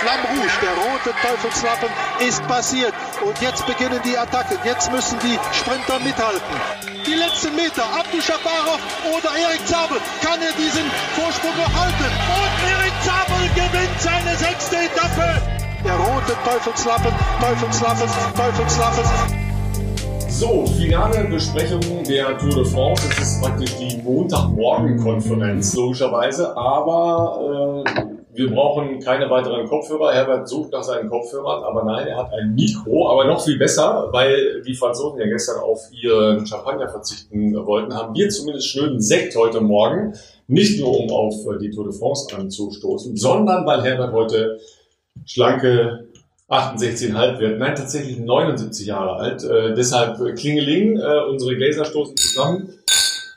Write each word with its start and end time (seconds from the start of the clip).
Flamme 0.00 0.24
Rouge, 0.32 0.56
der 0.64 0.72
rote 0.80 1.12
Teufelslappen, 1.20 1.90
ist 2.26 2.40
passiert. 2.48 2.94
Und 3.20 3.36
jetzt 3.42 3.66
beginnen 3.66 4.00
die 4.02 4.16
Attacken. 4.16 4.56
Jetzt 4.64 4.90
müssen 4.90 5.18
die 5.20 5.38
Sprinter 5.52 6.00
mithalten. 6.00 6.56
Die 7.04 7.12
letzten 7.20 7.54
Meter, 7.54 7.84
Abdu 7.84 8.16
Shabarov 8.20 8.80
oder 9.12 9.28
Erik 9.36 9.60
Zabel. 9.66 9.98
Kann 10.24 10.40
er 10.40 10.56
diesen 10.56 10.88
Vorsprung 11.12 11.52
noch 11.52 11.68
halten? 11.76 12.08
Und 12.32 12.54
Erik 12.64 12.96
Zabel 13.04 13.44
gewinnt 13.52 14.00
seine 14.00 14.34
sechste 14.36 14.76
Etappe. 14.88 15.36
Der 15.84 15.96
rote 15.96 16.32
Teufelslappen, 16.48 17.12
Teufelslappen, 17.40 18.08
Teufelslappen. 18.36 19.04
So, 20.28 20.64
finale 20.78 21.24
Besprechung 21.24 21.80
der 22.04 22.38
Tour 22.38 22.54
de 22.54 22.64
France. 22.64 23.06
Es 23.10 23.18
ist 23.18 23.42
praktisch 23.42 23.76
die 23.76 24.00
Montagmorgen-Konferenz, 24.02 25.74
logischerweise. 25.74 26.56
Aber 26.56 27.84
äh, 27.84 28.09
wir 28.40 28.50
brauchen 28.50 29.00
keine 29.00 29.28
weiteren 29.28 29.66
Kopfhörer. 29.68 30.14
Herbert 30.14 30.48
sucht 30.48 30.72
nach 30.72 30.82
seinen 30.82 31.10
Kopfhörern, 31.10 31.62
aber 31.62 31.84
nein, 31.84 32.06
er 32.06 32.16
hat 32.16 32.32
ein 32.32 32.54
Mikro. 32.54 33.10
Aber 33.10 33.26
noch 33.26 33.44
viel 33.44 33.58
besser, 33.58 34.08
weil 34.12 34.62
die 34.62 34.74
Franzosen 34.74 35.20
ja 35.20 35.26
gestern 35.26 35.60
auf 35.60 35.80
ihren 35.92 36.46
Champagner 36.46 36.88
verzichten 36.88 37.54
wollten, 37.66 37.94
haben 37.94 38.14
wir 38.14 38.30
zumindest 38.30 38.68
schönen 38.68 38.98
Sekt 38.98 39.36
heute 39.36 39.60
Morgen. 39.60 40.14
Nicht 40.46 40.80
nur, 40.80 40.98
um 40.98 41.10
auf 41.10 41.34
die 41.60 41.70
Tour 41.70 41.84
de 41.84 41.92
France 41.92 42.34
anzustoßen, 42.34 43.14
sondern 43.14 43.66
weil 43.66 43.82
Herbert 43.82 44.14
heute 44.14 44.58
schlanke 45.26 46.08
68,5 46.48 47.40
wird. 47.40 47.58
Nein, 47.58 47.74
tatsächlich 47.74 48.18
79 48.20 48.86
Jahre 48.86 49.16
alt. 49.16 49.44
Äh, 49.44 49.74
deshalb 49.74 50.16
Klingeling, 50.36 50.96
äh, 50.96 51.24
unsere 51.28 51.56
Gläser 51.56 51.84
stoßen 51.84 52.16
zusammen. 52.16 52.70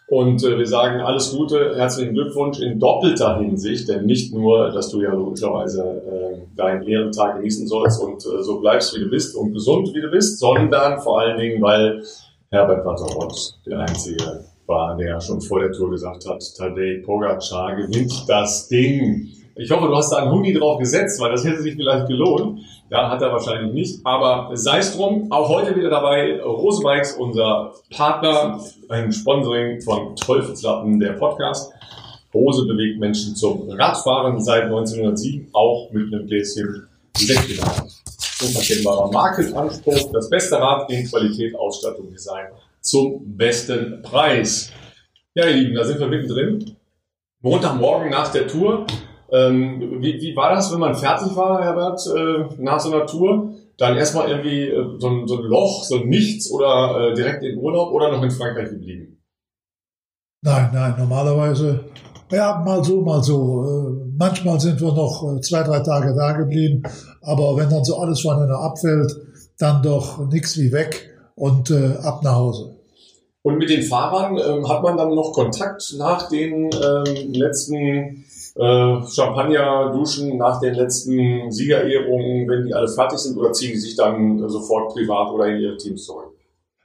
Und 0.07 0.43
äh, 0.43 0.57
wir 0.57 0.67
sagen 0.67 0.99
alles 0.99 1.35
Gute, 1.35 1.75
herzlichen 1.75 2.13
Glückwunsch 2.13 2.59
in 2.59 2.79
doppelter 2.79 3.39
Hinsicht, 3.39 3.87
denn 3.87 4.05
nicht 4.05 4.33
nur, 4.33 4.69
dass 4.69 4.89
du 4.89 5.01
ja 5.01 5.13
logischerweise 5.13 5.81
äh, 5.81 6.55
deinen 6.55 6.83
Ehrentag 6.83 7.37
genießen 7.37 7.67
sollst 7.67 8.01
und 8.01 8.17
äh, 8.25 8.43
so 8.43 8.59
bleibst, 8.59 8.95
wie 8.95 8.99
du 8.99 9.09
bist 9.09 9.35
und 9.35 9.53
gesund, 9.53 9.91
wie 9.93 10.01
du 10.01 10.09
bist, 10.09 10.39
sondern 10.39 10.99
vor 10.99 11.21
allen 11.21 11.37
Dingen, 11.37 11.61
weil 11.61 12.03
Herbert 12.49 12.85
Watterott 12.85 13.55
der 13.65 13.79
Einzige 13.79 14.45
war, 14.67 14.95
der 14.97 15.19
schon 15.21 15.41
vor 15.41 15.59
der 15.59 15.71
Tour 15.71 15.89
gesagt 15.89 16.27
hat, 16.27 16.43
Tadej 16.57 17.01
Pogacar 17.01 17.75
gewinnt 17.75 18.25
das 18.27 18.67
Ding. 18.67 19.29
Ich 19.55 19.71
hoffe, 19.71 19.87
du 19.87 19.95
hast 19.95 20.11
da 20.11 20.17
einen 20.17 20.31
Hundi 20.31 20.53
drauf 20.53 20.79
gesetzt, 20.79 21.19
weil 21.21 21.31
das 21.31 21.45
hätte 21.45 21.61
sich 21.61 21.75
vielleicht 21.75 22.07
gelohnt. 22.07 22.59
Ja, 22.93 23.09
hat 23.09 23.23
er 23.23 23.31
wahrscheinlich 23.31 23.73
nicht. 23.73 24.05
Aber 24.05 24.51
sei 24.53 24.77
es 24.77 24.95
drum, 24.95 25.25
auch 25.31 25.49
heute 25.49 25.75
wieder 25.75 25.89
dabei 25.89 26.39
Rose 26.43 26.83
Bikes, 26.83 27.13
unser 27.13 27.73
Partner, 27.89 28.63
ein 28.87 29.11
Sponsoring 29.11 29.81
von 29.81 30.15
Teufelslappen, 30.15 30.99
der 30.99 31.13
Podcast. 31.13 31.73
Rose 32.35 32.67
bewegt 32.67 32.99
Menschen 32.99 33.35
zum 33.35 33.67
Radfahren 33.67 34.39
seit 34.39 34.65
1907, 34.65 35.49
auch 35.53 35.89
mit 35.91 36.13
einem 36.13 36.27
Gläschen 36.27 36.87
Sekt 37.17 37.59
Unverkennbarer 38.41 39.11
Markenanspruch, 39.11 40.11
das 40.11 40.29
beste 40.29 40.59
Rad 40.59 40.91
in 40.91 41.07
Qualität, 41.07 41.55
Ausstattung, 41.55 42.11
Design 42.11 42.45
zum 42.79 43.35
besten 43.35 44.03
Preis. 44.03 44.71
Ja, 45.33 45.47
ihr 45.47 45.55
Lieben, 45.55 45.75
da 45.75 45.83
sind 45.83 45.99
wir 45.99 46.07
mittendrin. 46.07 46.75
Montagmorgen 47.41 48.11
nach 48.11 48.31
der 48.31 48.47
Tour 48.47 48.85
ähm, 49.33 49.97
wie, 49.99 50.21
wie 50.21 50.35
war 50.35 50.53
das, 50.53 50.71
wenn 50.71 50.79
man 50.79 50.93
fertig 50.93 51.35
war, 51.35 51.63
Herbert, 51.63 51.99
äh, 52.15 52.61
nach 52.61 52.79
so 52.79 52.93
einer 52.93 53.07
Tour? 53.07 53.55
Dann 53.77 53.97
erstmal 53.97 54.29
irgendwie 54.29 54.69
äh, 54.69 54.99
so, 54.99 55.07
ein, 55.07 55.27
so 55.27 55.39
ein 55.39 55.43
Loch, 55.45 55.83
so 55.83 55.95
ein 55.95 56.07
Nichts 56.07 56.51
oder 56.51 57.09
äh, 57.09 57.13
direkt 57.15 57.43
in 57.43 57.57
Urlaub 57.57 57.91
oder 57.91 58.11
noch 58.11 58.21
in 58.21 58.29
Frankreich 58.29 58.69
geblieben? 58.69 59.17
Nein, 60.43 60.69
nein, 60.71 60.93
normalerweise, 60.99 61.85
ja, 62.31 62.61
mal 62.63 62.83
so, 62.83 63.01
mal 63.01 63.23
so. 63.23 63.63
Äh, 63.63 64.11
manchmal 64.19 64.59
sind 64.59 64.79
wir 64.79 64.91
noch 64.91 65.23
äh, 65.35 65.41
zwei, 65.41 65.63
drei 65.63 65.79
Tage 65.79 66.13
da 66.13 66.33
geblieben, 66.33 66.83
aber 67.21 67.57
wenn 67.57 67.69
dann 67.69 67.83
so 67.83 67.97
alles 67.97 68.21
voneinander 68.21 68.59
abfällt, 68.59 69.15
dann 69.57 69.81
doch 69.81 70.29
nichts 70.29 70.57
wie 70.59 70.71
weg 70.71 71.09
und 71.35 71.71
äh, 71.71 71.95
ab 72.03 72.21
nach 72.23 72.35
Hause. 72.35 72.75
Und 73.41 73.57
mit 73.57 73.69
den 73.69 73.83
Fahrern 73.83 74.37
ähm, 74.37 74.69
hat 74.69 74.83
man 74.83 74.95
dann 74.95 75.15
noch 75.15 75.33
Kontakt 75.33 75.95
nach 75.97 76.29
den 76.29 76.69
ähm, 76.71 77.33
letzten 77.33 78.25
äh, 78.55 79.01
Champagner 79.07 79.91
duschen 79.91 80.37
nach 80.37 80.59
den 80.59 80.75
letzten 80.75 81.51
Siegerehrungen, 81.51 82.47
wenn 82.47 82.65
die 82.65 82.73
alle 82.73 82.87
fertig 82.87 83.19
sind, 83.19 83.37
oder 83.37 83.51
ziehen 83.51 83.71
die 83.71 83.79
sich 83.79 83.95
dann 83.95 84.47
sofort 84.49 84.93
privat 84.93 85.31
oder 85.31 85.47
in 85.47 85.59
ihre 85.59 85.77
Teams 85.77 86.05
zurück? 86.05 86.33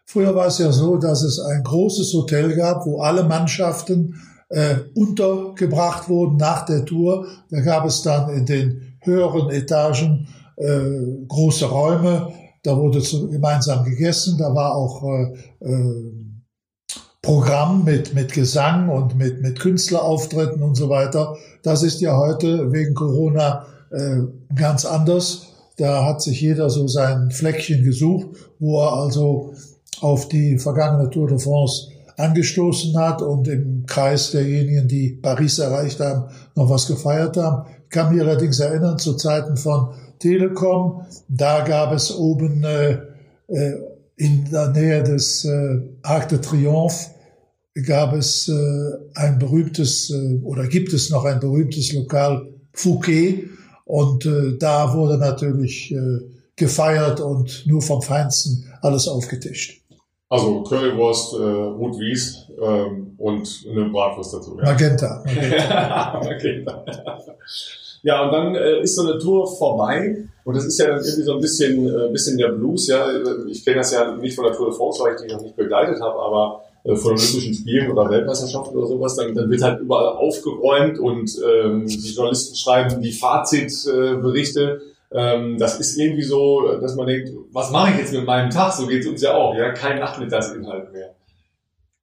Früher 0.06 0.34
war 0.34 0.46
es 0.46 0.58
ja 0.58 0.72
so, 0.72 0.96
dass 0.96 1.22
es 1.22 1.38
ein 1.38 1.62
großes 1.62 2.14
Hotel 2.14 2.56
gab, 2.56 2.86
wo 2.86 3.00
alle 3.02 3.24
Mannschaften 3.24 4.14
äh, 4.48 4.76
untergebracht 4.94 6.08
wurden 6.08 6.38
nach 6.38 6.64
der 6.64 6.86
Tour. 6.86 7.26
Da 7.50 7.60
gab 7.60 7.84
es 7.84 8.02
dann 8.02 8.30
in 8.30 8.46
den 8.46 8.94
höheren 9.00 9.50
Etagen 9.50 10.28
äh, 10.56 11.26
große 11.28 11.66
Räume. 11.66 12.32
Da 12.62 12.76
wurde 12.76 13.00
gemeinsam 13.30 13.84
gegessen. 13.84 14.38
Da 14.38 14.54
war 14.54 14.74
auch 14.74 15.02
äh, 15.04 15.34
äh, 15.60 16.27
Programm 17.22 17.84
mit, 17.84 18.14
mit 18.14 18.32
Gesang 18.32 18.88
und 18.88 19.16
mit, 19.16 19.42
mit 19.42 19.58
Künstlerauftritten 19.58 20.62
und 20.62 20.76
so 20.76 20.88
weiter. 20.88 21.36
Das 21.62 21.82
ist 21.82 22.00
ja 22.00 22.16
heute 22.16 22.72
wegen 22.72 22.94
Corona 22.94 23.66
äh, 23.90 24.20
ganz 24.54 24.84
anders. 24.84 25.46
Da 25.76 26.04
hat 26.04 26.22
sich 26.22 26.40
jeder 26.40 26.70
so 26.70 26.86
sein 26.88 27.30
Fleckchen 27.30 27.84
gesucht, 27.84 28.28
wo 28.58 28.80
er 28.82 28.92
also 28.92 29.54
auf 30.00 30.28
die 30.28 30.58
vergangene 30.58 31.10
Tour 31.10 31.28
de 31.28 31.38
France 31.38 31.88
angestoßen 32.16 32.96
hat 32.98 33.22
und 33.22 33.46
im 33.48 33.84
Kreis 33.86 34.32
derjenigen, 34.32 34.88
die 34.88 35.10
Paris 35.10 35.58
erreicht 35.58 36.00
haben, 36.00 36.24
noch 36.54 36.68
was 36.68 36.86
gefeiert 36.86 37.36
haben. 37.36 37.68
Ich 37.84 37.90
kann 37.90 38.12
mich 38.12 38.20
allerdings 38.20 38.58
erinnern, 38.60 38.98
zu 38.98 39.14
Zeiten 39.14 39.56
von 39.56 39.90
Telekom, 40.18 41.02
da 41.28 41.64
gab 41.64 41.92
es 41.92 42.14
oben 42.16 42.64
äh, 42.64 42.98
äh, 43.48 43.74
in 44.18 44.50
der 44.50 44.68
Nähe 44.70 45.02
des 45.02 45.44
äh, 45.44 45.80
Arc 46.02 46.28
de 46.28 46.40
Triomphe 46.40 47.10
gab 47.86 48.12
es 48.12 48.48
äh, 48.48 48.92
ein 49.14 49.38
berühmtes 49.38 50.10
äh, 50.10 50.40
oder 50.42 50.66
gibt 50.66 50.92
es 50.92 51.10
noch 51.10 51.24
ein 51.24 51.38
berühmtes 51.40 51.92
Lokal 51.92 52.48
Fouquet 52.72 53.44
und 53.84 54.26
äh, 54.26 54.58
da 54.58 54.92
wurde 54.94 55.18
natürlich 55.18 55.92
äh, 55.92 56.20
gefeiert 56.56 57.20
und 57.20 57.64
nur 57.66 57.80
vom 57.80 58.02
Feinsten 58.02 58.66
alles 58.82 59.06
aufgetischt. 59.06 59.82
Also 60.28 60.62
Currywurst, 60.64 61.34
äh, 61.34 61.36
Rotwies 61.36 62.48
ähm, 62.60 63.14
und 63.16 63.64
eine 63.70 63.88
Bratwurst 63.88 64.34
dazu. 64.34 64.58
Ja. 64.58 64.64
Magenta. 64.64 65.22
Magenta. 65.24 66.20
Magenta. 66.22 66.84
Ja, 68.02 68.24
und 68.24 68.32
dann 68.32 68.54
äh, 68.54 68.80
ist 68.80 68.96
so 68.96 69.02
eine 69.02 69.18
Tour 69.18 69.46
vorbei 69.46 70.24
und 70.44 70.56
das 70.56 70.64
ist 70.64 70.78
ja 70.78 70.86
dann 70.86 71.04
irgendwie 71.04 71.22
so 71.22 71.34
ein 71.34 71.40
bisschen, 71.40 71.86
äh, 71.86 72.10
bisschen 72.10 72.38
der 72.38 72.48
Blues. 72.48 72.86
Ja, 72.86 73.06
ich 73.48 73.64
kenne 73.64 73.78
das 73.78 73.92
ja 73.92 74.16
nicht 74.16 74.34
von 74.34 74.44
der 74.44 74.54
Tour 74.54 74.68
de 74.68 74.76
France, 74.76 75.02
weil 75.02 75.14
ich 75.14 75.20
die 75.20 75.32
noch 75.32 75.42
nicht 75.42 75.56
begleitet 75.56 76.00
habe, 76.00 76.18
aber 76.18 76.62
äh, 76.84 76.94
von 76.96 77.12
Olympischen 77.12 77.54
Spielen 77.54 77.90
oder 77.90 78.08
Weltmeisterschaften 78.08 78.76
oder 78.76 78.86
sowas, 78.86 79.16
dann, 79.16 79.34
dann 79.34 79.50
wird 79.50 79.62
halt 79.62 79.80
überall 79.80 80.16
aufgeräumt 80.16 80.98
und 80.98 81.30
ähm, 81.44 81.86
die 81.86 82.14
Journalisten 82.14 82.56
schreiben 82.56 83.02
die 83.02 83.12
Fazitberichte. 83.12 84.80
Ähm, 85.10 85.58
das 85.58 85.80
ist 85.80 85.98
irgendwie 85.98 86.22
so, 86.22 86.78
dass 86.80 86.94
man 86.94 87.06
denkt, 87.06 87.30
was 87.52 87.70
mache 87.70 87.92
ich 87.92 87.98
jetzt 87.98 88.12
mit 88.12 88.24
meinem 88.24 88.50
Tag? 88.50 88.72
So 88.72 88.86
geht 88.86 89.02
es 89.02 89.08
uns 89.08 89.22
ja 89.22 89.34
auch, 89.34 89.54
ja, 89.54 89.72
kein 89.72 89.98
Nachmittagsinhalt 89.98 90.92
mehr. 90.92 91.14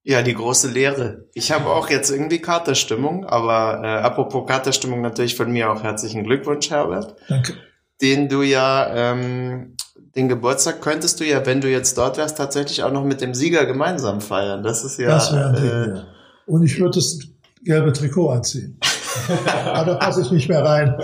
Ja, 0.08 0.22
die 0.22 0.36
große 0.36 0.68
Lehre. 0.68 1.26
Ich 1.34 1.52
habe 1.52 1.66
auch 1.66 1.90
jetzt 1.90 2.12
irgendwie 2.12 2.38
Katerstimmung, 2.38 3.26
aber 3.26 3.82
äh, 3.84 3.88
apropos 3.88 4.46
Katerstimmung 4.46 5.02
natürlich 5.02 5.36
von 5.36 5.52
mir 5.52 5.72
auch 5.72 5.82
herzlichen 5.82 6.24
Glückwunsch, 6.24 6.70
Herbert. 6.70 7.16
Danke. 7.28 7.56
Den 8.04 8.30
du 8.30 8.44
ja, 8.44 8.88
ähm, 8.94 9.76
den 10.16 10.30
Geburtstag 10.30 10.80
könntest 10.82 11.20
du 11.20 11.26
ja, 11.26 11.44
wenn 11.48 11.60
du 11.60 11.72
jetzt 11.72 11.98
dort 11.98 12.18
wärst, 12.18 12.38
tatsächlich 12.38 12.84
auch 12.84 12.92
noch 12.92 13.04
mit 13.04 13.20
dem 13.20 13.34
Sieger 13.34 13.66
gemeinsam 13.66 14.22
feiern. 14.22 14.62
Das 14.62 14.84
ist 14.84 15.00
ja. 15.00 15.08
Das 15.08 15.34
wäre 15.34 15.48
ein 15.48 15.56
Ding, 15.56 15.66
äh, 15.66 15.96
ja. 15.96 16.04
Und 16.46 16.64
ich 16.64 16.80
würde 16.80 17.00
das 17.00 17.18
gelbe 17.64 17.92
Trikot 17.92 18.30
anziehen. 18.30 18.80
aber 19.66 19.94
da 19.94 19.96
passe 19.96 20.22
ich 20.22 20.30
nicht 20.30 20.50
mehr 20.50 20.64
rein. 20.64 20.96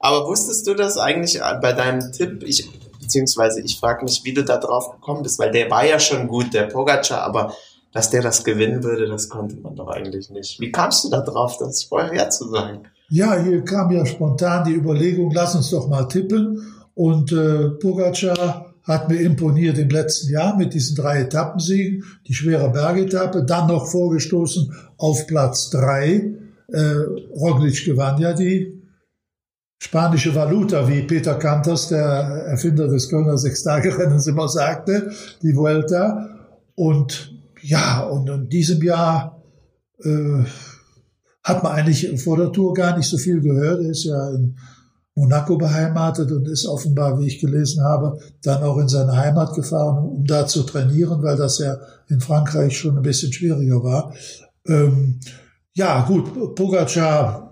aber 0.00 0.26
wusstest 0.26 0.66
du 0.66 0.74
das 0.74 0.98
eigentlich 0.98 1.38
bei 1.62 1.72
deinem 1.72 2.10
Tipp? 2.10 2.42
Ich, 2.44 2.68
beziehungsweise 3.08 3.62
ich 3.62 3.80
frage 3.80 4.04
mich, 4.04 4.20
wie 4.24 4.34
du 4.34 4.44
da 4.44 4.58
drauf 4.58 4.92
gekommen 4.92 5.22
bist, 5.22 5.38
weil 5.38 5.50
der 5.50 5.70
war 5.70 5.86
ja 5.86 5.98
schon 5.98 6.28
gut, 6.28 6.52
der 6.52 6.64
Pogacar, 6.64 7.22
aber 7.22 7.54
dass 7.90 8.10
der 8.10 8.20
das 8.20 8.44
gewinnen 8.44 8.84
würde, 8.84 9.08
das 9.08 9.30
konnte 9.30 9.56
man 9.56 9.74
doch 9.74 9.88
eigentlich 9.88 10.28
nicht. 10.28 10.60
Wie 10.60 10.70
kamst 10.70 11.04
du 11.04 11.08
da 11.08 11.22
drauf, 11.22 11.56
das 11.58 11.84
vorher 11.84 12.28
zu 12.28 12.50
sagen? 12.50 12.82
Ja, 13.08 13.42
hier 13.42 13.64
kam 13.64 13.90
ja 13.90 14.04
spontan 14.04 14.64
die 14.64 14.74
Überlegung, 14.74 15.32
lass 15.32 15.54
uns 15.54 15.70
doch 15.70 15.88
mal 15.88 16.04
tippen. 16.04 16.74
Und 16.94 17.32
äh, 17.32 17.70
Pogacar 17.70 18.74
hat 18.82 19.08
mir 19.08 19.20
imponiert 19.20 19.78
im 19.78 19.88
letzten 19.88 20.30
Jahr 20.30 20.54
mit 20.56 20.74
diesen 20.74 20.96
drei 20.96 21.20
Etappensiegen, 21.20 22.04
die 22.26 22.34
schwere 22.34 22.70
Bergetappe, 22.70 23.44
dann 23.44 23.68
noch 23.68 23.86
vorgestoßen 23.86 24.74
auf 24.98 25.26
Platz 25.26 25.70
drei. 25.70 26.34
Äh, 26.70 26.92
Roglic 27.34 27.86
gewann 27.86 28.20
ja 28.20 28.34
die 28.34 28.77
spanische 29.78 30.34
Valuta, 30.34 30.88
wie 30.88 31.02
Peter 31.02 31.34
Kanters, 31.36 31.88
der 31.88 32.00
Erfinder 32.00 32.88
des 32.88 33.08
Kölner 33.08 33.38
Sechstagerennens, 33.38 34.26
immer 34.26 34.48
sagte, 34.48 35.10
die 35.42 35.56
Vuelta. 35.56 36.28
Und 36.74 37.34
ja, 37.62 38.02
und 38.02 38.28
in 38.28 38.48
diesem 38.48 38.82
Jahr 38.82 39.42
äh, 40.02 40.44
hat 41.42 41.62
man 41.62 41.72
eigentlich 41.72 42.22
vor 42.22 42.36
der 42.36 42.52
Tour 42.52 42.74
gar 42.74 42.96
nicht 42.96 43.08
so 43.08 43.16
viel 43.16 43.40
gehört. 43.40 43.82
Er 43.82 43.90
ist 43.90 44.04
ja 44.04 44.30
in 44.30 44.56
Monaco 45.14 45.56
beheimatet 45.56 46.30
und 46.30 46.46
ist 46.46 46.66
offenbar, 46.66 47.18
wie 47.18 47.26
ich 47.26 47.40
gelesen 47.40 47.82
habe, 47.82 48.18
dann 48.42 48.62
auch 48.62 48.78
in 48.78 48.88
seine 48.88 49.16
Heimat 49.16 49.52
gefahren, 49.54 50.04
um 50.04 50.24
da 50.24 50.46
zu 50.46 50.62
trainieren, 50.62 51.22
weil 51.22 51.36
das 51.36 51.58
ja 51.58 51.76
in 52.08 52.20
Frankreich 52.20 52.78
schon 52.78 52.96
ein 52.96 53.02
bisschen 53.02 53.32
schwieriger 53.32 53.82
war. 53.82 54.14
Ähm, 54.66 55.18
ja, 55.74 56.04
gut, 56.06 56.54
Pogacar 56.54 57.47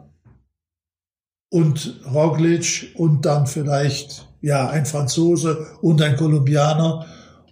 und 1.51 2.01
Roglic 2.13 2.93
und 2.97 3.25
dann 3.25 3.47
vielleicht 3.47 4.27
ja 4.41 4.69
ein 4.69 4.87
Franzose 4.87 5.67
und 5.81 6.03
ein 6.03 6.17
Kolumbianer 6.17 7.07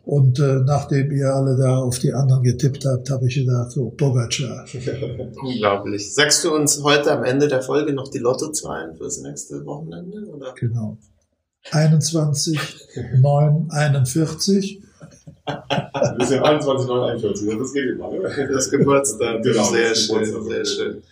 und 0.05 0.39
äh, 0.39 0.61
nachdem 0.67 1.11
ihr 1.13 1.35
alle 1.35 1.57
da 1.57 1.79
auf 1.79 1.99
die 1.99 2.13
anderen 2.13 2.43
getippt 2.43 2.85
habt, 2.85 3.09
habe 3.09 3.27
ich 3.27 3.37
gedacht, 3.37 3.71
so 3.71 3.89
Pogacar. 3.91 4.67
Unglaublich. 5.43 6.15
Sagst 6.15 6.45
du 6.45 6.55
uns 6.55 6.83
heute 6.83 7.11
am 7.13 7.25
Ende 7.25 7.49
der 7.49 7.63
Folge 7.63 7.95
noch 7.95 8.09
die 8.09 8.19
Lottozahlen 8.19 8.95
fürs 8.97 9.23
nächste 9.23 9.65
Wochenende? 9.65 10.27
Oder? 10.27 10.53
Genau. 10.57 10.99
21, 11.71 12.59
9, 13.19 13.69
41. 13.71 14.83
Das 15.47 16.29
ist 16.29 16.33
ja 16.33 16.43
21, 16.43 16.87
9, 16.87 17.11
41. 17.11 17.59
Das 17.59 17.73
geht 17.73 17.91
immer, 17.91 18.11
ne? 18.11 18.49
Das 18.53 18.71
Geburtstag. 18.71 19.43
Genau, 19.43 19.65
sehr 19.65 19.89
das 19.89 19.99
schön, 20.01 20.23
Geburtstag. 20.23 20.53
sehr 20.53 20.65
schön. 20.67 21.03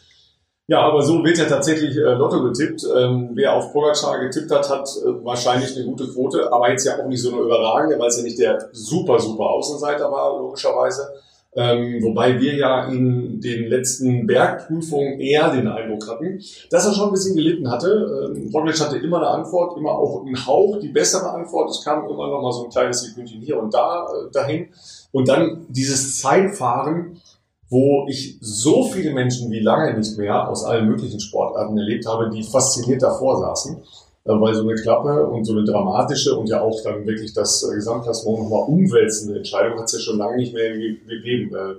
Ja, 0.72 0.80
aber 0.84 1.02
so 1.02 1.22
wird 1.22 1.36
ja 1.36 1.44
tatsächlich 1.44 1.98
äh, 1.98 2.14
Lotto 2.14 2.42
getippt. 2.44 2.82
Ähm, 2.96 3.32
wer 3.34 3.54
auf 3.56 3.74
Pogacar 3.74 4.20
getippt 4.20 4.50
hat, 4.50 4.70
hat 4.70 4.88
äh, 5.04 5.22
wahrscheinlich 5.22 5.76
eine 5.76 5.84
gute 5.84 6.08
Quote, 6.08 6.50
aber 6.50 6.70
jetzt 6.70 6.86
ja 6.86 6.98
auch 6.98 7.08
nicht 7.08 7.20
so 7.20 7.30
eine 7.30 7.42
überragende, 7.42 7.98
weil 7.98 8.08
es 8.08 8.16
ja 8.16 8.22
nicht 8.22 8.38
der 8.38 8.70
super, 8.72 9.19
super 9.19 9.50
Außenseiter 9.50 10.10
war, 10.10 10.38
logischerweise. 10.38 11.12
Ähm, 11.54 12.02
wobei 12.02 12.40
wir 12.40 12.54
ja 12.54 12.86
in 12.86 13.38
den 13.38 13.69
letzten 13.69 14.26
Bergprüfungen 14.26 15.20
eher 15.20 15.50
den 15.50 15.69
Eindruck 15.69 16.08
hatten, 16.08 16.40
dass 16.70 16.86
er 16.86 16.94
schon 16.94 17.08
ein 17.08 17.12
bisschen 17.12 17.36
gelitten 17.36 17.70
hatte. 17.70 18.32
Ähm, 18.34 18.50
Roglic 18.54 18.80
hatte 18.80 18.96
immer 18.96 19.19
eine 19.19 19.28
Antwort, 19.28 19.76
immer 19.76 19.90
auch 19.90 20.24
einen 20.24 20.46
Hauch, 20.46 20.78
die 20.80 20.88
bessere 20.88 21.28
Antwort. 21.32 21.69
Es 21.69 21.84
kam 21.84 22.08
immer 22.08 22.28
noch 22.28 22.40
mal 22.40 22.52
so 22.52 22.64
ein 22.64 22.70
kleines 22.70 23.02
Sekündchen 23.02 23.42
hier 23.42 23.58
und 23.58 23.74
da 23.74 24.06
äh, 24.06 24.30
dahin. 24.32 24.69
Und 25.10 25.28
dann 25.28 25.66
dieses 25.69 26.19
Zeitfahren, 26.22 27.20
wo 27.72 28.06
ich 28.08 28.36
so 28.42 28.84
viele 28.84 29.12
Menschen 29.14 29.50
wie 29.50 29.60
lange 29.60 29.96
nicht 29.96 30.19
mehr 30.19 30.46
aus 30.48 30.62
allen 30.62 30.86
möglichen 30.88 31.20
Sportarten 31.20 31.76
erlebt 31.78 32.06
habe, 32.06 32.28
die 32.30 32.42
fasziniert 32.42 33.02
davor 33.02 33.40
saßen, 33.40 33.76
äh, 34.24 34.30
weil 34.40 34.54
so 34.54 34.62
eine 34.62 34.74
Klappe 34.74 35.26
und 35.26 35.44
so 35.46 35.52
eine 35.54 35.64
dramatische 35.64 36.36
und 36.38 36.48
ja 36.48 36.60
auch 36.60 36.78
dann 36.84 37.06
wirklich 37.06 37.32
das 37.32 37.62
äh, 37.62 37.74
Gesamtklassement 37.74 38.40
nochmal 38.40 38.69
umwälzende 38.69 39.38
Entscheidung 39.38 39.78
hat 39.78 39.86
es 39.86 39.92
ja 39.94 39.98
schon 40.00 40.19
lange 40.19 40.36
nicht 40.36 40.52
mehr 40.54 40.76
ge- 40.76 40.98
gegeben. 41.08 41.54
Äh, 41.54 41.74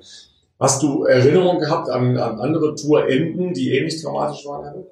Hast 0.59 0.81
du 0.81 1.03
Erinnerungen 1.03 1.59
gehabt 1.59 1.89
an, 1.89 2.15
an 2.17 2.39
andere 2.39 2.73
Tourenden, 2.75 3.53
die 3.53 3.75
ähnlich 3.77 4.01
dramatisch 4.01 4.45
waren? 4.45 4.63
Herbert? 4.63 4.87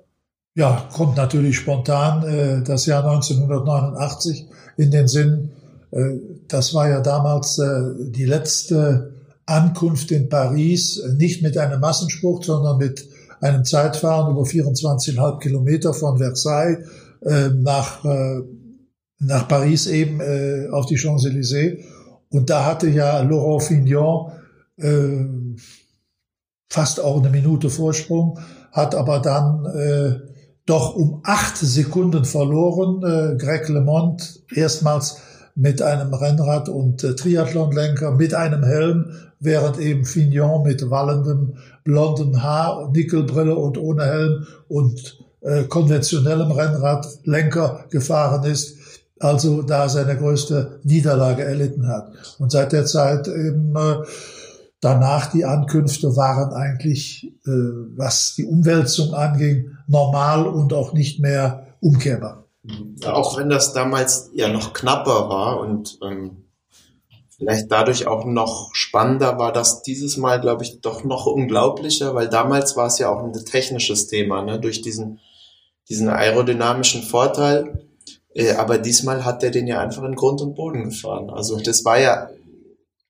Ja, 0.55 0.85
kommt 0.93 1.15
natürlich 1.15 1.55
spontan 1.55 2.63
das 2.67 2.85
Jahr 2.87 3.05
1989 3.05 4.47
in 4.75 4.91
den 4.91 5.07
Sinn. 5.07 5.51
Das 6.49 6.73
war 6.73 6.89
ja 6.89 6.99
damals 6.99 7.61
die 7.97 8.25
letzte 8.25 9.13
Ankunft 9.45 10.11
in 10.11 10.29
Paris, 10.29 10.97
äh, 10.97 11.13
nicht 11.13 11.41
mit 11.41 11.57
einem 11.57 11.79
Massensport, 11.79 12.45
sondern 12.45 12.77
mit 12.77 13.07
einem 13.41 13.65
Zeitfahren 13.65 14.31
über 14.31 14.43
24,5 14.43 15.39
Kilometer 15.39 15.93
von 15.93 16.17
Versailles 16.17 16.87
äh, 17.21 17.49
nach, 17.49 18.05
äh, 18.05 18.41
nach 19.19 19.47
Paris 19.47 19.87
eben 19.87 20.19
äh, 20.21 20.67
auf 20.71 20.85
die 20.85 20.97
Champs-Élysées. 20.97 21.83
Und 22.29 22.49
da 22.49 22.65
hatte 22.65 22.87
ja 22.89 23.21
Laurent 23.21 23.63
Fignon 23.63 24.31
äh, 24.77 25.25
fast 26.69 27.01
auch 27.01 27.19
eine 27.19 27.29
Minute 27.29 27.69
Vorsprung, 27.69 28.39
hat 28.71 28.95
aber 28.95 29.19
dann 29.19 29.65
äh, 29.65 30.31
doch 30.65 30.95
um 30.95 31.21
acht 31.23 31.57
Sekunden 31.57 32.23
verloren. 32.23 33.03
Äh, 33.03 33.37
Greg 33.37 33.67
LeMond 33.67 34.43
erstmals 34.53 35.17
mit 35.55 35.81
einem 35.81 36.13
Rennrad 36.13 36.69
und 36.69 37.03
äh, 37.03 37.15
Triathlonlenker 37.15 38.11
mit 38.11 38.33
einem 38.33 38.63
Helm, 38.63 39.11
während 39.39 39.79
eben 39.79 40.05
Fignon 40.05 40.63
mit 40.63 40.89
wallendem 40.89 41.55
blondem 41.83 42.41
Haar, 42.41 42.89
Nickelbrille 42.91 43.55
und 43.55 43.77
ohne 43.77 44.05
Helm 44.05 44.47
und 44.67 45.19
äh, 45.41 45.63
konventionellem 45.63 46.51
Rennradlenker 46.51 47.85
gefahren 47.89 48.43
ist. 48.43 48.77
Also 49.19 49.61
da 49.61 49.87
seine 49.87 50.17
größte 50.17 50.79
Niederlage 50.83 51.43
erlitten 51.43 51.87
hat. 51.87 52.11
Und 52.39 52.51
seit 52.51 52.71
der 52.71 52.85
Zeit 52.85 53.27
eben 53.27 53.75
äh, 53.75 53.97
danach 54.79 55.31
die 55.31 55.45
Ankünfte 55.45 56.15
waren 56.15 56.53
eigentlich, 56.53 57.31
äh, 57.45 57.51
was 57.95 58.35
die 58.35 58.45
Umwälzung 58.45 59.13
anging, 59.13 59.77
normal 59.87 60.47
und 60.47 60.73
auch 60.73 60.93
nicht 60.93 61.19
mehr 61.19 61.67
umkehrbar. 61.79 62.45
Auch 63.05 63.37
wenn 63.37 63.49
das 63.49 63.73
damals 63.73 64.29
ja 64.33 64.47
noch 64.47 64.73
knapper 64.73 65.29
war 65.29 65.59
und 65.59 65.97
ähm, 66.03 66.45
vielleicht 67.35 67.71
dadurch 67.71 68.05
auch 68.05 68.23
noch 68.25 68.69
spannender 68.73 69.39
war 69.39 69.51
das 69.51 69.81
dieses 69.81 70.17
Mal, 70.17 70.39
glaube 70.39 70.63
ich, 70.63 70.79
doch 70.81 71.03
noch 71.03 71.25
unglaublicher, 71.25 72.13
weil 72.13 72.29
damals 72.29 72.77
war 72.77 72.85
es 72.85 72.99
ja 72.99 73.09
auch 73.09 73.23
ein 73.23 73.33
technisches 73.33 74.07
Thema, 74.07 74.43
ne? 74.43 74.59
durch 74.59 74.81
diesen, 74.81 75.19
diesen 75.89 76.07
aerodynamischen 76.07 77.01
Vorteil. 77.01 77.87
Äh, 78.35 78.53
aber 78.53 78.77
diesmal 78.77 79.25
hat 79.25 79.43
er 79.43 79.49
den 79.49 79.65
ja 79.65 79.79
einfach 79.79 80.03
in 80.03 80.15
Grund 80.15 80.41
und 80.41 80.53
Boden 80.53 80.83
gefahren. 80.83 81.31
Also 81.31 81.59
das 81.59 81.83
war 81.83 81.99
ja 81.99 82.29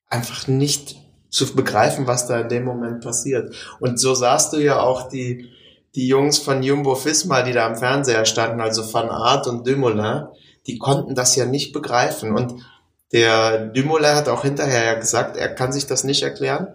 einfach 0.07 0.47
nicht 0.47 0.95
zu 1.29 1.53
begreifen, 1.53 2.07
was 2.07 2.27
da 2.27 2.39
in 2.39 2.49
dem 2.49 2.63
Moment 2.63 3.03
passiert. 3.03 3.53
Und 3.81 3.99
so 3.99 4.15
sahst 4.15 4.53
du 4.53 4.57
ja 4.57 4.81
auch 4.81 5.09
die, 5.09 5.49
die 5.95 6.07
Jungs 6.07 6.37
von 6.37 6.63
Jumbo 6.63 6.95
Fisma, 6.95 7.41
die 7.41 7.51
da 7.51 7.65
am 7.65 7.75
Fernseher 7.75 8.25
standen, 8.25 8.61
also 8.61 8.93
Van 8.93 9.09
Aert 9.09 9.47
und 9.47 9.67
Dumoulin, 9.67 10.27
die 10.67 10.77
konnten 10.77 11.15
das 11.15 11.35
ja 11.35 11.45
nicht 11.45 11.73
begreifen. 11.73 12.33
Und 12.33 12.63
der 13.11 13.65
Dumoulin 13.67 14.15
hat 14.15 14.29
auch 14.29 14.43
hinterher 14.43 14.85
ja 14.85 14.93
gesagt, 14.93 15.35
er 15.35 15.53
kann 15.53 15.73
sich 15.73 15.87
das 15.87 16.03
nicht 16.03 16.23
erklären. 16.23 16.67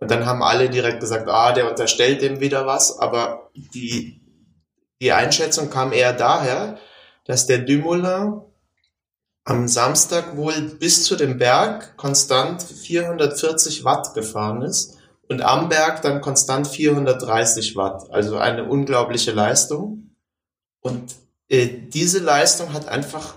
Und 0.00 0.10
dann 0.10 0.26
haben 0.26 0.42
alle 0.42 0.68
direkt 0.68 0.98
gesagt, 0.98 1.28
ah, 1.28 1.52
der 1.52 1.70
unterstellt 1.70 2.22
dem 2.22 2.40
wieder 2.40 2.66
was. 2.66 2.98
Aber 2.98 3.50
die, 3.54 4.20
die 5.00 5.12
Einschätzung 5.12 5.70
kam 5.70 5.92
eher 5.92 6.12
daher, 6.12 6.78
dass 7.24 7.46
der 7.46 7.58
Dumoulin 7.58 8.40
am 9.44 9.68
Samstag 9.68 10.36
wohl 10.36 10.60
bis 10.80 11.04
zu 11.04 11.14
dem 11.14 11.38
Berg 11.38 11.96
konstant 11.96 12.62
440 12.62 13.84
Watt 13.84 14.14
gefahren 14.14 14.62
ist 14.62 14.98
und 15.32 15.42
am 15.42 15.68
Berg 15.68 16.02
dann 16.02 16.20
konstant 16.20 16.68
430 16.68 17.74
Watt. 17.76 18.10
Also 18.10 18.36
eine 18.36 18.64
unglaubliche 18.64 19.32
Leistung. 19.32 20.14
Und 20.80 21.14
äh, 21.48 21.66
diese 21.66 22.18
Leistung 22.20 22.72
hat 22.72 22.88
einfach 22.88 23.34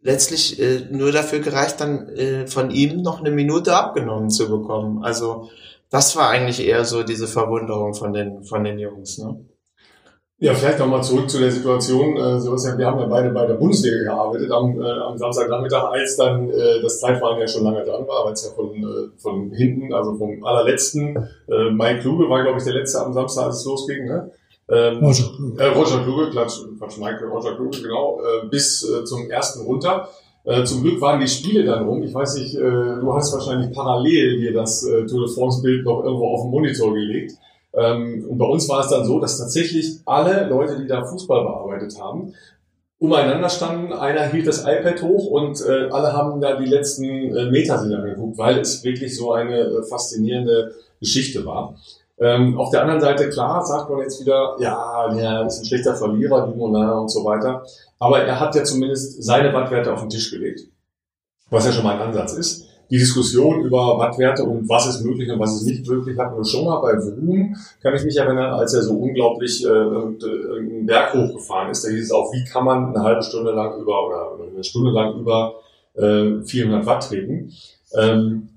letztlich 0.00 0.60
äh, 0.60 0.86
nur 0.90 1.12
dafür 1.12 1.40
gereicht, 1.40 1.80
dann 1.80 2.08
äh, 2.08 2.46
von 2.46 2.70
ihm 2.70 3.02
noch 3.02 3.20
eine 3.20 3.30
Minute 3.30 3.76
abgenommen 3.76 4.30
zu 4.30 4.48
bekommen. 4.48 5.04
Also 5.04 5.50
das 5.90 6.16
war 6.16 6.30
eigentlich 6.30 6.60
eher 6.60 6.84
so 6.84 7.02
diese 7.02 7.28
Verwunderung 7.28 7.94
von 7.94 8.12
den, 8.12 8.42
von 8.44 8.64
den 8.64 8.78
Jungs. 8.78 9.18
Ne? 9.18 9.44
Ja, 10.40 10.54
vielleicht 10.54 10.78
nochmal 10.78 11.02
zurück 11.02 11.28
zu 11.28 11.40
der 11.40 11.50
Situation. 11.50 12.16
Äh, 12.16 12.38
Sebastian, 12.38 12.78
wir 12.78 12.86
haben 12.86 13.00
ja 13.00 13.06
beide 13.06 13.30
bei 13.30 13.44
der 13.44 13.54
Bundesliga 13.54 14.04
gearbeitet 14.04 14.52
am, 14.52 14.80
äh, 14.80 14.88
am 14.88 15.18
Samstagnachmittag, 15.18 15.90
als 15.90 16.16
dann 16.16 16.48
äh, 16.48 16.80
das 16.80 17.00
Zeitfahren 17.00 17.40
ja 17.40 17.48
schon 17.48 17.64
lange 17.64 17.84
dran 17.84 18.06
war, 18.06 18.24
weil 18.24 18.34
es 18.34 18.44
ja 18.44 18.52
von, 18.52 18.68
äh, 18.76 19.10
von 19.20 19.50
hinten, 19.50 19.92
also 19.92 20.14
vom 20.14 20.44
allerletzten, 20.44 21.16
äh, 21.48 21.70
Mike 21.72 22.02
Kluge 22.02 22.30
war, 22.30 22.44
glaube 22.44 22.58
ich, 22.58 22.64
der 22.64 22.74
letzte 22.74 23.04
am 23.04 23.12
Samstag, 23.12 23.46
als 23.46 23.56
es 23.58 23.64
losging, 23.64 24.06
ne? 24.06 24.30
Ähm, 24.70 25.04
Roger 25.04 25.28
Kluge. 25.34 25.60
Äh, 25.60 25.66
Roger 25.66 26.02
Kluge, 26.04 26.30
Quatsch, 26.30 26.58
Quatsch, 26.78 26.98
Mike, 26.98 27.24
Roger 27.24 27.56
Kluge, 27.56 27.82
genau, 27.82 28.20
äh, 28.20 28.46
bis 28.46 28.88
äh, 28.88 29.04
zum 29.04 29.28
ersten 29.28 29.64
runter. 29.64 30.08
Äh, 30.44 30.62
zum 30.62 30.82
Glück 30.82 31.00
waren 31.00 31.18
die 31.18 31.26
Spiele 31.26 31.64
dann 31.64 31.84
rum. 31.84 32.04
Ich 32.04 32.14
weiß 32.14 32.36
nicht, 32.36 32.54
äh, 32.54 32.60
du 32.60 33.12
hast 33.12 33.32
wahrscheinlich 33.32 33.74
parallel 33.74 34.38
dir 34.38 34.52
das 34.52 34.84
äh, 34.84 35.04
Tour 35.04 35.26
de 35.26 35.34
France-Bild 35.34 35.84
noch 35.84 36.04
irgendwo 36.04 36.28
auf 36.28 36.42
den 36.42 36.50
Monitor 36.52 36.94
gelegt. 36.94 37.32
Ähm, 37.78 38.26
und 38.28 38.38
bei 38.38 38.46
uns 38.46 38.68
war 38.68 38.80
es 38.80 38.88
dann 38.88 39.04
so, 39.04 39.20
dass 39.20 39.38
tatsächlich 39.38 40.00
alle 40.04 40.48
Leute, 40.48 40.78
die 40.78 40.86
da 40.86 41.04
Fußball 41.04 41.44
bearbeitet 41.44 42.00
haben, 42.00 42.34
umeinander 42.98 43.48
standen. 43.48 43.92
Einer 43.92 44.26
hielt 44.26 44.46
das 44.46 44.64
iPad 44.64 45.02
hoch 45.02 45.26
und 45.26 45.64
äh, 45.64 45.88
alle 45.90 46.12
haben 46.12 46.40
da 46.40 46.56
die 46.56 46.66
letzten 46.66 47.04
äh, 47.04 47.50
Meter 47.50 47.78
sich 47.78 47.94
angeguckt, 47.94 48.36
weil 48.38 48.58
es 48.58 48.82
wirklich 48.82 49.16
so 49.16 49.32
eine 49.32 49.60
äh, 49.60 49.82
faszinierende 49.84 50.74
Geschichte 50.98 51.46
war. 51.46 51.76
Ähm, 52.20 52.58
auf 52.58 52.70
der 52.70 52.82
anderen 52.82 53.00
Seite, 53.00 53.30
klar, 53.30 53.64
sagt 53.64 53.90
man 53.90 54.00
jetzt 54.00 54.20
wieder, 54.20 54.56
ja, 54.58 55.14
der 55.14 55.46
ist 55.46 55.60
ein 55.60 55.66
schlechter 55.66 55.94
Verlierer, 55.94 56.48
Dumoulin 56.48 56.90
und 56.90 57.08
so 57.08 57.24
weiter. 57.24 57.64
Aber 58.00 58.20
er 58.22 58.40
hat 58.40 58.56
ja 58.56 58.64
zumindest 58.64 59.22
seine 59.22 59.52
Wattwerte 59.52 59.92
auf 59.92 60.00
den 60.00 60.10
Tisch 60.10 60.32
gelegt. 60.32 60.62
Was 61.50 61.64
ja 61.64 61.72
schon 61.72 61.84
mal 61.84 61.94
ein 61.94 62.08
Ansatz 62.08 62.32
ist. 62.32 62.67
Die 62.90 62.98
Diskussion 62.98 63.60
über 63.64 63.98
Wattwerte 63.98 64.44
und 64.44 64.68
was 64.68 64.86
ist 64.88 65.04
möglich 65.04 65.30
und 65.30 65.38
was 65.38 65.56
ist 65.56 65.66
nicht 65.66 65.86
möglich, 65.86 66.16
hatten 66.18 66.36
wir 66.36 66.44
schon 66.44 66.64
mal 66.64 66.80
bei 66.80 66.92
Vroom, 66.98 67.54
kann 67.82 67.94
ich 67.94 68.04
mich 68.04 68.16
erinnern, 68.16 68.52
als 68.54 68.72
er 68.74 68.82
so 68.82 68.94
unglaublich 68.94 69.64
äh, 69.64 69.68
einen 69.68 70.86
Berg 70.86 71.12
hochgefahren 71.14 71.70
ist. 71.70 71.84
Da 71.84 71.90
hieß 71.90 72.04
es 72.04 72.10
auch, 72.12 72.32
wie 72.32 72.44
kann 72.44 72.64
man 72.64 72.94
eine 72.94 73.04
halbe 73.04 73.22
Stunde 73.22 73.52
lang 73.52 73.78
über 73.80 74.06
oder 74.06 74.38
eine 74.52 74.64
Stunde 74.64 74.90
lang 74.90 75.18
über 75.20 75.54
äh, 75.94 76.42
400 76.42 76.86
Watt 76.86 77.08
treten. 77.08 77.52
Ähm, 77.94 78.48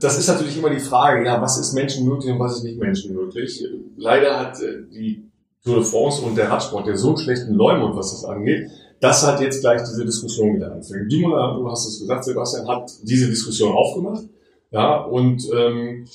Das 0.00 0.18
ist 0.18 0.26
natürlich 0.28 0.58
immer 0.58 0.70
die 0.70 0.80
Frage, 0.80 1.24
ja, 1.24 1.40
was 1.40 1.56
ist 1.58 1.72
menschenmöglich 1.72 2.32
und 2.32 2.40
was 2.40 2.56
ist 2.56 2.64
nicht 2.64 2.80
menschenmöglich. 2.80 3.64
Leider 3.96 4.40
hat 4.40 4.60
äh, 4.60 4.82
die 4.92 5.22
Tour 5.64 5.76
de 5.76 5.84
France 5.84 6.20
und 6.22 6.36
der 6.36 6.50
Radsport 6.50 6.88
ja 6.88 6.96
so 6.96 7.08
einen 7.10 7.18
schlechten 7.18 7.54
Leumund, 7.54 7.94
was 7.94 8.10
das 8.10 8.24
angeht, 8.24 8.68
dass 9.02 9.26
hat 9.26 9.40
jetzt 9.40 9.60
gleich 9.60 9.82
diese 9.82 10.04
Diskussion 10.04 10.54
wieder 10.54 10.72
anfängt. 10.72 11.10
Dimona, 11.10 11.56
du 11.56 11.68
hast 11.68 11.88
es 11.88 11.98
gesagt, 11.98 12.24
Sebastian, 12.24 12.68
hat 12.68 12.88
diese 13.02 13.28
Diskussion 13.28 13.72
aufgemacht. 13.72 14.22
Ja, 14.70 14.98
und 15.02 15.42
ähm, 15.52 16.06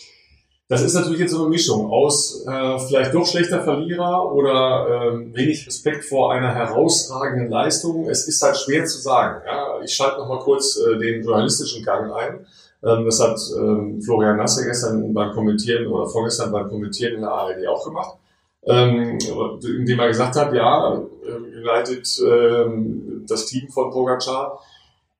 das 0.69 0.83
ist 0.83 0.93
natürlich 0.93 1.19
jetzt 1.19 1.31
so 1.31 1.41
eine 1.41 1.49
Mischung 1.49 1.91
aus 1.91 2.45
äh, 2.47 2.79
vielleicht 2.79 3.13
doch 3.13 3.25
schlechter 3.25 3.61
Verlierer 3.61 4.33
oder 4.33 4.87
äh, 4.87 5.35
wenig 5.35 5.67
Respekt 5.67 6.05
vor 6.05 6.31
einer 6.31 6.55
herausragenden 6.55 7.49
Leistung. 7.49 8.09
Es 8.09 8.25
ist 8.25 8.41
halt 8.41 8.57
schwer 8.57 8.85
zu 8.85 8.99
sagen. 8.99 9.41
Ja? 9.45 9.81
Ich 9.83 9.93
schalte 9.93 10.19
noch 10.19 10.29
mal 10.29 10.39
kurz 10.39 10.77
äh, 10.77 10.97
den 10.97 11.23
journalistischen 11.23 11.83
Gang 11.83 12.13
ein. 12.13 12.45
Ähm, 12.85 13.05
das 13.05 13.19
hat 13.19 13.37
ähm, 13.57 14.01
Florian 14.01 14.37
Nasse 14.37 14.63
gestern 14.65 15.13
beim 15.13 15.33
Kommentieren 15.33 15.87
oder 15.87 16.07
vorgestern 16.07 16.53
beim 16.53 16.69
Kommentieren 16.69 17.15
in 17.15 17.21
der 17.21 17.31
ARD 17.31 17.67
auch 17.67 17.85
gemacht, 17.85 18.17
ähm, 18.65 19.17
indem 19.63 19.99
er 19.99 20.07
gesagt 20.07 20.35
hat, 20.35 20.53
ja, 20.53 21.01
äh, 21.25 21.59
United, 21.59 22.19
äh, 22.19 23.25
das 23.27 23.45
Team 23.45 23.69
von 23.69 23.91
Pogacar, 23.91 24.59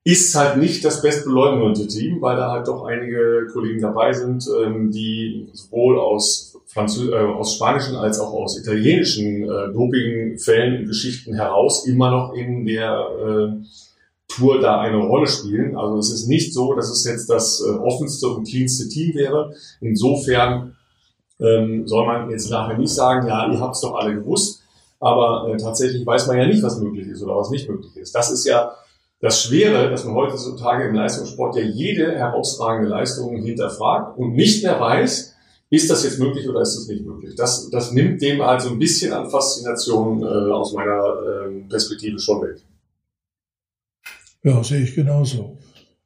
ist 0.08 0.34
halt 0.36 0.56
nicht 0.58 0.86
das 0.86 1.02
bestbeleumundete 1.02 1.88
Team, 1.88 2.22
weil 2.22 2.38
da 2.38 2.50
halt 2.50 2.70
doch 2.70 2.86
einige 2.86 3.48
Kollegen 3.52 3.82
dabei 3.82 4.14
sind, 4.14 4.48
ähm, 4.64 4.90
die 4.90 5.50
sowohl 5.52 6.00
aus, 6.00 6.58
Französ 6.66 7.10
äh, 7.10 7.16
aus 7.16 7.56
spanischen 7.56 7.98
als 7.98 8.18
auch 8.22 8.32
aus 8.32 8.58
italienischen 8.58 9.44
äh, 9.44 9.74
Dopingfällen 9.74 10.80
und 10.80 10.88
Geschichten 10.88 11.34
heraus 11.34 11.86
immer 11.86 12.10
noch 12.10 12.34
in 12.34 12.66
der 12.66 13.06
äh, 13.20 13.66
Tour 14.30 14.62
da 14.62 14.80
eine 14.80 14.96
Rolle 14.96 15.28
spielen. 15.28 15.76
Also 15.76 15.98
es 15.98 16.14
ist 16.14 16.28
nicht 16.28 16.54
so, 16.54 16.74
dass 16.74 16.90
es 16.90 17.04
jetzt 17.04 17.30
das 17.30 17.62
äh, 17.62 17.78
offenste 17.78 18.30
und 18.30 18.48
cleanste 18.48 18.88
Team 18.88 19.14
wäre. 19.14 19.54
Insofern 19.82 20.77
ähm, 21.40 21.88
soll 21.88 22.06
man 22.06 22.30
jetzt 22.30 22.50
nachher 22.50 22.78
nicht 22.78 22.94
sagen, 22.94 23.28
ja, 23.28 23.52
ihr 23.52 23.60
habt 23.60 23.76
es 23.76 23.82
doch 23.82 23.96
alle 23.96 24.16
gewusst, 24.16 24.62
aber 25.00 25.50
äh, 25.50 25.58
tatsächlich 25.58 26.06
weiß 26.06 26.28
man 26.28 26.38
ja 26.38 26.48
nicht, 26.48 26.64
was 26.64 26.80
möglich 26.80 27.08
ist 27.08 27.22
oder 27.22 27.36
was 27.36 27.50
nicht 27.50 27.70
möglich 27.70 27.96
ist. 27.98 28.16
Das 28.16 28.32
ist 28.32 28.46
ja 28.46 28.72
das 29.20 29.42
Schwere, 29.42 29.90
dass 29.90 30.06
man 30.06 30.16
heutzutage 30.16 30.88
im 30.88 30.96
Leistungssport 30.96 31.56
ja 31.56 31.64
jede 31.64 32.12
herausragende 32.12 32.90
Leistung 32.90 33.36
hinterfragt 33.38 34.18
und 34.18 34.34
nicht 34.34 34.64
mehr 34.64 34.80
weiß, 34.80 35.36
ist 35.70 35.90
das 35.90 36.04
jetzt 36.04 36.20
möglich 36.20 36.48
oder 36.48 36.62
ist 36.62 36.76
das 36.76 36.88
nicht 36.88 37.06
möglich? 37.06 37.36
Das, 37.36 37.70
das 37.70 37.92
nimmt 37.92 38.22
dem 38.22 38.42
also 38.42 38.70
ein 38.70 38.80
bisschen 38.80 39.12
an 39.12 39.30
Faszination 39.30 40.24
äh, 40.24 40.52
aus 40.52 40.74
meiner 40.74 41.04
äh, 41.04 41.62
Perspektive 41.68 42.20
schon 42.20 42.42
weg. 42.42 42.62
Ja, 44.44 44.64
sehe 44.64 44.84
ich 44.84 44.96
genauso. 44.96 45.58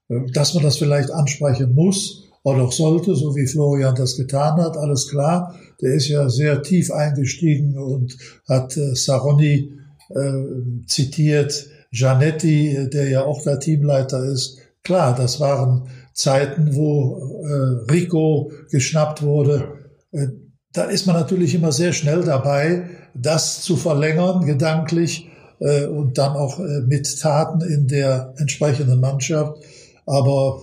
Äh, 0.09 0.31
dass 0.31 0.53
man 0.55 0.63
das 0.63 0.77
vielleicht 0.77 1.11
ansprechen 1.11 1.75
muss 1.75 2.30
oder 2.43 2.63
auch 2.63 2.71
sollte, 2.71 3.15
so 3.15 3.35
wie 3.35 3.47
Florian 3.47 3.95
das 3.95 4.17
getan 4.17 4.57
hat, 4.61 4.77
alles 4.77 5.07
klar. 5.07 5.55
Der 5.81 5.93
ist 5.93 6.07
ja 6.07 6.29
sehr 6.29 6.61
tief 6.61 6.91
eingestiegen 6.91 7.77
und 7.77 8.17
hat 8.47 8.75
äh, 8.77 8.95
Saroni 8.95 9.71
äh, 10.09 10.85
zitiert, 10.87 11.67
Gianetti, 11.91 12.89
der 12.91 13.09
ja 13.09 13.23
auch 13.23 13.43
der 13.43 13.59
Teamleiter 13.59 14.23
ist, 14.23 14.57
klar, 14.83 15.15
das 15.15 15.39
waren 15.39 15.89
Zeiten, 16.13 16.75
wo 16.75 17.43
äh, 17.43 17.91
Rico 17.91 18.51
geschnappt 18.69 19.21
wurde. 19.21 19.79
Äh, 20.11 20.27
da 20.73 20.85
ist 20.85 21.05
man 21.05 21.15
natürlich 21.15 21.53
immer 21.53 21.71
sehr 21.71 21.93
schnell 21.93 22.23
dabei, 22.23 22.89
das 23.13 23.61
zu 23.61 23.75
verlängern, 23.75 24.45
gedanklich 24.45 25.29
äh, 25.59 25.85
und 25.85 26.17
dann 26.17 26.35
auch 26.35 26.59
äh, 26.59 26.81
mit 26.81 27.19
Taten 27.19 27.61
in 27.61 27.87
der 27.87 28.33
entsprechenden 28.37 28.99
Mannschaft. 28.99 29.61
Aber 30.05 30.61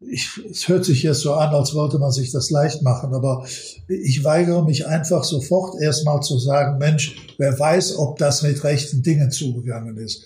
ich, 0.00 0.28
es 0.50 0.68
hört 0.68 0.84
sich 0.84 1.02
jetzt 1.02 1.20
so 1.20 1.34
an, 1.34 1.54
als 1.54 1.74
wollte 1.74 1.98
man 1.98 2.12
sich 2.12 2.30
das 2.30 2.50
leicht 2.50 2.82
machen, 2.82 3.14
aber 3.14 3.44
ich 3.88 4.22
weigere 4.22 4.64
mich 4.64 4.86
einfach 4.86 5.24
sofort 5.24 5.80
erstmal 5.80 6.20
zu 6.20 6.38
sagen, 6.38 6.78
Mensch, 6.78 7.16
wer 7.38 7.58
weiß, 7.58 7.98
ob 7.98 8.18
das 8.18 8.42
mit 8.42 8.62
rechten 8.62 9.02
Dingen 9.02 9.30
zugegangen 9.30 9.96
ist. 9.96 10.24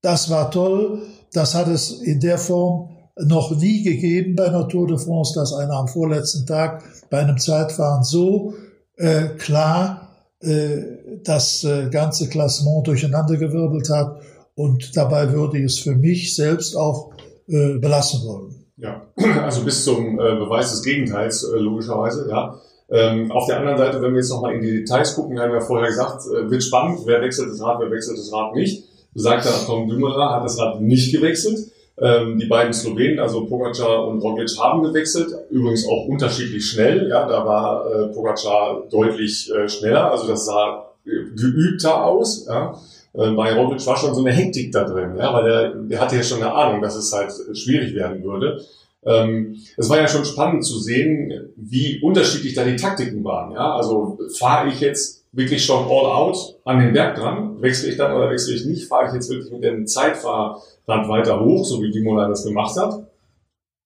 Das 0.00 0.30
war 0.30 0.50
toll. 0.50 1.02
Das 1.32 1.54
hat 1.54 1.68
es 1.68 1.92
in 1.92 2.18
der 2.18 2.38
Form 2.38 2.90
noch 3.16 3.56
nie 3.56 3.82
gegeben 3.82 4.34
bei 4.34 4.46
einer 4.46 4.68
Tour 4.68 4.88
de 4.88 4.98
France, 4.98 5.34
dass 5.34 5.52
einer 5.52 5.74
am 5.74 5.88
vorletzten 5.88 6.46
Tag 6.46 6.82
bei 7.08 7.20
einem 7.20 7.38
Zeitfahren 7.38 8.02
so 8.02 8.54
äh, 8.96 9.28
klar 9.38 10.08
äh, 10.40 10.82
das 11.22 11.62
äh, 11.62 11.88
ganze 11.90 12.28
Klassement 12.28 12.86
durcheinandergewirbelt 12.86 13.88
hat. 13.90 14.20
Und 14.54 14.96
dabei 14.96 15.32
würde 15.32 15.58
ich 15.58 15.64
es 15.64 15.78
für 15.78 15.94
mich 15.94 16.34
selbst 16.34 16.76
auch 16.76 17.12
äh, 17.46 17.78
belassen 17.78 18.24
wollen. 18.24 18.61
Ja, 18.82 19.06
also 19.44 19.64
bis 19.64 19.84
zum 19.84 20.18
äh, 20.18 20.34
Beweis 20.36 20.72
des 20.72 20.82
Gegenteils, 20.82 21.44
äh, 21.44 21.58
logischerweise, 21.58 22.28
ja. 22.28 22.58
Ähm, 22.90 23.30
auf 23.30 23.46
der 23.46 23.58
anderen 23.58 23.78
Seite, 23.78 24.02
wenn 24.02 24.12
wir 24.12 24.18
jetzt 24.18 24.30
nochmal 24.30 24.54
in 24.54 24.60
die 24.60 24.80
Details 24.80 25.14
gucken, 25.14 25.40
haben 25.40 25.52
wir 25.52 25.60
vorher 25.62 25.88
gesagt, 25.88 26.26
äh, 26.26 26.50
wird 26.50 26.62
spannend, 26.62 27.00
wer 27.06 27.22
wechselt 27.22 27.48
das 27.48 27.62
Rad, 27.62 27.78
wer 27.80 27.90
wechselt 27.90 28.18
das 28.18 28.32
Rad 28.32 28.54
nicht 28.54 28.84
besagter 29.14 29.50
Tom 29.66 29.88
Dumoulin 29.88 30.30
hat 30.30 30.44
das 30.44 30.58
Rad 30.58 30.80
nicht 30.80 31.12
gewechselt. 31.12 31.70
Ähm, 31.98 32.38
die 32.38 32.46
beiden 32.46 32.72
Slowenen, 32.72 33.18
also 33.18 33.44
Pogacar 33.44 34.08
und 34.08 34.20
Roglic, 34.20 34.50
haben 34.58 34.82
gewechselt, 34.82 35.28
übrigens 35.50 35.86
auch 35.86 36.06
unterschiedlich 36.06 36.64
schnell. 36.64 37.08
Ja, 37.08 37.26
da 37.26 37.44
war 37.44 38.08
Pogacar 38.14 38.84
deutlich 38.90 39.52
schneller, 39.66 40.10
also 40.10 40.26
das 40.26 40.46
sah 40.46 40.86
geübter 41.04 42.04
aus. 42.04 42.46
Ja. 42.46 42.74
Äh, 43.14 43.30
bei 43.32 43.54
Roglic 43.54 43.86
war 43.86 43.96
schon 43.96 44.14
so 44.14 44.24
eine 44.24 44.32
Hektik 44.32 44.72
da 44.72 44.84
drin, 44.84 45.16
ja, 45.16 45.32
weil 45.32 45.44
der, 45.44 45.74
der 45.74 46.00
hatte 46.00 46.16
ja 46.16 46.22
schon 46.22 46.42
eine 46.42 46.52
Ahnung, 46.52 46.80
dass 46.80 46.96
es 46.96 47.12
halt 47.12 47.32
schwierig 47.56 47.94
werden 47.94 48.22
würde. 48.22 48.64
Ähm, 49.04 49.56
es 49.76 49.90
war 49.90 49.98
ja 49.98 50.08
schon 50.08 50.24
spannend 50.24 50.64
zu 50.64 50.78
sehen, 50.78 51.52
wie 51.56 52.00
unterschiedlich 52.02 52.54
da 52.54 52.64
die 52.64 52.76
Taktiken 52.76 53.24
waren. 53.24 53.52
Ja, 53.52 53.74
also 53.74 54.18
fahre 54.38 54.68
ich 54.68 54.80
jetzt 54.80 55.24
wirklich 55.32 55.64
schon 55.64 55.84
all 55.84 56.06
out 56.06 56.56
an 56.64 56.78
den 56.78 56.92
Berg 56.92 57.16
dran. 57.16 57.60
Wechsle 57.60 57.90
ich 57.90 57.96
dann 57.96 58.14
oder 58.14 58.30
wechsle 58.30 58.54
ich 58.54 58.64
nicht? 58.64 58.86
Fahre 58.86 59.08
ich 59.08 59.14
jetzt 59.14 59.28
wirklich 59.30 59.50
mit 59.50 59.64
dem 59.64 59.86
Zeitfahrrad 59.86 60.60
weiter 60.86 61.40
hoch, 61.40 61.64
so 61.64 61.82
wie 61.82 61.90
Dimola 61.90 62.28
das 62.28 62.44
gemacht 62.44 62.76
hat, 62.76 63.06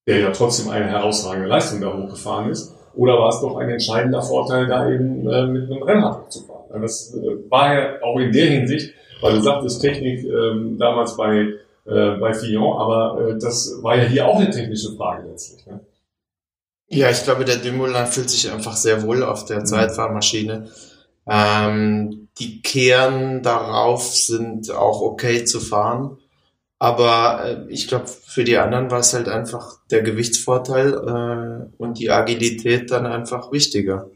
der 0.07 0.19
ja 0.19 0.31
trotzdem 0.31 0.69
eine 0.69 0.85
herausragende 0.85 1.47
Leistung 1.47 1.81
da 1.81 1.91
hochgefahren 1.91 2.51
ist? 2.51 2.75
Oder 2.93 3.13
war 3.13 3.29
es 3.29 3.41
doch 3.41 3.57
ein 3.57 3.69
entscheidender 3.69 4.21
Vorteil, 4.21 4.67
da 4.67 4.89
eben 4.89 5.27
äh, 5.27 5.45
mit 5.47 5.71
einem 5.71 5.83
Rennrad 5.83 6.31
zu 6.31 6.43
fahren? 6.43 6.81
Das 6.81 7.13
äh, 7.15 7.49
war 7.49 7.73
ja 7.73 8.01
auch 8.03 8.19
in 8.19 8.31
der 8.31 8.47
Hinsicht, 8.47 8.93
weil 9.21 9.33
du 9.33 9.41
sagtest 9.41 9.81
Technik 9.81 10.23
äh, 10.25 10.77
damals 10.77 11.15
bei, 11.17 11.53
äh, 11.85 12.17
bei 12.17 12.33
Fillon, 12.33 12.77
aber 12.77 13.29
äh, 13.29 13.37
das 13.39 13.79
war 13.81 13.97
ja 13.97 14.03
hier 14.03 14.27
auch 14.27 14.39
eine 14.39 14.49
technische 14.49 14.95
Frage 14.95 15.27
letztlich. 15.27 15.65
Ne? 15.65 15.79
Ja, 16.89 17.09
ich 17.09 17.23
glaube, 17.23 17.45
der 17.45 17.57
Dumoulin 17.57 18.07
fühlt 18.07 18.29
sich 18.29 18.49
einfach 18.51 18.75
sehr 18.75 19.03
wohl 19.03 19.23
auf 19.23 19.45
der 19.45 19.59
mhm. 19.59 19.65
Zeitfahrmaschine. 19.65 20.69
Ähm, 21.27 22.29
die 22.39 22.61
Kehren 22.61 23.43
darauf 23.43 24.03
sind 24.03 24.71
auch 24.71 25.01
okay 25.01 25.43
zu 25.43 25.59
fahren. 25.59 26.17
Aber 26.79 27.43
äh, 27.43 27.65
ich 27.69 27.87
glaube, 27.87 28.07
für 28.07 28.43
die 28.43 28.57
anderen 28.57 28.91
war 28.91 28.99
es 28.99 29.13
halt 29.13 29.27
einfach 29.27 29.79
der 29.89 30.03
Gewichtsvorteil 30.03 30.93
äh, 30.93 31.81
und 31.81 31.99
die 31.99 32.11
Agilität 32.11 32.91
dann 32.91 33.05
einfach 33.05 33.51
wichtiger. 33.51 34.09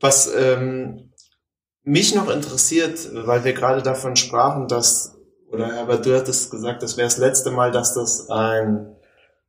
Was 0.00 0.32
ähm, 0.34 1.11
mich 1.84 2.14
noch 2.14 2.30
interessiert, 2.30 3.08
weil 3.12 3.44
wir 3.44 3.52
gerade 3.52 3.82
davon 3.82 4.16
sprachen, 4.16 4.68
dass, 4.68 5.16
oder 5.50 5.66
Herbert, 5.66 6.06
du 6.06 6.16
hattest 6.16 6.50
gesagt, 6.50 6.82
das 6.82 6.96
wäre 6.96 7.08
das 7.08 7.18
letzte 7.18 7.50
Mal, 7.50 7.72
dass 7.72 7.94
das 7.94 8.30
ein, 8.30 8.94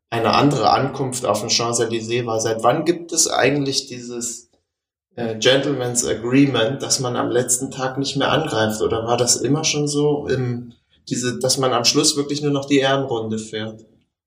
eine 0.09 0.33
andere 0.33 0.71
Ankunft 0.71 1.25
auf 1.25 1.41
den 1.41 1.49
Champs-Élysées 1.49 2.25
war. 2.25 2.39
Seit 2.39 2.63
wann 2.63 2.85
gibt 2.85 3.13
es 3.13 3.29
eigentlich 3.29 3.87
dieses 3.87 4.49
äh, 5.15 5.37
Gentleman's 5.37 6.05
Agreement, 6.05 6.81
dass 6.81 6.99
man 6.99 7.15
am 7.15 7.29
letzten 7.29 7.71
Tag 7.71 7.97
nicht 7.97 8.17
mehr 8.17 8.31
angreift? 8.31 8.81
Oder 8.81 9.05
war 9.05 9.17
das 9.17 9.35
immer 9.35 9.63
schon 9.63 9.87
so, 9.87 10.27
im, 10.27 10.73
diese, 11.09 11.39
dass 11.39 11.57
man 11.57 11.73
am 11.73 11.85
Schluss 11.85 12.17
wirklich 12.17 12.41
nur 12.41 12.51
noch 12.51 12.65
die 12.65 12.79
Ehrenrunde 12.79 13.37
fährt? 13.37 13.85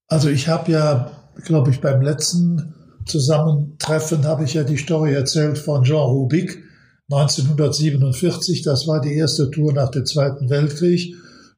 Also 0.08 0.28
ich 0.28 0.46
habe 0.48 0.70
ja, 0.70 1.10
glaube 1.44 1.70
ich, 1.70 1.80
beim 1.80 2.00
letzten 2.00 2.74
Zusammentreffen 3.04 4.24
habe 4.24 4.44
ich 4.44 4.54
ja 4.54 4.62
die 4.62 4.76
Story 4.76 5.14
erzählt 5.14 5.58
von 5.58 5.82
Jean 5.84 5.98
Rubik 5.98 6.65
1947. 7.10 8.62
Das 8.62 8.86
war 8.86 9.00
die 9.00 9.14
erste 9.14 9.50
Tour 9.50 9.72
nach 9.72 9.90
dem 9.90 10.06
Zweiten 10.06 10.50
Weltkrieg. 10.50 11.14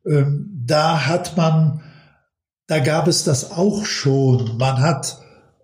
Ähm, 0.07 0.63
da 0.67 1.07
hat 1.07 1.37
man, 1.37 1.81
da 2.67 2.79
gab 2.81 3.09
es 3.09 3.25
das 3.25 3.53
auch 3.53 3.85
schon. 3.85 4.59
Man 4.59 4.81
hat 4.81 5.19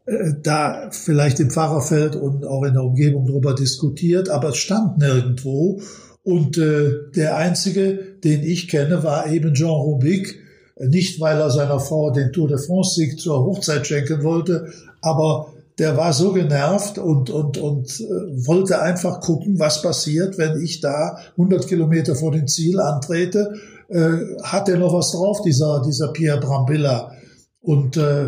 äh, 0.07 0.33
da 0.43 0.91
vielleicht 0.91 1.41
im 1.41 1.51
Fahrerfeld 1.51 2.17
und 2.17 2.45
auch 2.47 2.65
in 2.65 2.75
der 2.75 2.85
Umgebung 2.85 3.27
darüber 3.27 3.55
diskutiert, 3.55 4.31
aber 4.31 4.51
es 4.51 4.57
stand 4.57 4.99
nirgendwo. 4.99 5.81
Und 6.23 6.57
äh, 6.57 7.11
der 7.15 7.37
einzige, 7.37 8.17
den 8.25 8.43
ich 8.43 8.69
kenne, 8.69 9.03
war 9.05 9.31
eben 9.31 9.53
Jean 9.55 9.69
Rubik. 9.69 10.41
Nicht, 10.77 11.21
weil 11.21 11.39
er 11.39 11.51
seiner 11.51 11.79
Frau 11.79 12.11
den 12.11 12.33
Tour 12.33 12.49
de 12.49 12.59
France-Sieg 12.59 13.21
zur 13.21 13.45
Hochzeit 13.45 13.87
schenken 13.87 14.25
wollte, 14.25 14.73
aber 15.03 15.54
der 15.79 15.97
war 15.97 16.13
so 16.13 16.33
genervt 16.33 16.99
und, 16.99 17.31
und, 17.31 17.59
und 17.59 18.01
äh, 18.01 18.47
wollte 18.47 18.81
einfach 18.81 19.21
gucken, 19.21 19.59
was 19.59 19.83
passiert, 19.83 20.39
wenn 20.39 20.61
ich 20.61 20.81
da 20.81 21.19
100 21.33 21.67
Kilometer 21.67 22.15
vor 22.15 22.31
dem 22.31 22.47
Ziel 22.47 22.79
antrete. 22.81 23.55
Äh, 23.89 24.19
hat 24.43 24.69
er 24.69 24.79
noch 24.79 24.93
was 24.93 25.13
drauf, 25.13 25.43
dieser, 25.43 25.83
dieser 25.85 26.13
Pierre 26.13 26.41
Brambilla? 26.41 27.13
Und 27.61 27.97
äh, 27.97 28.27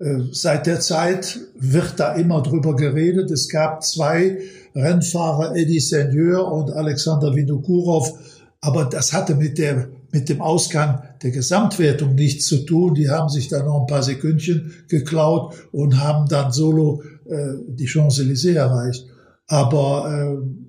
äh, 0.00 0.20
seit 0.32 0.66
der 0.66 0.80
Zeit 0.80 1.38
wird 1.58 1.94
da 1.98 2.14
immer 2.14 2.42
drüber 2.42 2.74
geredet. 2.76 3.30
Es 3.30 3.48
gab 3.48 3.82
zwei 3.82 4.38
Rennfahrer, 4.74 5.56
Eddie 5.56 5.80
Seigneur 5.80 6.50
und 6.50 6.70
Alexander 6.70 7.34
Vinokurov, 7.34 8.18
aber 8.60 8.84
das 8.84 9.12
hatte 9.12 9.34
mit 9.34 9.58
der 9.58 9.88
mit 10.10 10.28
dem 10.28 10.40
Ausgang 10.40 11.02
der 11.22 11.30
Gesamtwertung 11.30 12.14
nichts 12.14 12.46
zu 12.46 12.64
tun. 12.64 12.94
Die 12.94 13.10
haben 13.10 13.28
sich 13.28 13.48
da 13.48 13.62
noch 13.62 13.80
ein 13.80 13.86
paar 13.86 14.02
Sekündchen 14.02 14.72
geklaut 14.88 15.54
und 15.72 16.00
haben 16.00 16.28
dann 16.28 16.52
solo 16.52 17.02
äh, 17.26 17.54
die 17.68 17.88
Champs-Élysées 17.88 18.56
erreicht. 18.56 19.06
Aber 19.46 20.38
äh, 20.38 20.68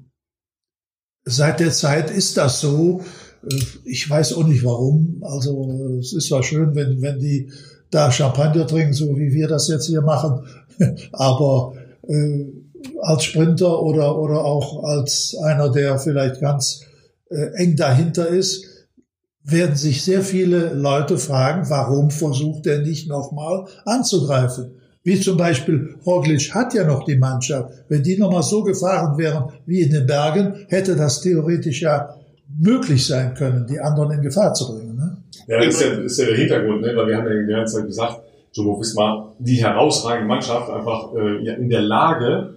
seit 1.25 1.59
der 1.59 1.71
Zeit 1.71 2.11
ist 2.11 2.37
das 2.37 2.61
so. 2.61 3.01
Äh, 3.49 3.55
ich 3.85 4.09
weiß 4.09 4.33
auch 4.33 4.45
nicht 4.45 4.63
warum. 4.63 5.21
Also 5.21 5.97
es 5.99 6.13
ist 6.13 6.27
zwar 6.27 6.43
schön, 6.43 6.75
wenn, 6.75 7.01
wenn 7.01 7.19
die 7.19 7.51
da 7.91 8.11
Champagner 8.11 8.67
trinken, 8.67 8.93
so 8.93 9.17
wie 9.17 9.33
wir 9.33 9.47
das 9.47 9.67
jetzt 9.67 9.87
hier 9.87 10.01
machen, 10.01 10.45
aber 11.11 11.73
äh, 12.07 12.45
als 13.01 13.23
Sprinter 13.23 13.81
oder, 13.81 14.17
oder 14.17 14.45
auch 14.45 14.83
als 14.83 15.35
einer, 15.43 15.69
der 15.71 15.99
vielleicht 15.99 16.39
ganz 16.39 16.81
äh, 17.29 17.53
eng 17.55 17.75
dahinter 17.75 18.27
ist, 18.27 18.65
werden 19.51 19.75
sich 19.75 20.03
sehr 20.03 20.21
viele 20.21 20.73
Leute 20.73 21.17
fragen, 21.17 21.69
warum 21.69 22.11
versucht 22.11 22.67
er 22.67 22.79
nicht 22.79 23.07
nochmal 23.07 23.65
anzugreifen? 23.85 24.71
Wie 25.03 25.19
zum 25.19 25.37
Beispiel 25.37 25.95
Roglic 26.05 26.53
hat 26.53 26.73
ja 26.73 26.83
noch 26.83 27.05
die 27.05 27.17
Mannschaft. 27.17 27.73
Wenn 27.87 28.03
die 28.03 28.17
nochmal 28.17 28.43
so 28.43 28.63
gefahren 28.63 29.17
wären 29.17 29.45
wie 29.65 29.81
in 29.81 29.91
den 29.91 30.05
Bergen, 30.05 30.65
hätte 30.67 30.95
das 30.95 31.21
theoretisch 31.21 31.81
ja 31.81 32.15
möglich 32.59 33.05
sein 33.05 33.33
können, 33.33 33.65
die 33.67 33.79
anderen 33.79 34.11
in 34.11 34.21
Gefahr 34.21 34.53
zu 34.53 34.73
bringen. 34.73 34.95
Ne? 34.95 35.17
Ja, 35.47 35.57
das 35.57 35.75
ist 35.75 35.81
ja, 35.81 35.87
ist 35.93 36.19
ja 36.19 36.25
der 36.25 36.35
Hintergrund, 36.35 36.81
ne? 36.81 36.95
weil 36.95 37.07
wir 37.07 37.17
haben 37.17 37.27
ja 37.27 37.41
die 37.41 37.51
ganze 37.51 37.77
Zeit 37.77 37.85
gesagt, 37.85 38.21
Jumbo 38.51 38.79
Visma, 38.79 39.33
die 39.39 39.63
herausragende 39.63 40.27
Mannschaft, 40.27 40.69
einfach 40.69 41.13
äh, 41.13 41.45
in 41.55 41.69
der 41.69 41.81
Lage, 41.81 42.55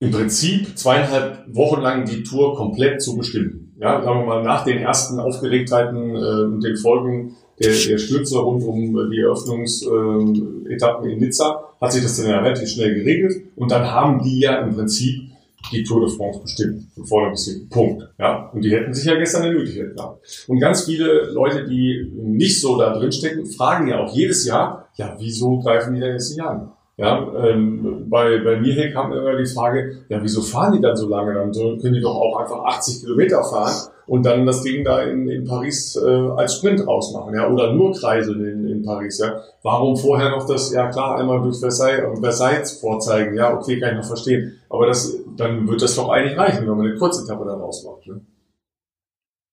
im 0.00 0.10
Prinzip 0.10 0.78
zweieinhalb 0.78 1.44
Wochen 1.54 1.80
lang 1.80 2.04
die 2.06 2.22
Tour 2.22 2.56
komplett 2.56 3.02
zu 3.02 3.16
bestimmen. 3.16 3.59
Ja, 3.80 4.02
sagen 4.02 4.20
wir 4.20 4.26
mal, 4.26 4.42
nach 4.42 4.64
den 4.64 4.78
ersten 4.78 5.18
Aufgeregtheiten 5.18 6.14
äh, 6.14 6.44
und 6.44 6.62
den 6.62 6.76
Folgen 6.76 7.36
der, 7.58 7.72
der 7.72 7.98
Stürze 7.98 8.38
rund 8.38 8.62
um 8.64 9.10
die 9.10 9.20
Eröffnungsetappen 9.20 11.08
äh, 11.08 11.12
in 11.12 11.18
Nizza 11.18 11.64
hat 11.80 11.92
sich 11.92 12.02
das 12.02 12.16
dann 12.16 12.28
ja 12.30 12.40
relativ 12.40 12.68
schnell 12.68 12.94
geregelt 12.94 13.34
und 13.56 13.70
dann 13.70 13.90
haben 13.90 14.22
die 14.22 14.40
ja 14.40 14.60
im 14.60 14.74
Prinzip 14.74 15.30
die 15.72 15.82
Tour 15.82 16.06
de 16.06 16.16
France 16.16 16.40
bestimmt, 16.40 16.84
von 16.94 17.04
vorne 17.04 17.30
bis 17.30 17.46
hinten. 17.46 17.68
Punkt. 17.68 18.08
Ja, 18.18 18.50
und 18.52 18.64
die 18.64 18.70
hätten 18.70 18.94
sich 18.94 19.04
ja 19.04 19.16
gestern 19.16 19.42
eine 19.42 19.52
Möglichkeit 19.52 19.94
gehabt. 19.94 20.46
Und 20.48 20.58
ganz 20.58 20.84
viele 20.84 21.30
Leute, 21.32 21.66
die 21.66 22.10
nicht 22.16 22.60
so 22.60 22.78
da 22.78 22.98
drin 22.98 23.12
stecken, 23.12 23.46
fragen 23.46 23.88
ja 23.88 24.02
auch 24.02 24.14
jedes 24.14 24.46
Jahr, 24.46 24.88
ja, 24.96 25.16
wieso 25.18 25.58
greifen 25.60 25.94
die 25.94 26.00
denn 26.00 26.12
jetzt 26.12 26.30
nicht 26.30 26.42
an? 26.42 26.72
Ja, 27.00 27.32
ähm, 27.34 28.10
bei, 28.10 28.40
bei 28.44 28.60
mir 28.60 28.74
hier 28.74 28.92
kam 28.92 29.10
immer 29.10 29.34
die 29.34 29.46
Frage, 29.46 30.04
ja, 30.10 30.22
wieso 30.22 30.42
fahren 30.42 30.74
die 30.74 30.82
dann 30.82 30.98
so 30.98 31.08
lange? 31.08 31.32
Dann 31.32 31.50
können 31.50 31.94
die 31.94 32.00
doch 32.02 32.14
auch 32.14 32.38
einfach 32.40 32.62
80 32.62 33.00
Kilometer 33.00 33.42
fahren 33.42 33.72
und 34.06 34.26
dann 34.26 34.44
das 34.44 34.60
Ding 34.60 34.84
da 34.84 35.00
in, 35.00 35.26
in 35.26 35.46
Paris 35.46 35.96
äh, 35.96 36.28
als 36.36 36.56
Sprint 36.56 36.86
rausmachen, 36.86 37.32
ja, 37.32 37.48
oder 37.48 37.72
nur 37.72 37.94
kreiseln 37.94 38.44
in, 38.44 38.68
in 38.68 38.82
Paris, 38.82 39.18
ja. 39.18 39.40
Warum 39.62 39.96
vorher 39.96 40.28
noch 40.28 40.46
das, 40.46 40.72
ja 40.74 40.90
klar, 40.90 41.16
einmal 41.16 41.40
durch 41.40 41.58
Versailles, 41.58 42.20
Versailles 42.20 42.72
vorzeigen, 42.72 43.34
ja, 43.34 43.54
okay, 43.54 43.80
kann 43.80 43.92
ich 43.92 43.96
noch 43.96 44.04
verstehen. 44.04 44.60
Aber 44.68 44.86
das, 44.86 45.16
dann 45.38 45.66
wird 45.68 45.80
das 45.80 45.96
doch 45.96 46.10
eigentlich 46.10 46.36
reichen, 46.36 46.68
wenn 46.68 46.76
man 46.76 46.86
eine 46.86 46.96
kurze 46.96 47.24
Etappe 47.24 47.46
da 47.46 47.54
rausmacht, 47.54 48.06
ne? 48.08 48.20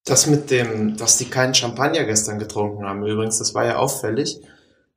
Das 0.06 0.28
mit 0.28 0.52
dem, 0.52 0.98
dass 0.98 1.18
die 1.18 1.30
keinen 1.30 1.54
Champagner 1.54 2.04
gestern 2.04 2.40
getrunken 2.40 2.86
haben, 2.86 3.06
übrigens, 3.06 3.40
das 3.40 3.56
war 3.56 3.66
ja 3.66 3.78
auffällig 3.78 4.42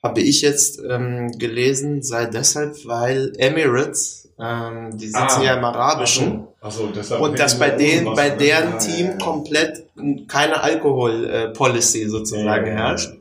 habe 0.03 0.21
ich 0.21 0.41
jetzt 0.41 0.81
ähm, 0.89 1.33
gelesen, 1.39 2.03
sei 2.03 2.27
deshalb, 2.27 2.75
weil 2.87 3.33
Emirates, 3.37 4.31
ähm, 4.39 4.97
die 4.97 5.07
sitzen 5.07 5.41
ah, 5.41 5.43
ja 5.45 5.55
im 5.55 5.65
Arabischen, 5.65 6.47
ach 6.61 6.71
so, 6.71 6.89
ach 6.99 7.05
so, 7.05 7.17
und 7.19 7.39
dass 7.39 7.59
bei 7.59 7.71
denen, 7.71 8.15
bei 8.15 8.31
deren 8.31 8.79
Team 8.79 9.19
komplett 9.19 9.85
keine 10.27 10.63
Alkohol-Policy 10.63 12.09
sozusagen 12.09 12.67
ja, 12.67 12.73
herrscht. 12.73 13.13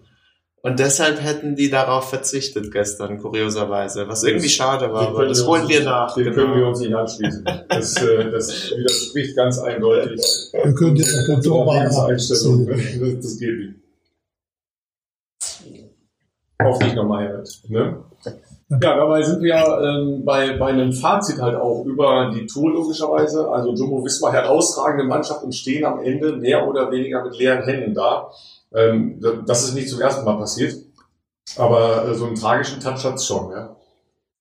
Und 0.61 0.79
deshalb 0.79 1.23
hätten 1.23 1.55
die 1.55 1.69
darauf 1.69 2.09
verzichtet 2.09 2.69
gestern, 2.71 3.17
kurioserweise. 3.17 4.09
Was 4.09 4.23
irgendwie 4.23 4.49
schade 4.49 4.91
war, 4.91 5.07
aber 5.07 5.25
das 5.25 5.45
holen 5.47 5.69
wir 5.69 5.83
nach. 5.85 6.13
Dem 6.15 6.25
genau. 6.25 6.35
können 6.35 6.55
wir 6.55 6.67
uns 6.67 6.79
nicht 6.81 6.93
anschließen. 6.93 7.45
Das, 7.69 7.95
äh, 7.95 8.29
das 8.29 8.71
widerspricht 8.75 9.37
ganz 9.37 9.57
eindeutig. 9.59 10.19
Wir 10.51 10.73
können 10.73 10.97
jetzt 10.97 11.15
auch 11.29 11.39
der 11.41 12.03
Einstellung. 12.07 12.67
Das, 12.67 12.77
das 13.21 13.39
geht 13.39 13.57
nicht 13.57 13.78
auf 16.63 16.79
dich 16.79 16.93
nochmal 16.93 17.27
hört. 17.27 17.49
Ne? 17.67 18.03
Ja, 18.69 18.77
dabei 18.77 19.23
sind 19.23 19.41
wir 19.41 19.55
ähm, 19.55 20.23
bei, 20.23 20.57
bei 20.57 20.67
einem 20.67 20.93
Fazit 20.93 21.41
halt 21.41 21.55
auch 21.55 21.83
über 21.85 22.31
die 22.35 22.45
Tour 22.45 22.71
logischerweise. 22.71 23.49
Also 23.49 23.73
Jumbo 23.73 24.03
Visma 24.03 24.31
herausragende 24.31 25.05
Mannschaft 25.05 25.43
und 25.43 25.55
stehen 25.55 25.85
am 25.85 25.99
Ende 26.03 26.33
mehr 26.33 26.67
oder 26.67 26.91
weniger 26.91 27.23
mit 27.23 27.37
leeren 27.37 27.63
Händen 27.63 27.93
da. 27.95 28.29
Ähm, 28.75 29.19
das 29.47 29.63
ist 29.63 29.73
nicht 29.73 29.89
zum 29.89 30.01
ersten 30.01 30.23
Mal 30.23 30.37
passiert. 30.37 30.75
Aber 31.57 32.07
äh, 32.07 32.13
so 32.13 32.25
einen 32.25 32.35
tragischen 32.35 32.79
Touch 32.79 33.03
hat's 33.03 33.25
schon, 33.25 33.51
ja. 33.51 33.75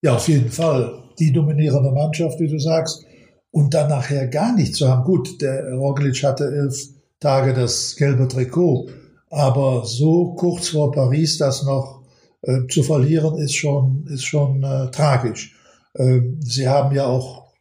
Ja, 0.02 0.16
auf 0.16 0.28
jeden 0.28 0.50
Fall. 0.50 1.04
Die 1.18 1.32
dominierende 1.32 1.90
Mannschaft, 1.90 2.38
wie 2.38 2.48
du 2.48 2.58
sagst. 2.58 3.04
Und 3.50 3.72
dann 3.72 3.88
nachher 3.88 4.28
gar 4.28 4.54
nichts 4.54 4.76
zu 4.76 4.88
haben. 4.88 5.04
Gut, 5.04 5.40
der 5.40 5.72
Roglic 5.72 6.22
hatte 6.22 6.44
elf 6.44 6.76
Tage 7.18 7.54
das 7.54 7.96
gelbe 7.96 8.28
Trikot. 8.28 8.88
Aber 9.30 9.84
so 9.84 10.34
kurz 10.34 10.68
vor 10.68 10.92
Paris 10.92 11.38
das 11.38 11.64
noch 11.64 11.97
äh, 12.42 12.66
zu 12.68 12.82
verlieren, 12.82 13.38
ist 13.38 13.54
schon, 13.54 14.06
ist 14.08 14.24
schon 14.24 14.62
äh, 14.62 14.90
tragisch. 14.90 15.56
Äh, 15.94 16.20
Sie 16.40 16.68
haben 16.68 16.94
ja 16.94 17.06
auch, 17.06 17.52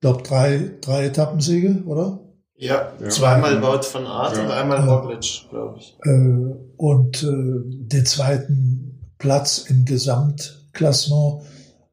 glaube 0.00 0.22
drei, 0.22 0.72
drei 0.80 1.06
Etappensiege, 1.06 1.82
oder? 1.86 2.20
Ja, 2.58 2.92
ja. 3.00 3.08
zweimal 3.08 3.62
Wout 3.62 3.82
von 3.82 4.06
Art 4.06 4.36
ja. 4.36 4.44
und 4.44 4.50
einmal 4.50 4.88
Roglic, 4.88 5.48
glaube 5.50 5.78
ich. 5.78 5.96
Äh, 6.04 6.54
und 6.76 7.22
äh, 7.22 7.26
den 7.26 8.06
zweiten 8.06 9.12
Platz 9.18 9.66
im 9.68 9.84
Gesamtklassement. 9.84 11.42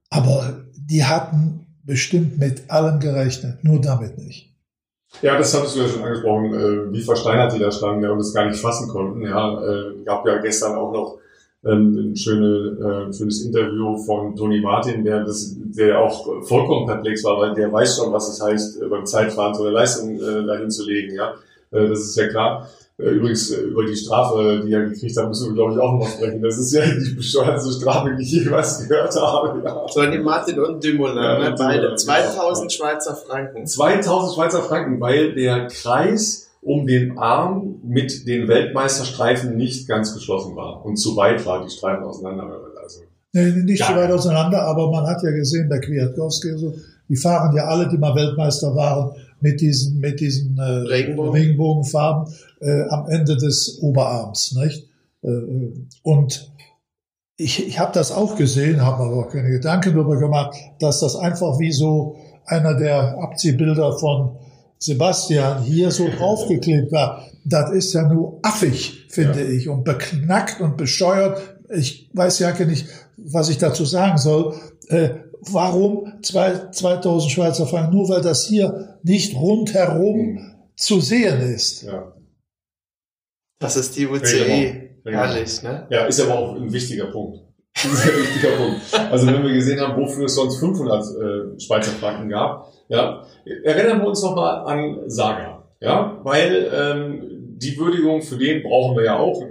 Aber 0.10 0.66
die 0.76 1.04
hatten 1.04 1.68
bestimmt 1.84 2.38
mit 2.38 2.70
allem 2.70 3.00
gerechnet, 3.00 3.64
nur 3.64 3.82
damit 3.82 4.18
nicht. 4.18 4.54
Ja, 5.22 5.38
das 5.38 5.54
hattest 5.54 5.76
du 5.76 5.82
ja 5.82 5.88
schon 5.88 6.04
angesprochen, 6.04 6.54
äh, 6.54 6.94
wie 6.94 7.02
versteinert 7.02 7.54
die 7.54 7.60
da 7.60 7.72
standen 7.72 8.04
ja, 8.04 8.12
und 8.12 8.20
es 8.20 8.34
gar 8.34 8.46
nicht 8.46 8.60
fassen 8.60 8.88
konnten. 8.88 9.22
Ja, 9.22 9.62
äh, 9.62 10.04
gab 10.04 10.26
ja 10.26 10.38
gestern 10.38 10.76
auch 10.76 10.92
noch 10.92 11.20
ähm, 11.66 12.12
ein 12.12 12.16
schöne, 12.16 13.08
äh, 13.10 13.14
schönes 13.14 13.46
Interview 13.46 13.98
von 13.98 14.36
Tony 14.36 14.60
Martin, 14.60 15.04
der, 15.04 15.24
das, 15.24 15.56
der 15.58 16.00
auch 16.00 16.44
vollkommen 16.44 16.86
perplex 16.86 17.24
war, 17.24 17.40
weil 17.40 17.54
der 17.54 17.72
weiß 17.72 17.98
schon, 17.98 18.12
was 18.12 18.30
es 18.30 18.42
heißt, 18.42 18.82
äh, 18.82 18.88
beim 18.88 19.06
Zeitfahren 19.06 19.54
so 19.54 19.64
eine 19.64 19.72
Leistung 19.72 20.16
äh, 20.16 20.46
dahin 20.46 20.70
zu 20.70 20.86
legen. 20.86 21.16
Ja? 21.16 21.34
Äh, 21.72 21.88
das 21.88 22.00
ist 22.00 22.18
ja 22.18 22.28
klar. 22.28 22.70
Äh, 23.00 23.10
übrigens, 23.10 23.50
über 23.50 23.86
die 23.86 23.96
Strafe, 23.96 24.62
die 24.66 24.74
er 24.74 24.90
gekriegt 24.90 25.18
hat, 25.18 25.28
müssen 25.28 25.50
wir, 25.50 25.56
glaube 25.56 25.74
ich, 25.74 25.80
auch 25.80 25.94
noch 25.94 26.08
sprechen. 26.08 26.42
Das 26.42 26.58
ist 26.58 26.74
ja 26.74 26.86
die 26.86 27.16
bescheuertste 27.16 27.74
Strafe, 27.74 28.16
die 28.16 28.24
ich 28.24 28.32
jemals 28.32 28.88
gehört 28.88 29.16
habe. 29.16 29.62
Ja. 29.64 29.86
Tony 29.92 30.20
Martin 30.20 30.60
und 30.60 30.84
Dumoulin, 30.84 31.16
ja, 31.16 31.40
ne? 31.40 31.56
beide. 31.58 31.96
2000 31.96 32.72
Schweizer 32.72 33.16
Franken. 33.16 33.66
2000 33.66 34.36
Schweizer 34.36 34.62
Franken, 34.62 35.00
weil 35.00 35.34
der 35.34 35.68
Kreis 35.68 36.52
um 36.66 36.88
den 36.88 37.18
Arm 37.18 37.76
mit 37.84 38.28
den 38.28 38.48
Weltmeisterstreifen 38.48 39.56
nicht 39.56 39.88
ganz 39.88 40.14
geschlossen 40.14 40.56
war 40.56 40.86
und 40.86 40.98
zu 40.98 41.16
weit 41.16 41.46
war, 41.46 41.64
die 41.64 41.70
Streifen 41.70 42.04
auseinander. 42.04 42.60
Also, 42.82 43.02
nee, 43.34 43.52
nicht 43.64 43.80
ja. 43.80 43.88
zu 43.88 43.96
weit 43.96 44.12
auseinander, 44.12 44.62
aber 44.62 44.92
man 44.92 45.06
hat 45.06 45.22
ja 45.24 45.32
gesehen 45.32 45.70
bei 45.70 45.80
Kwiatkowski, 45.80 46.52
also, 46.52 46.74
die 47.10 47.18
fahren 47.18 47.56
ja 47.56 47.66
alle, 47.66 47.90
die 47.90 47.98
mal 47.98 48.16
Weltmeister 48.16 48.74
waren, 48.76 49.12
mit 49.42 49.60
diesen, 49.60 50.00
mit 50.00 50.20
diesen 50.22 50.58
äh, 50.58 50.62
Regenbogen. 50.62 51.32
Regenbogenfarben 51.34 52.34
äh, 52.62 52.84
am 52.90 53.08
Ende 53.10 53.36
des 53.36 53.80
Oberarms. 53.82 54.54
Nicht? 54.54 54.88
Äh, 55.22 55.30
und 56.02 56.52
ich, 57.38 57.68
ich 57.68 57.78
habe 57.78 57.92
das 57.94 58.12
auch 58.12 58.38
gesehen, 58.38 58.82
habe 58.82 59.04
aber 59.04 59.28
keine 59.28 59.50
Gedanken 59.50 59.94
darüber 59.94 60.18
gemacht, 60.18 60.56
dass 60.80 61.02
das 61.02 61.16
einfach 61.18 61.60
wie 61.60 61.74
so 61.74 62.16
einer 62.46 62.76
der 62.76 63.18
Abziehbilder 63.20 63.98
von 63.98 64.38
Sebastian 64.84 65.64
hier 65.64 65.92
so 65.92 66.10
draufgeklebt 66.18 66.92
war, 66.92 67.26
das 67.46 67.72
ist 67.72 67.94
ja 67.94 68.08
nur 68.08 68.40
affig, 68.44 69.06
finde 69.10 69.44
ja. 69.44 69.50
ich, 69.50 69.70
und 69.70 69.84
beknackt 69.84 70.62
und 70.62 70.78
bescheuert. 70.78 71.42
Ich 71.70 72.10
weiß 72.14 72.40
ja 72.40 72.52
gar 72.52 72.66
nicht, 72.66 72.88
was 73.18 73.50
ich 73.50 73.58
dazu 73.58 73.86
sagen 73.86 74.18
soll. 74.18 74.56
Äh, 74.88 75.10
warum 75.52 76.14
zwei, 76.22 76.70
2000 76.72 77.32
Schweizer 77.32 77.66
Franken? 77.66 77.96
Nur 77.96 78.10
weil 78.10 78.22
das 78.22 78.46
hier 78.46 78.98
nicht 79.04 79.36
rundherum 79.36 80.18
mhm. 80.18 80.56
zu 80.76 81.00
sehen 81.00 81.40
ist. 81.42 81.84
Ja. 81.84 82.14
Das 83.60 83.78
ist 83.78 83.96
die 83.96 84.08
UCI. 84.08 84.90
Herrlich, 85.06 85.64
ne? 85.64 85.88
Ja, 85.90 86.06
ist 86.06 86.20
aber 86.22 86.38
auch 86.38 86.56
ein 86.56 86.72
wichtiger 86.72 87.08
Punkt. 87.08 87.40
ein 87.84 87.92
wichtiger 87.92 88.56
Punkt. 88.58 88.82
Also 89.12 89.28
wenn 89.28 89.44
wir 89.44 89.54
gesehen 89.54 89.80
haben, 89.80 90.02
wofür 90.02 90.26
es 90.26 90.36
sonst 90.36 90.60
500 90.60 91.04
äh, 91.04 91.60
Schweizer 91.60 91.92
Franken 91.92 92.30
gab, 92.30 92.73
ja, 92.88 93.24
erinnern 93.64 94.02
wir 94.02 94.08
uns 94.08 94.22
nochmal 94.22 94.66
an 94.66 95.10
Saga. 95.10 95.64
Ja, 95.80 96.18
weil 96.24 96.72
ähm, 96.74 97.34
die 97.58 97.78
Würdigung 97.78 98.22
für 98.22 98.38
den 98.38 98.64
brauchen 98.64 98.96
wir 98.96 99.06
ja 99.06 99.18
auch, 99.18 99.42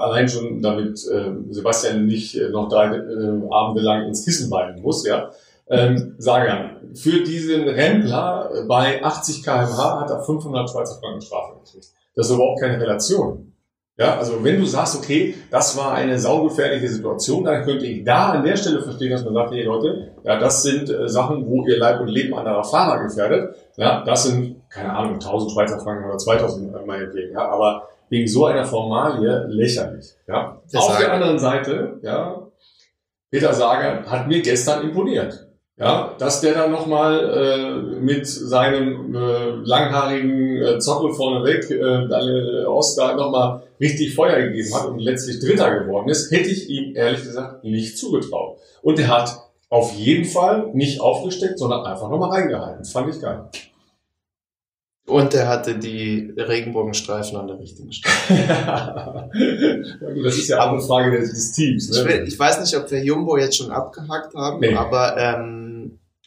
allein 0.00 0.28
schon 0.28 0.60
damit 0.60 0.98
äh, 1.06 1.30
Sebastian 1.50 2.06
nicht 2.06 2.36
äh, 2.36 2.48
noch 2.48 2.68
drei 2.68 2.86
äh, 2.96 3.40
Abende 3.50 3.82
lang 3.82 4.06
ins 4.06 4.24
Kissen 4.24 4.50
weinen 4.50 4.82
muss, 4.82 5.06
ja. 5.06 5.30
Ähm, 5.68 6.14
Sagan, 6.18 6.76
für 6.94 7.24
diesen 7.24 7.68
Rempler 7.68 8.64
bei 8.68 9.02
80 9.02 9.42
kmh 9.42 10.00
hat 10.00 10.10
er 10.10 10.22
500 10.22 10.70
Schweizer 10.70 11.00
Franken 11.00 11.20
Strafe 11.20 11.54
gekriegt. 11.64 11.88
Das 12.14 12.28
ist 12.28 12.34
überhaupt 12.34 12.60
keine 12.60 12.80
Relation. 12.80 13.52
Ja, 13.98 14.18
also 14.18 14.44
wenn 14.44 14.60
du 14.60 14.66
sagst, 14.66 14.96
okay, 14.96 15.34
das 15.50 15.74
war 15.76 15.92
eine 15.92 16.18
saugefährliche 16.18 16.86
Situation, 16.88 17.44
dann 17.44 17.64
könnte 17.64 17.86
ich 17.86 18.04
da 18.04 18.32
an 18.32 18.44
der 18.44 18.56
Stelle 18.56 18.82
verstehen, 18.82 19.10
dass 19.10 19.24
man 19.24 19.32
sagt, 19.32 19.52
hey 19.52 19.62
Leute, 19.62 20.12
ja, 20.22 20.38
das 20.38 20.62
sind 20.62 20.90
äh, 20.90 21.08
Sachen, 21.08 21.46
wo 21.46 21.66
ihr 21.66 21.78
Leib 21.78 22.00
und 22.00 22.08
Leben 22.08 22.34
anderer 22.34 22.62
Fahrer 22.62 23.02
gefährdet. 23.02 23.56
Ja, 23.76 24.04
das 24.04 24.24
sind, 24.24 24.60
keine 24.68 24.92
Ahnung, 24.92 25.14
1000 25.14 25.50
Schweizer 25.50 25.80
Franken 25.80 26.04
oder 26.04 26.18
2000 26.18 26.74
äh, 26.74 26.84
meinetwegen. 26.84 27.32
Ja, 27.32 27.48
aber 27.48 27.88
wegen 28.10 28.28
so 28.28 28.44
einer 28.44 28.66
Formalie 28.66 29.46
lächerlich. 29.48 30.14
Ja. 30.28 30.60
Auf 30.74 30.98
der 30.98 31.12
anderen 31.12 31.38
Seite, 31.38 31.98
ja, 32.02 32.46
Peter 33.30 33.54
Sager 33.54 34.04
hat 34.10 34.28
mir 34.28 34.42
gestern 34.42 34.82
imponiert. 34.82 35.45
Ja, 35.78 36.14
dass 36.18 36.40
der 36.40 36.54
dann 36.54 36.70
nochmal 36.70 37.20
äh, 37.20 38.00
mit 38.00 38.26
seinem 38.26 39.14
äh, 39.14 39.50
langhaarigen 39.62 40.56
äh, 40.62 40.78
Zockel 40.78 41.12
vorneweg 41.12 41.70
äh, 41.70 42.08
Daniel 42.08 42.64
Ost 42.66 42.98
da 42.98 43.14
nochmal 43.14 43.62
richtig 43.78 44.14
Feuer 44.14 44.40
gegeben 44.40 44.74
hat 44.74 44.86
und 44.86 45.00
letztlich 45.00 45.38
Dritter 45.38 45.80
geworden 45.80 46.08
ist, 46.08 46.30
hätte 46.30 46.48
ich 46.48 46.70
ihm 46.70 46.96
ehrlich 46.96 47.22
gesagt 47.22 47.62
nicht 47.62 47.98
zugetraut. 47.98 48.56
Und 48.80 48.98
er 48.98 49.08
hat 49.08 49.38
auf 49.68 49.92
jeden 49.92 50.24
Fall 50.24 50.70
nicht 50.72 51.02
aufgesteckt, 51.02 51.58
sondern 51.58 51.84
einfach 51.84 52.08
nochmal 52.08 52.30
reingehalten. 52.30 52.78
Das 52.78 52.92
fand 52.92 53.14
ich 53.14 53.20
geil. 53.20 53.44
Und 55.06 55.34
er 55.34 55.46
hatte 55.46 55.78
die 55.78 56.32
Regenbogenstreifen 56.36 57.38
an 57.38 57.46
der 57.46 57.60
richtigen 57.60 57.92
Stelle. 57.92 59.28
das 60.24 60.36
ist 60.36 60.48
ja 60.48 60.64
auch 60.64 60.72
eine 60.72 60.80
Frage 60.80 61.20
des, 61.20 61.52
Teams. 61.52 61.90
Ne? 61.90 62.24
Ich, 62.26 62.36
weiß 62.36 62.60
nicht, 62.60 62.76
ob 62.76 62.90
wir 62.90 63.04
Jumbo 63.04 63.36
jetzt 63.36 63.56
schon 63.56 63.70
abgehakt 63.70 64.34
haben, 64.34 64.58
nee. 64.58 64.74
aber 64.74 65.16
ähm, 65.16 65.65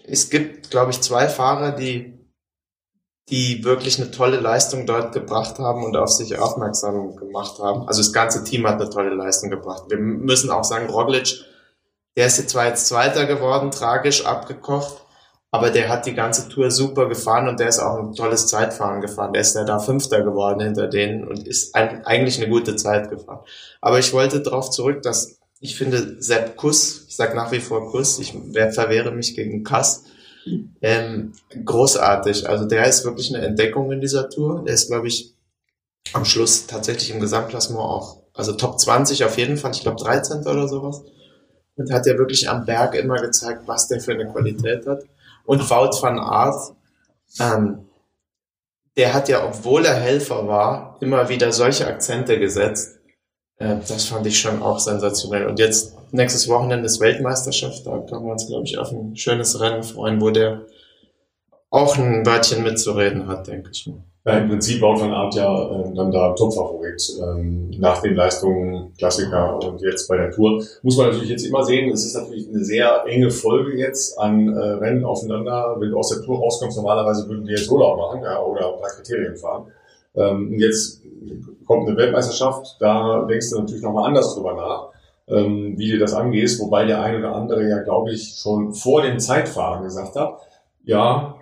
es 0.10 0.30
gibt, 0.30 0.72
glaube 0.72 0.92
ich, 0.92 1.02
zwei 1.02 1.28
Fahrer, 1.28 1.72
die 1.72 2.20
die 3.30 3.64
wirklich 3.64 4.02
eine 4.02 4.12
tolle 4.12 4.40
Leistung 4.40 4.86
dort 4.86 5.14
gebracht 5.14 5.60
haben 5.60 5.84
und 5.84 5.96
auf 5.96 6.10
sich 6.10 6.38
aufmerksam 6.38 7.16
gemacht 7.16 7.60
haben. 7.60 7.88
Also 7.88 8.02
das 8.02 8.12
ganze 8.12 8.44
Team 8.44 8.68
hat 8.68 8.82
eine 8.82 8.90
tolle 8.90 9.14
Leistung 9.14 9.50
gebracht. 9.50 9.84
Wir 9.88 9.98
müssen 9.98 10.50
auch 10.50 10.64
sagen, 10.64 10.90
Roglic, 10.90 11.46
der 12.18 12.26
ist 12.26 12.38
jetzt 12.38 12.50
zwar 12.50 12.66
jetzt 12.66 12.88
Zweiter 12.88 13.28
geworden, 13.28 13.72
tragisch 13.72 14.26
abgekocht, 14.26 15.06
aber 15.52 15.70
der 15.70 15.90
hat 15.90 16.06
die 16.06 16.16
ganze 16.16 16.50
Tour 16.50 16.72
super 16.72 17.08
gefahren 17.08 17.48
und 17.48 17.60
der 17.60 17.70
ist 17.70 17.80
auch 17.80 18.00
ein 18.00 18.14
tolles 18.14 18.48
Zeitfahren 18.48 19.02
gefahren. 19.02 19.34
Der 19.34 19.42
ist 19.42 19.56
ja 19.56 19.64
da 19.64 19.80
Fünfter 19.80 20.24
geworden 20.24 20.62
hinter 20.62 20.88
denen 20.88 21.28
und 21.28 21.48
ist 21.48 21.76
ein, 21.76 22.06
eigentlich 22.06 22.42
eine 22.42 22.50
gute 22.50 22.76
Zeit 22.76 23.10
gefahren. 23.10 23.42
Aber 23.80 24.00
ich 24.00 24.12
wollte 24.12 24.42
darauf 24.42 24.72
zurück, 24.72 25.02
dass 25.04 25.39
ich 25.60 25.76
finde, 25.76 26.22
Sepp 26.22 26.56
Kuss, 26.56 27.06
ich 27.08 27.16
sage 27.16 27.36
nach 27.36 27.52
wie 27.52 27.60
vor 27.60 27.92
Kuss, 27.92 28.20
ich 28.20 28.32
verwehre 28.32 29.12
mich 29.12 29.36
gegen 29.36 29.64
Kass, 29.64 30.04
ähm, 30.82 31.34
großartig. 31.66 32.48
Also 32.48 32.66
der 32.66 32.88
ist 32.88 33.04
wirklich 33.04 33.34
eine 33.34 33.46
Entdeckung 33.46 33.92
in 33.92 34.02
dieser 34.02 34.30
Tour. 34.30 34.64
Der 34.66 34.74
ist, 34.74 34.88
glaube 34.88 35.08
ich, 35.08 35.36
am 36.14 36.26
Schluss 36.26 36.66
tatsächlich 36.66 37.12
im 37.12 37.20
Gesamtklassement 37.20 37.84
auch, 37.84 38.24
also 38.34 38.54
Top 38.54 38.80
20 38.80 39.26
auf 39.26 39.38
jeden 39.38 39.58
Fall, 39.58 39.72
ich 39.72 39.82
glaube 39.82 40.02
13. 40.02 40.42
oder 40.42 40.68
sowas. 40.68 41.04
Und 41.76 41.92
hat 41.92 42.06
ja 42.06 42.18
wirklich 42.18 42.50
am 42.50 42.66
Berg 42.66 42.96
immer 42.96 43.22
gezeigt, 43.22 43.64
was 43.66 43.88
der 43.88 44.02
für 44.02 44.14
eine 44.14 44.28
Qualität 44.32 44.86
hat. 44.86 45.04
Und 45.46 45.70
Wout 45.70 46.02
van 46.02 46.20
Aert, 46.20 46.74
ähm, 47.40 47.86
der 48.98 49.14
hat 49.14 49.30
ja, 49.30 49.46
obwohl 49.46 49.86
er 49.86 49.96
Helfer 49.96 50.48
war, 50.48 50.98
immer 51.00 51.30
wieder 51.30 51.52
solche 51.54 51.88
Akzente 51.88 52.38
gesetzt. 52.38 52.99
Das 53.60 54.06
fand 54.06 54.26
ich 54.26 54.40
schon 54.40 54.62
auch 54.62 54.80
sensationell. 54.80 55.46
Und 55.46 55.60
jetzt 55.60 55.98
nächstes 56.14 56.48
Wochenende 56.48 56.86
ist 56.86 57.02
Weltmeisterschaft. 57.02 57.86
Da 57.86 58.00
können 58.00 58.26
wir 58.26 58.32
uns, 58.32 58.48
glaube 58.48 58.64
ich, 58.64 58.78
auf 58.78 58.92
ein 58.92 59.18
schönes 59.18 59.60
Rennen 59.60 59.84
freuen, 59.84 60.22
wo 60.22 60.30
der 60.30 60.62
auch 61.70 61.98
ein 61.98 62.26
Wörtchen 62.26 62.64
mitzureden 62.64 63.28
hat, 63.28 63.48
denke 63.48 63.70
ich 63.74 63.86
mal. 63.88 64.04
Ja, 64.26 64.38
Im 64.38 64.50
Prinzip 64.50 64.82
Wout 64.82 65.00
van 65.00 65.12
Art 65.12 65.34
ja 65.36 65.72
äh, 65.72 65.94
dann 65.96 66.12
da 66.12 66.34
Topfavorit 66.34 67.02
ähm, 67.22 67.72
nach 67.80 68.02
den 68.02 68.16
Leistungen 68.16 68.94
Klassiker 68.98 69.58
und 69.64 69.82
jetzt 69.82 70.08
bei 70.08 70.18
der 70.18 70.32
Tour. 70.32 70.64
Muss 70.84 70.98
man 70.98 71.08
natürlich 71.08 71.30
jetzt 71.30 71.46
immer 71.46 71.64
sehen, 71.64 71.90
es 71.92 72.06
ist 72.06 72.16
natürlich 72.16 72.50
eine 72.50 72.64
sehr 72.64 73.06
enge 73.08 73.32
Folge 73.32 73.78
jetzt 73.78 74.20
an 74.20 74.50
äh, 74.50 74.60
Rennen 74.60 75.06
aufeinander. 75.06 75.78
Wenn 75.80 75.92
du 75.92 75.98
aus 75.98 76.10
der 76.10 76.22
Tour 76.22 76.40
rauskommst, 76.40 76.78
normalerweise 76.78 77.28
würden 77.30 77.46
die 77.46 77.54
jetzt 77.54 77.72
Urlaub 77.72 77.98
machen 77.98 78.22
ja, 78.24 78.42
oder 78.42 78.74
ein 78.74 78.80
paar 78.80 78.90
Kriterien 78.90 79.38
fahren. 79.38 79.72
Ähm, 80.16 80.54
jetzt 80.60 81.02
kommt 81.66 81.88
eine 81.88 81.98
Weltmeisterschaft, 81.98 82.78
da 82.80 83.26
denkst 83.26 83.50
du 83.52 83.60
natürlich 83.60 83.84
nochmal 83.84 84.08
anders 84.08 84.36
drüber 84.36 84.54
nach 84.54 84.90
ähm, 85.30 85.76
wie 85.78 85.92
du 85.92 86.00
das 86.00 86.14
angehst, 86.14 86.60
wobei 86.60 86.86
der 86.86 87.02
eine 87.02 87.20
oder 87.20 87.36
andere 87.36 87.68
ja, 87.68 87.80
glaube 87.80 88.12
ich, 88.12 88.38
schon 88.42 88.74
vor 88.74 89.02
dem 89.02 89.20
Zeitfahren 89.20 89.84
gesagt 89.84 90.16
hat, 90.16 90.40
ja, 90.84 91.36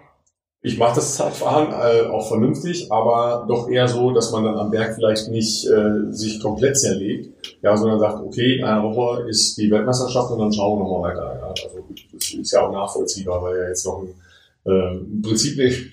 ich 0.61 0.77
mache 0.77 0.95
das 0.95 1.15
Zeitfahren 1.15 1.71
äh, 1.71 2.07
auch 2.09 2.27
vernünftig, 2.27 2.91
aber 2.91 3.45
doch 3.47 3.69
eher 3.69 3.87
so, 3.87 4.11
dass 4.11 4.31
man 4.31 4.43
dann 4.43 4.57
am 4.57 4.71
Berg 4.71 4.95
vielleicht 4.95 5.29
nicht 5.29 5.65
äh, 5.67 6.11
sich 6.11 6.41
komplett 6.41 6.77
zerlegt, 6.77 7.57
ja, 7.61 7.77
sondern 7.77 7.99
sagt, 7.99 8.21
okay, 8.21 8.61
eine 8.61 8.83
Woche 8.83 9.29
ist 9.29 9.57
die 9.57 9.71
Weltmeisterschaft 9.71 10.31
und 10.31 10.39
dann 10.39 10.51
schauen 10.51 10.79
wir 10.79 10.83
nochmal 10.83 11.11
weiter. 11.11 11.39
Ja. 11.39 11.47
Also 11.47 11.85
das 12.11 12.33
ist 12.33 12.51
ja 12.51 12.67
auch 12.67 12.71
nachvollziehbar, 12.71 13.41
weil 13.41 13.57
ja 13.57 13.67
jetzt 13.69 13.85
noch 13.85 14.01
ein, 14.01 14.13
äh, 14.65 14.97
im 14.97 15.21
Prinzip 15.21 15.57
nicht 15.57 15.91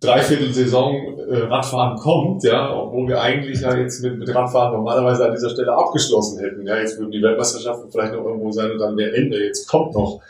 dreiviertel 0.00 0.52
Saison 0.52 1.18
äh, 1.18 1.38
Radfahren 1.38 1.98
kommt, 1.98 2.44
ja, 2.44 2.74
obwohl 2.74 3.08
wir 3.08 3.20
eigentlich 3.20 3.60
ja 3.60 3.76
jetzt 3.76 4.02
mit, 4.02 4.18
mit 4.18 4.34
Radfahren 4.34 4.72
normalerweise 4.72 5.26
an 5.26 5.32
dieser 5.32 5.50
Stelle 5.50 5.72
abgeschlossen 5.72 6.38
hätten. 6.40 6.66
Ja, 6.66 6.76
jetzt 6.78 6.98
würden 6.98 7.10
die 7.10 7.22
Weltmeisterschaften 7.22 7.90
vielleicht 7.90 8.12
noch 8.12 8.24
irgendwo 8.24 8.50
sein 8.52 8.70
und 8.70 8.78
dann 8.78 8.96
wäre 8.96 9.16
Ende. 9.16 9.44
Jetzt 9.44 9.66
kommt 9.68 9.94
noch 9.94 10.20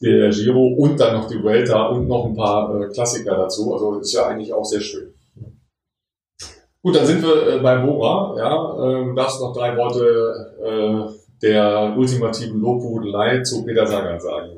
der 0.00 0.30
Giro 0.30 0.66
und 0.66 0.98
dann 0.98 1.14
noch 1.14 1.28
die 1.28 1.42
Vuelta 1.42 1.86
und 1.86 2.08
noch 2.08 2.26
ein 2.26 2.34
paar 2.34 2.80
äh, 2.80 2.88
Klassiker 2.88 3.36
dazu. 3.36 3.72
Also 3.72 3.98
ist 3.98 4.12
ja 4.12 4.26
eigentlich 4.26 4.52
auch 4.52 4.64
sehr 4.64 4.80
schön. 4.80 5.14
Gut, 6.82 6.96
dann 6.96 7.06
sind 7.06 7.22
wir 7.22 7.46
äh, 7.46 7.58
bei 7.60 7.76
Bora. 7.76 8.34
Ja, 8.36 8.84
ähm, 8.84 9.14
darfst 9.14 9.40
noch 9.40 9.54
drei 9.54 9.76
Worte 9.76 10.54
äh, 10.60 11.12
der 11.42 11.94
ultimativen 11.96 12.60
Lobhudelei 12.60 13.42
zu 13.42 13.64
Peter 13.64 13.86
Sagan 13.86 14.18
sagen. 14.18 14.50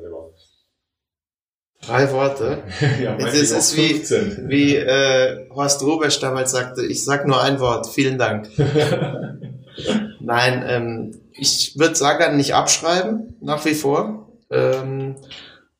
Drei 1.87 2.11
Worte. 2.11 2.63
ja, 3.01 3.15
es 3.17 3.33
ist, 3.33 3.51
ist 3.51 3.77
wie, 3.77 4.01
wie 4.49 4.75
äh, 4.75 5.49
Horst 5.53 5.83
Rubesch 5.83 6.19
damals 6.19 6.51
sagte, 6.51 6.85
ich 6.85 7.03
sag 7.03 7.27
nur 7.27 7.41
ein 7.41 7.59
Wort, 7.59 7.87
vielen 7.87 8.17
Dank. 8.17 8.49
Nein, 10.19 10.65
ähm, 10.67 11.21
ich 11.33 11.77
würde 11.77 11.95
Sagan 11.95 12.37
nicht 12.37 12.55
abschreiben, 12.55 13.35
nach 13.41 13.63
wie 13.65 13.75
vor. 13.75 14.29
Ähm, 14.49 15.15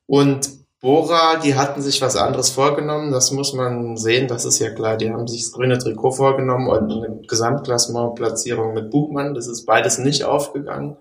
und 0.06 0.48
Bora, 0.80 1.40
die 1.42 1.56
hatten 1.56 1.82
sich 1.82 2.00
was 2.02 2.16
anderes 2.16 2.50
vorgenommen, 2.50 3.10
das 3.10 3.32
muss 3.32 3.54
man 3.54 3.96
sehen, 3.96 4.28
das 4.28 4.44
ist 4.44 4.58
ja 4.60 4.70
klar. 4.70 4.96
Die 4.96 5.10
haben 5.10 5.26
sich 5.26 5.42
das 5.42 5.52
grüne 5.52 5.78
Trikot 5.78 6.12
vorgenommen 6.12 6.68
und 6.68 6.92
eine 6.92 7.22
Gesamtklassementplatzierung 7.26 8.74
mit 8.74 8.90
Buchmann, 8.90 9.34
das 9.34 9.48
ist 9.48 9.64
beides 9.64 9.98
nicht 9.98 10.24
aufgegangen. 10.24 10.96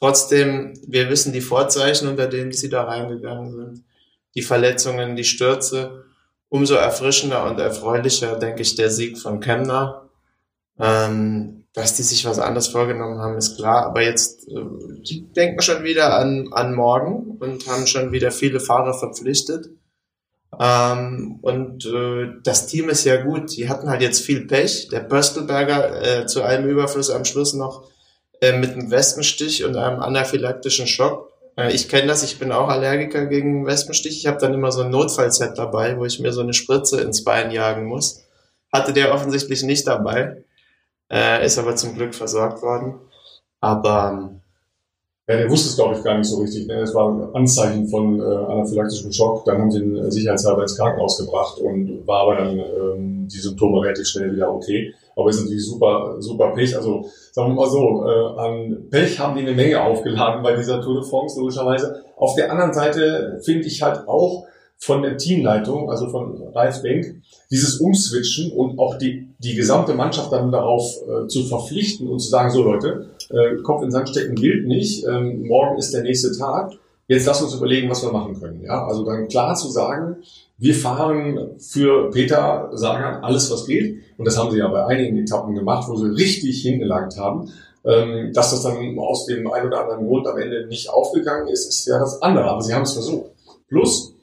Trotzdem, 0.00 0.74
wir 0.86 1.08
wissen 1.08 1.32
die 1.32 1.40
Vorzeichen, 1.40 2.08
unter 2.08 2.26
denen 2.26 2.52
sie 2.52 2.68
da 2.68 2.82
reingegangen 2.82 3.52
sind 3.52 3.84
die 4.34 4.42
Verletzungen, 4.42 5.16
die 5.16 5.24
Stürze. 5.24 6.04
Umso 6.48 6.74
erfrischender 6.74 7.44
und 7.44 7.58
erfreulicher, 7.58 8.36
denke 8.36 8.62
ich, 8.62 8.76
der 8.76 8.90
Sieg 8.90 9.18
von 9.18 9.40
Kemner. 9.40 10.08
Ähm, 10.78 11.64
dass 11.72 11.94
die 11.94 12.02
sich 12.02 12.24
was 12.24 12.38
anderes 12.38 12.68
vorgenommen 12.68 13.18
haben, 13.18 13.36
ist 13.36 13.56
klar. 13.56 13.86
Aber 13.86 14.02
jetzt, 14.02 14.48
äh, 14.48 14.64
die 15.02 15.32
denken 15.32 15.60
schon 15.60 15.82
wieder 15.82 16.16
an, 16.16 16.48
an 16.52 16.74
morgen 16.74 17.36
und 17.40 17.66
haben 17.66 17.86
schon 17.86 18.12
wieder 18.12 18.30
viele 18.30 18.60
Fahrer 18.60 18.94
verpflichtet. 18.94 19.70
Ähm, 20.60 21.38
und 21.42 21.84
äh, 21.86 22.32
das 22.42 22.68
Team 22.68 22.88
ist 22.88 23.04
ja 23.04 23.22
gut. 23.22 23.56
Die 23.56 23.68
hatten 23.68 23.90
halt 23.90 24.02
jetzt 24.02 24.22
viel 24.22 24.46
Pech. 24.46 24.88
Der 24.88 25.00
Böstelberger 25.00 26.20
äh, 26.20 26.26
zu 26.26 26.42
einem 26.42 26.68
Überfluss 26.68 27.10
am 27.10 27.24
Schluss 27.24 27.54
noch 27.54 27.88
äh, 28.40 28.56
mit 28.56 28.72
einem 28.72 28.90
Westenstich 28.90 29.64
und 29.64 29.76
einem 29.76 30.00
anaphylaktischen 30.00 30.86
Schock 30.86 31.32
ich 31.56 31.88
kenne 31.88 32.08
das, 32.08 32.22
ich 32.24 32.38
bin 32.38 32.52
auch 32.52 32.68
Allergiker 32.68 33.26
gegen 33.26 33.66
Wespenstich. 33.66 34.18
Ich 34.18 34.26
habe 34.26 34.38
dann 34.38 34.54
immer 34.54 34.72
so 34.72 34.82
ein 34.82 34.90
Notfallset 34.90 35.56
dabei, 35.56 35.96
wo 35.98 36.04
ich 36.04 36.20
mir 36.20 36.32
so 36.32 36.40
eine 36.40 36.52
Spritze 36.52 37.00
ins 37.00 37.24
Bein 37.24 37.50
jagen 37.50 37.86
muss. 37.86 38.24
Hatte 38.72 38.92
der 38.92 39.14
offensichtlich 39.14 39.62
nicht 39.62 39.86
dabei, 39.86 40.44
äh, 41.12 41.46
ist 41.46 41.58
aber 41.58 41.76
zum 41.76 41.94
Glück 41.94 42.14
versorgt 42.14 42.60
worden. 42.62 42.96
Aber 43.60 44.10
ähm, 44.12 44.40
ja, 45.28 45.36
der 45.36 45.48
wusste 45.48 45.68
es, 45.70 45.76
glaube 45.76 45.96
ich, 45.96 46.04
gar 46.04 46.18
nicht 46.18 46.28
so 46.28 46.40
richtig. 46.40 46.66
Ne? 46.66 46.80
Das 46.80 46.94
war 46.94 47.08
ein 47.08 47.34
Anzeichen 47.34 47.88
von 47.88 48.20
äh, 48.20 48.22
anaphylaktischem 48.22 49.12
Schock. 49.12 49.44
Dann 49.44 49.58
haben 49.58 49.70
sie 49.70 49.78
ihn 49.78 50.10
sicherheitshalber 50.10 50.62
ins 50.62 50.76
Krankenhaus 50.76 51.18
gebracht 51.18 51.58
und 51.58 52.06
war 52.06 52.22
aber 52.22 52.36
dann 52.36 52.58
ähm, 52.58 53.28
die 53.28 53.38
Symptome 53.38 53.80
relativ 53.82 54.06
schnell 54.06 54.34
wieder 54.34 54.52
okay. 54.52 54.92
Aber 55.16 55.30
ist 55.30 55.40
natürlich 55.40 55.66
super, 55.66 56.16
super 56.18 56.52
Pech. 56.54 56.76
Also 56.76 57.08
sagen 57.32 57.50
wir 57.50 57.54
mal 57.54 57.70
so, 57.70 58.04
äh, 58.06 58.40
an 58.40 58.88
Pech 58.90 59.18
haben 59.18 59.36
die 59.36 59.42
eine 59.42 59.54
Menge 59.54 59.82
aufgeladen 59.82 60.42
bei 60.42 60.56
dieser 60.56 60.80
Tour 60.80 61.00
de 61.00 61.08
France, 61.08 61.38
logischerweise. 61.38 62.02
Auf 62.16 62.34
der 62.34 62.50
anderen 62.50 62.72
Seite 62.72 63.40
finde 63.44 63.66
ich 63.66 63.82
halt 63.82 64.06
auch, 64.08 64.46
von 64.84 65.02
der 65.02 65.16
Teamleitung, 65.16 65.90
also 65.90 66.08
von 66.08 66.42
Ralf 66.54 66.82
Denk, 66.82 67.22
dieses 67.50 67.80
Umswitchen 67.80 68.52
und 68.52 68.78
auch 68.78 68.98
die, 68.98 69.28
die 69.38 69.54
gesamte 69.54 69.94
Mannschaft 69.94 70.32
dann 70.32 70.52
darauf 70.52 70.84
äh, 71.08 71.26
zu 71.26 71.44
verpflichten 71.44 72.08
und 72.08 72.18
zu 72.18 72.28
sagen, 72.28 72.50
so 72.50 72.62
Leute, 72.62 73.10
äh, 73.30 73.62
Kopf 73.62 73.82
in 73.82 73.90
Sand 73.90 74.10
stecken 74.10 74.34
gilt 74.34 74.66
nicht, 74.66 75.06
ähm, 75.06 75.46
morgen 75.46 75.78
ist 75.78 75.94
der 75.94 76.02
nächste 76.02 76.36
Tag, 76.36 76.72
jetzt 77.08 77.26
lass 77.26 77.42
uns 77.42 77.54
überlegen, 77.54 77.90
was 77.90 78.02
wir 78.02 78.12
machen 78.12 78.38
können. 78.40 78.62
Ja, 78.62 78.86
also 78.86 79.04
dann 79.04 79.28
klar 79.28 79.54
zu 79.54 79.68
sagen, 79.68 80.16
wir 80.58 80.74
fahren 80.74 81.56
für 81.58 82.10
Peter 82.10 82.70
Sagan 82.72 83.22
alles, 83.22 83.50
was 83.50 83.66
geht. 83.66 84.02
Und 84.16 84.26
das 84.26 84.38
haben 84.38 84.50
sie 84.50 84.58
ja 84.58 84.68
bei 84.68 84.86
einigen 84.86 85.18
Etappen 85.18 85.54
gemacht, 85.54 85.88
wo 85.88 85.96
sie 85.96 86.10
richtig 86.10 86.62
hingelangt 86.62 87.16
haben. 87.18 87.50
Ähm, 87.84 88.32
dass 88.32 88.50
das 88.50 88.62
dann 88.62 88.98
aus 88.98 89.26
dem 89.26 89.50
einen 89.52 89.66
oder 89.66 89.82
anderen 89.82 90.06
Grund 90.06 90.26
am 90.26 90.38
Ende 90.38 90.66
nicht 90.66 90.88
aufgegangen 90.88 91.48
ist, 91.48 91.68
ist 91.68 91.86
ja 91.86 91.98
das 91.98 92.22
andere. 92.22 92.46
Aber 92.46 92.62
sie 92.62 92.72
haben 92.72 92.82
es 92.82 92.94
versucht. 92.94 93.32
Plus 93.68 94.14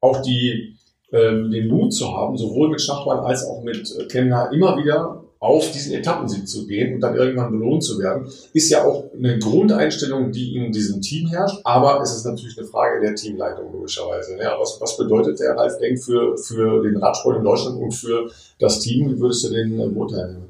auch 0.00 0.20
die, 0.20 0.76
ähm, 1.12 1.50
den 1.50 1.68
Mut 1.68 1.94
zu 1.94 2.14
haben, 2.14 2.36
sowohl 2.36 2.68
mit 2.68 2.82
Schachmann 2.82 3.20
als 3.20 3.46
auch 3.46 3.62
mit 3.62 3.90
äh, 3.98 4.04
Kemner 4.06 4.50
immer 4.52 4.76
wieder 4.76 5.25
auf 5.38 5.70
diesen 5.70 5.92
Etappensieg 5.92 6.48
zu 6.48 6.66
gehen 6.66 6.94
und 6.94 7.00
dann 7.00 7.14
irgendwann 7.14 7.52
belohnt 7.52 7.84
zu 7.84 7.98
werden, 7.98 8.26
ist 8.52 8.70
ja 8.70 8.84
auch 8.84 9.12
eine 9.12 9.38
Grundeinstellung, 9.38 10.32
die 10.32 10.56
in 10.56 10.72
diesem 10.72 11.02
Team 11.02 11.28
herrscht. 11.28 11.60
Aber 11.64 12.00
es 12.00 12.14
ist 12.14 12.24
natürlich 12.24 12.58
eine 12.58 12.66
Frage 12.66 13.00
der 13.00 13.14
Teamleitung 13.14 13.72
logischerweise. 13.72 14.36
Ja, 14.38 14.56
was, 14.58 14.78
was 14.80 14.96
bedeutet 14.96 15.38
der 15.38 15.54
Ralf 15.56 15.76
Denk 15.78 16.02
für, 16.02 16.36
für 16.38 16.82
den 16.82 16.96
Radsport 16.96 17.38
in 17.38 17.44
Deutschland 17.44 17.78
und 17.78 17.92
für 17.92 18.30
das 18.58 18.80
Team? 18.80 19.10
Wie 19.10 19.20
würdest 19.20 19.44
du 19.44 19.50
den 19.50 19.78
äh, 19.78 19.88
beurteilen? 19.88 20.44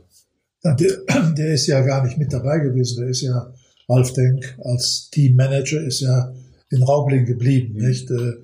Ja, 0.63 0.75
der, 0.75 0.93
der 1.37 1.55
ist 1.55 1.67
ja 1.67 1.81
gar 1.81 2.05
nicht 2.05 2.19
mit 2.19 2.33
dabei 2.33 2.61
gewesen. 2.61 3.01
Der 3.01 3.11
ist 3.11 3.23
ja, 3.23 3.53
Ralf 3.89 4.13
Denk 4.13 4.57
als 4.63 5.11
Teammanager 5.11 5.81
ist 5.83 6.01
ja 6.01 6.33
in 6.71 6.83
Raubling 6.83 7.27
geblieben, 7.27 7.75
mhm. 7.75 7.89
nicht? 7.89 8.11
Äh, 8.11 8.35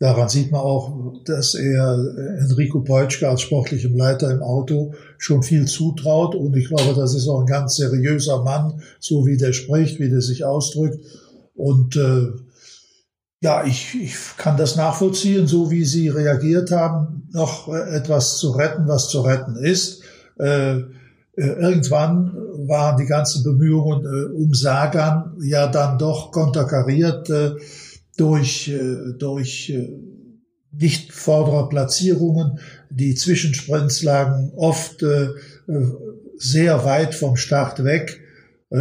Daran 0.00 0.30
sieht 0.30 0.50
man 0.50 0.62
auch, 0.62 1.12
dass 1.26 1.54
er 1.54 1.94
Enrico 2.40 2.80
Peutschke 2.80 3.28
als 3.28 3.42
sportlichem 3.42 3.94
Leiter 3.94 4.30
im 4.30 4.42
Auto 4.42 4.94
schon 5.20 5.42
viel 5.42 5.66
zutraut. 5.66 6.34
Und 6.34 6.56
ich 6.56 6.68
glaube, 6.68 6.94
das 6.98 7.14
ist 7.14 7.28
auch 7.28 7.40
ein 7.40 7.46
ganz 7.46 7.76
seriöser 7.76 8.42
Mann, 8.42 8.82
so 8.98 9.26
wie 9.26 9.36
der 9.36 9.52
spricht, 9.52 10.00
wie 10.00 10.08
der 10.08 10.22
sich 10.22 10.44
ausdrückt. 10.44 11.04
Und 11.54 11.94
äh, 11.96 12.28
ja, 13.42 13.64
ich, 13.64 13.94
ich 14.02 14.14
kann 14.38 14.56
das 14.56 14.76
nachvollziehen, 14.76 15.46
so 15.46 15.70
wie 15.70 15.84
Sie 15.84 16.08
reagiert 16.08 16.70
haben, 16.70 17.28
noch 17.32 17.68
etwas 17.68 18.38
zu 18.38 18.50
retten, 18.52 18.88
was 18.88 19.08
zu 19.08 19.20
retten 19.20 19.56
ist. 19.56 20.02
Äh, 20.38 20.76
äh 20.76 20.84
irgendwann 21.36 22.34
waren 22.66 22.96
die 22.96 23.06
ganzen 23.06 23.44
Bemühungen 23.44 24.04
äh, 24.04 24.32
um 24.32 24.54
Sagan 24.54 25.36
ja 25.42 25.66
dann 25.66 25.98
doch 25.98 26.32
konterkariert. 26.32 27.28
Äh, 27.28 27.56
durch, 28.16 28.68
äh, 28.68 29.14
durch 29.18 29.70
äh, 29.70 29.88
nicht 30.72 31.12
vorderer 31.12 31.68
Platzierungen. 31.68 32.60
Die 32.90 33.14
Zwischensprints 33.14 34.02
lagen 34.02 34.52
oft 34.56 35.02
äh, 35.02 35.28
sehr 36.36 36.84
weit 36.84 37.14
vom 37.14 37.36
Start 37.36 37.84
weg, 37.84 38.20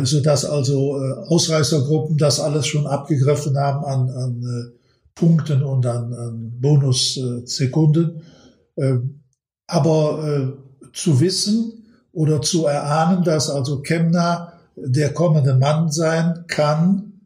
so 0.04 0.22
dass 0.22 0.46
also 0.46 0.96
Ausreißergruppen 0.96 2.18
das 2.18 2.40
alles 2.40 2.68
schon 2.68 2.88
abgegriffen 2.88 3.58
haben 3.58 3.84
an, 3.84 4.10
an 4.10 4.72
Punkten 5.16 5.64
und 5.64 5.86
an, 5.86 6.14
an 6.14 6.54
Bonussekunden. 6.62 8.22
Ähm, 8.78 9.24
aber 9.68 10.58
zu 10.94 11.20
wissen 11.20 11.80
oder 12.12 12.42
zu 12.42 12.66
erahnen, 12.66 13.24
dass 13.24 13.50
also 13.50 13.82
Kemner 13.82 14.54
der 14.76 15.14
kommende 15.14 15.56
Mann 15.56 15.92
sein 15.92 16.46
kann 16.48 17.22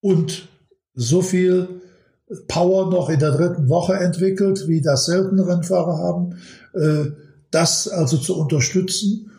und 0.00 0.48
so 0.94 1.22
viel 1.22 1.80
Power 2.48 2.90
noch 2.90 3.08
in 3.08 3.18
der 3.18 3.32
dritten 3.32 3.68
Woche 3.68 3.94
entwickelt, 3.94 4.66
wie 4.68 4.80
das 4.80 5.06
selten 5.06 5.38
Rennfahrer 5.40 5.98
haben, 5.98 6.36
äh, 6.74 7.10
das 7.50 7.88
also 7.88 8.16
zu 8.16 8.38
unterstützen 8.38 9.30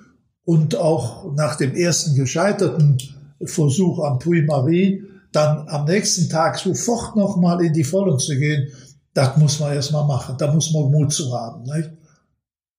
und 0.45 0.75
auch 0.75 1.33
nach 1.35 1.55
dem 1.55 1.75
ersten 1.75 2.15
gescheiterten 2.15 2.97
Versuch 3.43 3.99
am 4.03 4.19
Puy-Marie 4.19 5.03
dann 5.31 5.67
am 5.67 5.85
nächsten 5.85 6.29
Tag 6.29 6.59
sofort 6.59 7.15
nochmal 7.15 7.63
in 7.65 7.73
die 7.73 7.83
Vollen 7.83 8.19
zu 8.19 8.35
gehen, 8.37 8.67
das 9.13 9.37
muss 9.37 9.59
man 9.59 9.73
erstmal 9.73 10.05
machen. 10.05 10.35
Da 10.37 10.51
muss 10.53 10.71
man 10.71 10.91
Mut 10.91 11.11
zu 11.11 11.33
haben. 11.33 11.63
Nicht? 11.63 11.89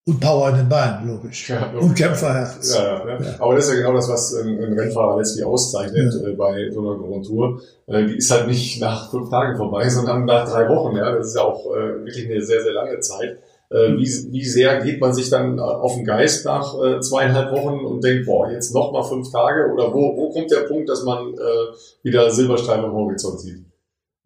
Und 0.07 0.21
Power 0.21 0.51
in 0.51 0.57
den 0.57 0.69
Beinen, 0.69 1.09
logisch. 1.09 1.49
Ja, 1.49 1.71
logisch. 1.73 1.83
Und 1.83 1.95
Kämpferherz. 1.95 2.77
Ja, 2.77 3.09
ja. 3.09 3.19
Aber 3.39 3.55
das 3.55 3.65
ist 3.65 3.71
ja 3.73 3.79
genau 3.79 3.95
das, 3.95 4.09
was 4.11 4.35
ein, 4.35 4.63
ein 4.63 4.79
Rennfahrer 4.79 5.17
letztlich 5.17 5.43
auszeichnet 5.47 6.15
äh, 6.23 6.33
bei 6.33 6.71
so 6.71 6.81
einer 6.81 6.99
Grand 6.99 7.27
Tour. 7.27 7.63
Äh, 7.87 8.05
die 8.05 8.19
ist 8.19 8.31
halt 8.31 8.47
nicht 8.47 8.83
nach 8.83 9.11
fünf 9.11 9.31
Tagen 9.31 9.57
vorbei, 9.57 9.89
sondern 9.89 10.27
nach 10.27 10.47
drei 10.47 10.69
Wochen. 10.69 10.95
Ja, 10.97 11.11
Das 11.11 11.29
ist 11.29 11.37
ja 11.37 11.43
auch 11.43 11.75
äh, 11.75 12.05
wirklich 12.05 12.27
eine 12.31 12.43
sehr, 12.43 12.63
sehr 12.63 12.75
lange 12.75 13.01
Zeit. 13.01 13.39
Äh, 13.71 13.97
wie, 13.97 14.07
wie 14.31 14.45
sehr 14.45 14.83
geht 14.83 15.01
man 15.01 15.15
sich 15.15 15.31
dann 15.31 15.59
auf 15.59 15.95
den 15.95 16.05
Geist 16.05 16.45
nach 16.45 16.75
äh, 16.83 17.01
zweieinhalb 17.01 17.51
Wochen 17.53 17.83
und 17.87 18.05
denkt, 18.05 18.27
boah, 18.27 18.51
jetzt 18.51 18.75
noch 18.75 18.93
mal 18.93 19.05
fünf 19.05 19.33
Tage? 19.33 19.73
Oder 19.73 19.95
wo, 19.95 20.15
wo 20.19 20.29
kommt 20.31 20.51
der 20.51 20.69
Punkt, 20.69 20.87
dass 20.91 21.03
man 21.05 21.33
äh, 21.33 21.75
wieder 22.03 22.31
Silberstein 22.31 22.85
am 22.85 22.93
Horizont 22.93 23.41
sieht? 23.41 23.65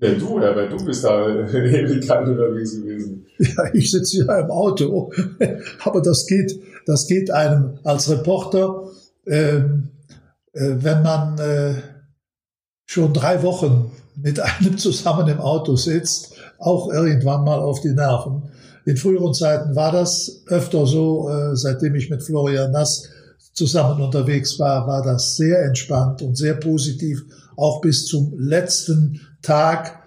Ja, 0.00 0.10
du, 0.10 0.40
weil 0.40 0.68
du 0.68 0.84
bist 0.84 1.04
da 1.04 1.24
Helikant 1.52 2.28
unterwegs 2.28 2.76
gewesen. 2.76 3.17
Ja, 3.56 3.72
ich 3.72 3.90
sitze 3.90 4.24
hier 4.24 4.38
im 4.38 4.50
Auto. 4.50 5.12
Aber 5.84 6.02
das 6.02 6.26
geht, 6.26 6.60
das 6.86 7.06
geht 7.06 7.30
einem 7.30 7.78
als 7.84 8.10
Reporter, 8.10 8.90
ähm, 9.26 9.90
äh, 10.52 10.74
wenn 10.78 11.02
man 11.02 11.38
äh, 11.38 11.74
schon 12.84 13.12
drei 13.12 13.42
Wochen 13.42 13.92
mit 14.16 14.40
einem 14.60 14.76
zusammen 14.78 15.28
im 15.28 15.40
Auto 15.40 15.76
sitzt, 15.76 16.34
auch 16.58 16.92
irgendwann 16.92 17.44
mal 17.44 17.60
auf 17.60 17.80
die 17.80 17.92
Nerven. 17.92 18.50
In 18.84 18.96
früheren 18.96 19.34
Zeiten 19.34 19.76
war 19.76 19.92
das 19.92 20.42
öfter 20.46 20.86
so, 20.86 21.28
äh, 21.28 21.54
seitdem 21.54 21.94
ich 21.94 22.10
mit 22.10 22.22
Florian 22.22 22.72
Nass 22.72 23.08
zusammen 23.52 24.00
unterwegs 24.00 24.58
war, 24.58 24.86
war 24.86 25.02
das 25.02 25.36
sehr 25.36 25.64
entspannt 25.64 26.22
und 26.22 26.36
sehr 26.36 26.54
positiv, 26.54 27.24
auch 27.56 27.80
bis 27.80 28.06
zum 28.06 28.32
letzten 28.38 29.20
Tag. 29.42 29.97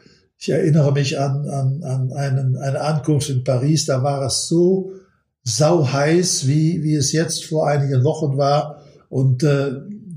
Ich 0.41 0.49
erinnere 0.49 0.91
mich 0.91 1.19
an, 1.19 1.47
an, 1.47 1.83
an 1.83 2.11
einen, 2.13 2.57
eine 2.57 2.81
Ankunft 2.81 3.29
in 3.29 3.43
Paris, 3.43 3.85
da 3.85 4.01
war 4.01 4.25
es 4.25 4.47
so 4.47 4.93
sau 5.43 5.87
heiß, 5.87 6.47
wie, 6.47 6.81
wie 6.81 6.95
es 6.95 7.11
jetzt 7.11 7.45
vor 7.45 7.67
einigen 7.67 8.03
Wochen 8.03 8.39
war. 8.39 8.81
Und 9.09 9.43
äh, 9.43 9.73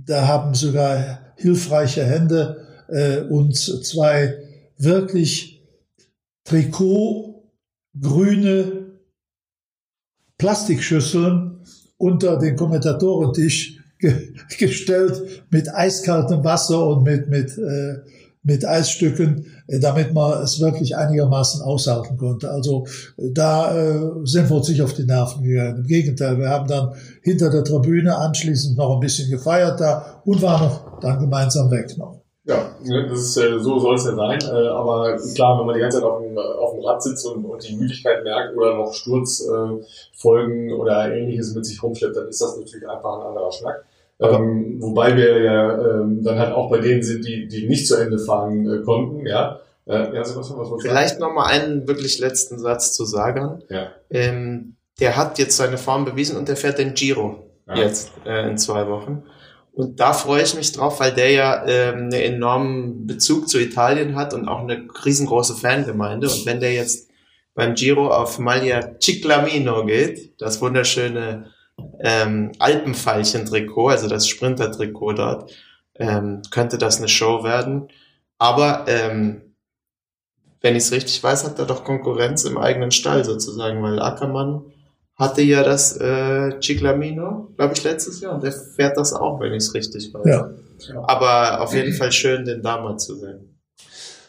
da 0.07 0.27
haben 0.27 0.55
sogar 0.55 1.19
hilfreiche 1.37 2.05
Hände 2.05 2.67
äh, 2.89 3.19
uns 3.21 3.67
zwei 3.83 4.39
wirklich 4.79 5.63
Trikotgrüne 6.45 7.43
Plastikschüsseln 10.39 11.61
unter 11.99 12.39
den 12.39 12.57
Kommentatorentisch 12.57 13.79
ge 13.99 14.33
gestellt 14.59 15.45
mit 15.51 15.69
eiskaltem 15.69 16.43
Wasser 16.45 16.87
und 16.87 17.03
mit, 17.03 17.29
mit 17.29 17.59
äh, 17.59 17.97
mit 18.45 18.65
Eisstücken, 18.65 19.47
äh, 19.67 19.81
damit 19.81 20.13
man 20.13 20.43
es 20.43 20.61
wirklich 20.61 20.97
einigermaßen 20.97 21.63
aushalten 21.63 22.17
konnte. 22.17 22.51
Also 22.51 22.87
äh, 23.17 23.33
da 23.33 23.75
äh, 23.75 24.01
sind 24.25 24.49
wir 24.49 24.57
uns 24.57 24.69
nicht 24.69 24.83
auf 24.83 24.93
die 24.93 25.05
Nerven 25.05 25.43
gegangen. 25.43 25.79
Im 25.79 25.87
Gegenteil, 25.87 26.39
wir 26.39 26.51
haben 26.51 26.69
dann 26.69 26.95
hinter 27.23 27.51
der 27.51 27.65
Tribüne 27.65 28.15
anschließend 28.17 28.77
noch 28.77 28.95
ein 28.95 29.01
bisschen 29.01 29.31
gefeiert 29.31 29.81
da 29.81 30.21
und 30.25 30.41
waren 30.43 30.69
noch 30.69 31.01
dann 31.01 31.19
gemeinsam 31.19 31.71
weg 31.71 31.97
noch. 31.97 32.21
Ja, 32.47 32.77
ne, 32.85 33.09
das 33.09 33.21
ist, 33.21 33.37
äh, 33.39 33.59
so 33.59 33.79
soll 33.79 33.95
es 33.95 34.05
ja 34.05 34.15
sein. 34.15 34.39
Aber 34.45 35.17
klar, 35.35 35.59
wenn 35.59 35.67
man 35.67 35.75
die 35.75 35.81
ganze 35.81 35.99
Zeit 35.99 36.07
auf 36.07 36.23
dem, 36.23 36.37
auf 36.37 36.73
dem 36.75 36.85
Rad 36.85 37.03
sitzt 37.03 37.27
und, 37.27 37.43
und 37.47 37.67
die 37.67 37.77
Müdigkeit 37.77 38.23
merkt 38.23 38.55
oder 38.55 38.77
noch 38.77 38.93
Sturzfolgen 38.93 40.69
äh, 40.69 40.73
oder 40.75 41.11
ähnliches 41.11 41.55
mit 41.55 41.65
sich 41.65 41.83
rumschleppt, 41.83 42.17
dann 42.17 42.29
ist 42.29 42.43
das 42.43 42.59
natürlich 42.59 42.87
einfach 42.87 43.21
ein 43.21 43.29
anderer 43.29 43.51
Schnack. 43.51 43.87
Ähm, 44.21 44.77
wobei 44.81 45.17
wir 45.17 45.43
ja 45.43 45.79
ähm, 45.79 46.23
dann 46.23 46.39
halt 46.39 46.53
auch 46.53 46.71
bei 46.71 46.79
denen 46.79 47.03
sind, 47.03 47.27
die, 47.27 47.49
die 47.49 47.67
nicht 47.67 47.87
zu 47.87 47.97
Ende 47.97 48.19
fahren 48.19 48.67
äh, 48.69 48.83
konnten, 48.83 49.27
ja. 49.27 49.61
Äh, 49.87 50.15
ja 50.15 50.25
Sebastian, 50.25 50.59
was 50.61 50.83
Vielleicht 50.83 51.21
nochmal 51.21 51.51
einen 51.51 51.87
wirklich 51.89 52.19
letzten 52.19 52.59
Satz 52.59 52.95
zu 52.95 53.05
sagen. 53.05 53.63
Ja. 53.69 53.89
Ähm, 54.11 54.77
der 55.01 55.17
hat 55.17 55.39
jetzt 55.39 55.57
seine 55.57 55.79
Form 55.79 56.05
bewiesen 56.05 56.37
und 56.37 56.49
der 56.49 56.57
fährt 56.57 56.79
den 56.79 56.95
Giro 56.95 57.51
ja. 57.67 57.75
jetzt 57.75 58.13
äh, 58.25 58.49
in 58.49 58.57
zwei 58.57 58.89
Wochen. 58.89 59.25
Und 59.73 59.99
da 59.99 60.13
freue 60.13 60.45
ich 60.45 60.55
mich 60.55 60.71
drauf, 60.71 61.01
weil 61.01 61.13
der 61.13 61.33
ja 61.33 61.65
ähm, 61.67 62.05
einen 62.05 62.13
enormen 62.13 63.07
Bezug 63.09 63.49
zu 63.49 63.59
Italien 63.59 64.15
hat 64.15 64.33
und 64.33 64.47
auch 64.47 64.61
eine 64.61 64.87
riesengroße 65.05 65.55
Fangemeinde. 65.55 66.29
Und 66.29 66.47
wenn 66.47 66.61
der 66.61 66.73
jetzt 66.73 67.11
beim 67.55 67.75
Giro 67.75 68.09
auf 68.09 68.39
Maglia 68.39 68.97
Ciclamino 69.01 69.85
geht, 69.85 70.41
das 70.41 70.61
wunderschöne 70.61 71.51
ähm, 72.01 72.53
Alpenfeilchen-Trikot, 72.59 73.89
also 73.89 74.09
das 74.09 74.29
Sprinter-Trikot 74.29 75.13
dort, 75.15 75.53
ähm, 75.97 76.43
könnte 76.51 76.79
das 76.79 76.99
eine 76.99 77.09
Show 77.09 77.45
werden. 77.45 77.89
Aber 78.39 78.85
ähm, 78.89 79.43
wenn 80.61 80.77
ich 80.77 80.85
es 80.85 80.93
richtig 80.93 81.23
weiß, 81.23 81.45
hat 81.45 81.59
er 81.59 81.67
doch 81.67 81.85
Konkurrenz 81.85 82.45
im 82.45 82.59
eigenen 82.59 82.91
Stall 82.91 83.25
sozusagen, 83.25 83.83
weil 83.83 84.01
Ackermann 84.01 84.63
hatte 85.17 85.43
ja 85.43 85.63
das 85.63 85.97
äh, 85.99 86.59
Ciclamino, 86.61 87.53
glaube 87.57 87.75
ich, 87.75 87.85
letztes 87.85 88.21
Jahr 88.21 88.35
und 88.35 88.43
der 88.43 88.53
fährt 88.53 88.97
das 88.97 89.13
auch, 89.13 89.41
wenn 89.41 89.53
ich 89.53 89.65
es 89.65 89.75
richtig 89.75 90.13
weiß. 90.13 90.27
Ja. 90.27 90.51
Aber 91.07 91.61
auf 91.61 91.73
jeden 91.75 91.93
Fall 91.93 92.11
schön, 92.11 92.45
den 92.45 92.63
da 92.63 92.81
mal 92.81 92.97
zu 92.97 93.15
sehen. 93.15 93.54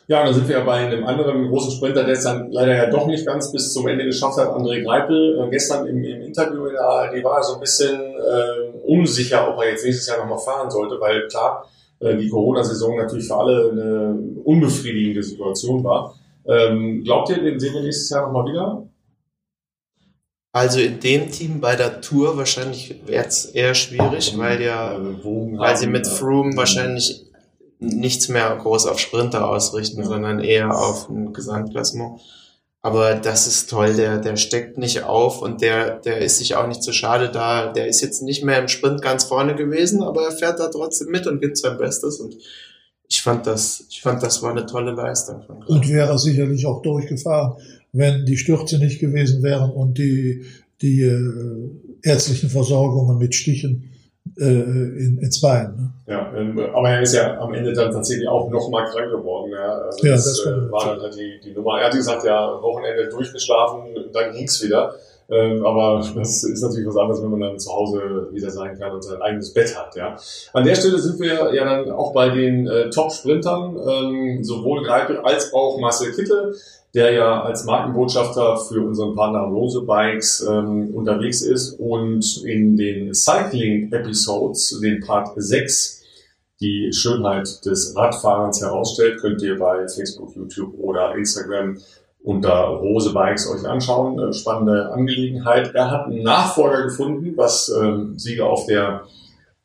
Ja, 0.08 0.20
und 0.20 0.28
dann 0.28 0.34
sind 0.36 0.48
wir 0.48 0.60
ja 0.60 0.63
bei 0.63 0.74
einem 0.74 1.04
anderen 1.04 1.50
großen 1.50 1.72
Sprinter, 1.72 2.04
der 2.04 2.13
es 2.13 2.24
dann 2.24 2.52
leider 2.52 2.76
ja 2.76 2.86
doch 2.91 3.08
nicht 3.08 3.26
ganz 3.26 3.52
bis 3.52 3.74
zum 3.74 3.88
Ende 3.88 4.06
geschafft 4.06 4.38
hat, 4.38 4.50
André 4.50 4.84
Greipel. 4.84 5.39
Äh, 5.39 5.50
gestern 5.50 5.88
im, 5.88 6.04
im 6.04 6.22
Interview 6.22 6.68
in 6.68 6.74
der 6.74 6.84
ARD 6.84 7.24
war 7.24 7.38
er 7.38 7.44
so 7.44 7.56
ein 7.56 7.60
bisschen 7.60 8.00
äh, 8.00 8.78
unsicher, 8.86 9.52
ob 9.52 9.63
er 9.63 9.72
jetzt 9.72 9.84
nächstes 9.84 10.08
Jahr 10.08 10.20
nochmal 10.20 10.38
fahren 10.38 10.70
sollte, 10.70 11.00
weil 11.00 11.28
klar, 11.28 11.68
äh, 12.00 12.15
die 12.18 12.30
Corona-Saison 12.30 12.98
natürlich 12.98 13.28
für 13.28 13.36
alle 13.36 13.72
eine 13.72 14.20
unbefriedigende 14.44 15.24
Situation 15.24 15.84
war. 15.84 16.13
Ähm, 16.48 17.04
glaubt 17.04 17.30
ihr, 17.30 17.41
den 17.41 17.60
sehen 17.60 17.74
wir 17.74 17.82
nächstes 17.82 18.10
Jahr 18.12 18.28
nochmal 18.28 18.52
wieder? 18.52 18.88
Also 20.52 20.80
in 20.80 21.00
dem 21.00 21.32
Team 21.32 21.60
bei 21.60 21.76
der 21.76 22.00
Tour 22.00 22.38
wahrscheinlich 22.38 22.96
es 23.08 23.46
eher 23.46 23.74
schwierig, 23.74 24.38
weil 24.38 24.62
ja, 24.62 24.91
Also, 24.91 25.58
weil 25.58 25.76
sie 25.76 25.88
mit 25.88 26.08
Froome 26.08 26.56
wahrscheinlich 26.56 27.26
nichts 27.80 28.30
mehr 28.30 28.56
groß 28.56 28.88
auf 28.88 29.00
Sprinter 29.00 29.50
ausrichten, 29.50 30.02
Ja. 30.02 30.06
sondern 30.06 30.40
eher 30.40 30.78
auf 30.78 31.10
ein 31.10 31.34
Gesamtklassement. 31.34 32.20
Aber 32.82 33.16
das 33.16 33.48
ist 33.48 33.70
toll, 33.70 33.96
der, 33.96 34.20
der 34.20 34.38
steckt 34.38 34.78
nicht 34.78 35.04
auf 35.04 35.42
und 35.42 35.62
der, 35.62 36.00
der 36.02 36.20
ist 36.20 36.38
sich 36.38 36.56
auch 36.56 36.68
nicht 36.68 36.84
zu 36.84 36.94
schade 36.94 37.32
da. 37.32 37.74
Der 37.74 37.88
ist 37.88 38.02
jetzt 38.02 38.22
nicht 38.22 38.44
mehr 38.44 38.60
im 38.60 38.68
Sprint 38.68 39.02
ganz 39.02 39.24
vorne 39.24 39.56
gewesen, 39.56 40.04
aber 40.04 40.26
er 40.26 40.32
fährt 40.32 40.60
da 40.60 40.68
trotzdem 40.68 41.08
mit 41.10 41.26
und 41.26 41.42
gibt 41.42 41.58
sein 41.58 41.78
Bestes 41.80 42.20
und 42.20 42.36
ich 43.08 43.22
fand 43.22 43.48
das, 43.48 43.86
ich 43.90 44.02
fand 44.02 44.22
das 44.22 44.42
war 44.42 44.52
eine 44.52 44.66
tolle 44.66 44.92
Leistung. 44.92 45.42
Und 45.68 45.90
wäre 45.90 46.18
sicherlich 46.20 46.66
auch 46.66 46.82
durchgefahren, 46.82 47.56
wenn 47.92 48.26
die 48.26 48.38
Stürze 48.38 48.78
nicht 48.78 49.00
gewesen 49.00 49.42
wären 49.42 49.72
und 49.72 49.98
die, 49.98 50.46
die 50.82 51.02
äh, 51.02 51.70
ärztlichen 52.04 52.50
Versorgungen 52.50 53.18
mit 53.18 53.34
Stichen 53.34 53.94
äh, 54.38 54.43
in, 54.43 55.19
ins 55.21 55.41
Bein. 55.41 55.76
Ne? 55.76 56.13
Ja, 56.13 56.32
ähm, 56.36 56.60
aber 56.74 56.89
er 56.89 57.02
ist 57.02 57.13
ja 57.13 57.38
am 57.39 57.54
Ende 57.54 57.74
dann 57.74 57.91
tatsächlich 57.91 58.28
auch 58.28 58.50
noch 58.50 58.69
mal 58.69 58.86
krank 58.86 59.10
geworden. 59.10 59.52
Ja, 59.52 59.80
also 59.80 60.06
Ja, 60.06 60.13
das, 60.13 60.26
das 60.26 60.45
äh, 60.45 60.71
war 60.71 60.86
dann 60.86 61.02
halt 61.02 61.15
die, 61.15 61.39
die 61.43 61.52
Nummer. 61.52 61.80
Er 61.80 61.88
hat 61.88 61.93
gesagt, 61.93 62.24
ja, 62.24 62.62
Wochenende 62.62 63.08
durchgeschlafen, 63.10 64.12
dann 64.13 64.32
ging's 64.34 64.63
wieder. 64.63 64.93
Ähm, 65.28 65.65
aber 65.65 66.04
das 66.15 66.43
ist 66.43 66.62
natürlich 66.62 66.88
was 66.88 66.98
anderes, 66.98 67.24
wenn 67.24 67.32
man 67.32 67.39
dann 67.39 67.60
zu 67.60 67.71
Hause 67.71 68.28
wieder 68.32 68.52
sein 68.52 68.78
kann 68.78 68.91
und 68.91 69.04
sein 69.04 69.19
eigenes 69.21 69.52
Bett 69.54 69.76
hat. 69.76 69.95
Ja. 69.95 70.15
An 70.54 70.63
der 70.63 70.76
Stelle 70.76 71.00
sind 71.00 71.19
wir 71.19 71.52
ja 71.54 71.65
dann 71.65 71.89
auch 71.89 72.13
bei 72.13 72.30
den 72.30 72.67
äh, 72.67 72.91
Top-Sprintern, 72.91 73.76
ähm, 73.76 74.43
sowohl 74.43 74.84
Greipel 74.84 75.17
als 75.21 75.52
auch 75.52 75.80
Marcel 75.80 76.12
Kittel, 76.12 76.56
der 76.95 77.12
ja 77.12 77.43
als 77.43 77.65
Markenbotschafter 77.65 78.58
für 78.58 78.81
unseren 78.81 79.15
Partner 79.15 79.41
Rose 79.41 79.81
Bikes 79.81 80.47
ähm, 80.49 80.95
unterwegs 80.95 81.41
ist 81.41 81.73
und 81.73 82.43
in 82.45 82.77
den 82.77 83.13
Cycling-Episodes, 83.13 84.79
den 84.81 85.01
Part 85.01 85.31
6, 85.36 86.03
die 86.62 86.93
Schönheit 86.93 87.65
des 87.65 87.93
Radfahrens 87.97 88.62
herausstellt, 88.62 89.19
könnt 89.19 89.41
ihr 89.41 89.60
bei 89.60 89.86
Facebook, 89.89 90.34
YouTube 90.38 90.73
oder 90.79 91.15
Instagram 91.15 91.77
unter 92.23 92.53
Rose 92.53 93.12
Bikes 93.12 93.49
euch 93.49 93.67
anschauen. 93.67 94.17
Äh, 94.17 94.34
Spannende 94.34 94.89
Angelegenheit. 94.93 95.75
Er 95.75 95.91
hat 95.91 96.05
einen 96.05 96.23
Nachfolger 96.23 96.84
gefunden, 96.84 97.34
was 97.36 97.69
ähm, 97.69 98.17
Sieger 98.17 98.47
auf 98.47 98.67
der 98.67 99.03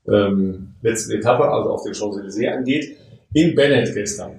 ähm, 0.09 0.75
letzten 0.83 1.13
Etappe, 1.13 1.45
also 1.45 1.71
auf 1.71 1.85
den 1.85 1.95
Champs-Élysées 1.95 2.51
angeht, 2.53 2.97
in 3.33 3.55
Bennett 3.55 3.95
gestern. 3.95 4.33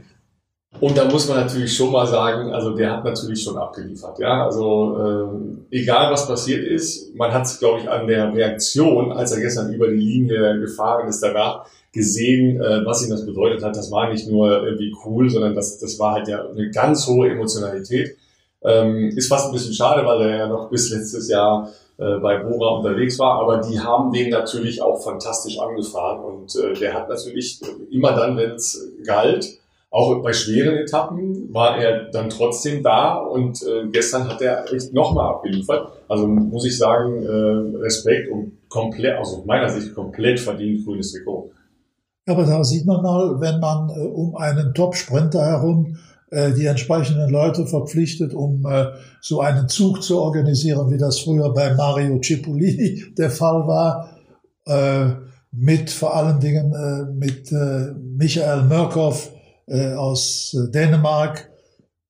Und 0.82 0.98
da 0.98 1.06
muss 1.06 1.30
man 1.30 1.38
natürlich 1.38 1.78
schon 1.78 1.92
mal 1.92 2.08
sagen, 2.08 2.52
also 2.52 2.72
der 2.72 2.92
hat 2.92 3.06
natürlich 3.06 3.44
schon 3.44 3.56
abgeliefert. 3.56 4.18
Ja, 4.18 4.46
also 4.46 4.98
ähm, 5.00 5.66
egal 5.70 6.12
was 6.12 6.28
passiert 6.28 6.66
ist, 6.66 7.14
man 7.16 7.32
hat 7.32 7.44
es, 7.44 7.60
glaube 7.60 7.82
ich, 7.82 7.90
an 7.90 8.08
der 8.08 8.34
Reaktion, 8.34 9.12
als 9.12 9.32
er 9.32 9.42
gestern 9.42 9.72
über 9.72 9.88
die 9.90 10.00
Linie 10.00 10.60
gefahren 10.60 11.08
ist, 11.08 11.22
danach 11.22 11.66
gesehen, 11.94 12.60
äh, 12.60 12.84
was 12.84 13.04
ihm 13.06 13.12
das 13.12 13.28
bedeutet 13.28 13.64
hat. 13.64 13.76
Das 13.76 13.92
war 13.92 14.10
nicht 14.10 14.28
nur 14.28 14.64
irgendwie 14.64 14.92
cool, 15.06 15.30
sondern 15.30 15.54
das, 15.54 15.78
das 15.78 16.00
war 16.00 16.14
halt 16.14 16.28
ja 16.28 16.50
eine 16.50 16.72
ganz 16.72 17.06
hohe 17.06 17.30
Emotionalität. 17.30 18.18
Ähm, 18.64 19.10
ist 19.16 19.28
fast 19.28 19.48
ein 19.48 19.54
bisschen 19.54 19.74
schade, 19.74 20.04
weil 20.04 20.22
er 20.22 20.38
ja 20.38 20.48
noch 20.48 20.72
bis 20.72 20.90
letztes 20.90 21.30
Jahr 21.30 21.72
äh, 22.00 22.18
bei 22.18 22.38
Bora 22.38 22.78
unterwegs 22.78 23.20
war, 23.20 23.40
aber 23.40 23.58
die 23.58 23.80
haben 23.80 24.12
den 24.12 24.32
natürlich 24.32 24.82
auch 24.82 25.04
fantastisch 25.04 25.60
angefahren 25.60 26.24
und 26.24 26.56
äh, 26.56 26.74
der 26.74 26.96
hat 26.96 27.08
natürlich 27.08 27.62
immer 27.92 28.14
dann, 28.14 28.36
wenn 28.38 28.52
es 28.52 28.88
galt, 29.06 29.61
auch 29.92 30.24
bei 30.24 30.32
schweren 30.32 30.78
Etappen 30.78 31.54
war 31.54 31.78
er 31.78 32.10
dann 32.12 32.30
trotzdem 32.30 32.82
da 32.82 33.16
und 33.16 33.62
äh, 33.62 33.88
gestern 33.92 34.30
hat 34.30 34.42
er 34.42 34.72
echt 34.74 34.94
nochmal 34.94 35.36
abgeliefert. 35.36 35.92
Also 36.08 36.28
muss 36.28 36.66
ich 36.66 36.78
sagen, 36.78 37.22
äh, 37.24 37.78
Respekt 37.84 38.32
und 38.32 38.54
komplett, 38.70 39.18
also 39.18 39.40
aus 39.40 39.46
meiner 39.46 39.70
Sicht 39.70 39.94
komplett 39.94 40.40
verdient 40.40 40.86
grünes 40.86 41.12
Trikot. 41.12 41.52
Aber 42.26 42.46
da 42.46 42.64
sieht 42.64 42.86
man 42.86 43.02
mal, 43.02 43.42
wenn 43.42 43.60
man 43.60 43.90
äh, 43.90 44.08
um 44.08 44.38
einen 44.38 44.74
Top-Sprinter 44.74 45.44
herum 45.44 45.98
äh, 46.30 46.54
die 46.54 46.68
entsprechenden 46.68 47.30
Leute 47.30 47.68
verpflichtet, 47.68 48.34
um 48.34 48.66
äh, 48.66 48.86
so 49.20 49.42
einen 49.42 49.68
Zug 49.68 50.02
zu 50.02 50.22
organisieren, 50.22 50.90
wie 50.90 50.98
das 50.98 51.20
früher 51.20 51.54
bei 51.54 51.74
Mario 51.74 52.18
Cipollini 52.22 53.04
der 53.18 53.30
Fall 53.30 53.68
war, 53.68 54.10
äh, 54.66 55.16
mit 55.52 55.90
vor 55.90 56.16
allen 56.16 56.40
Dingen 56.40 56.74
äh, 56.74 57.12
mit 57.14 57.52
äh, 57.52 57.92
Michael 58.00 58.64
Mørkov 58.64 59.31
äh, 59.72 59.94
aus 59.94 60.54
äh, 60.54 60.70
Dänemark 60.70 61.50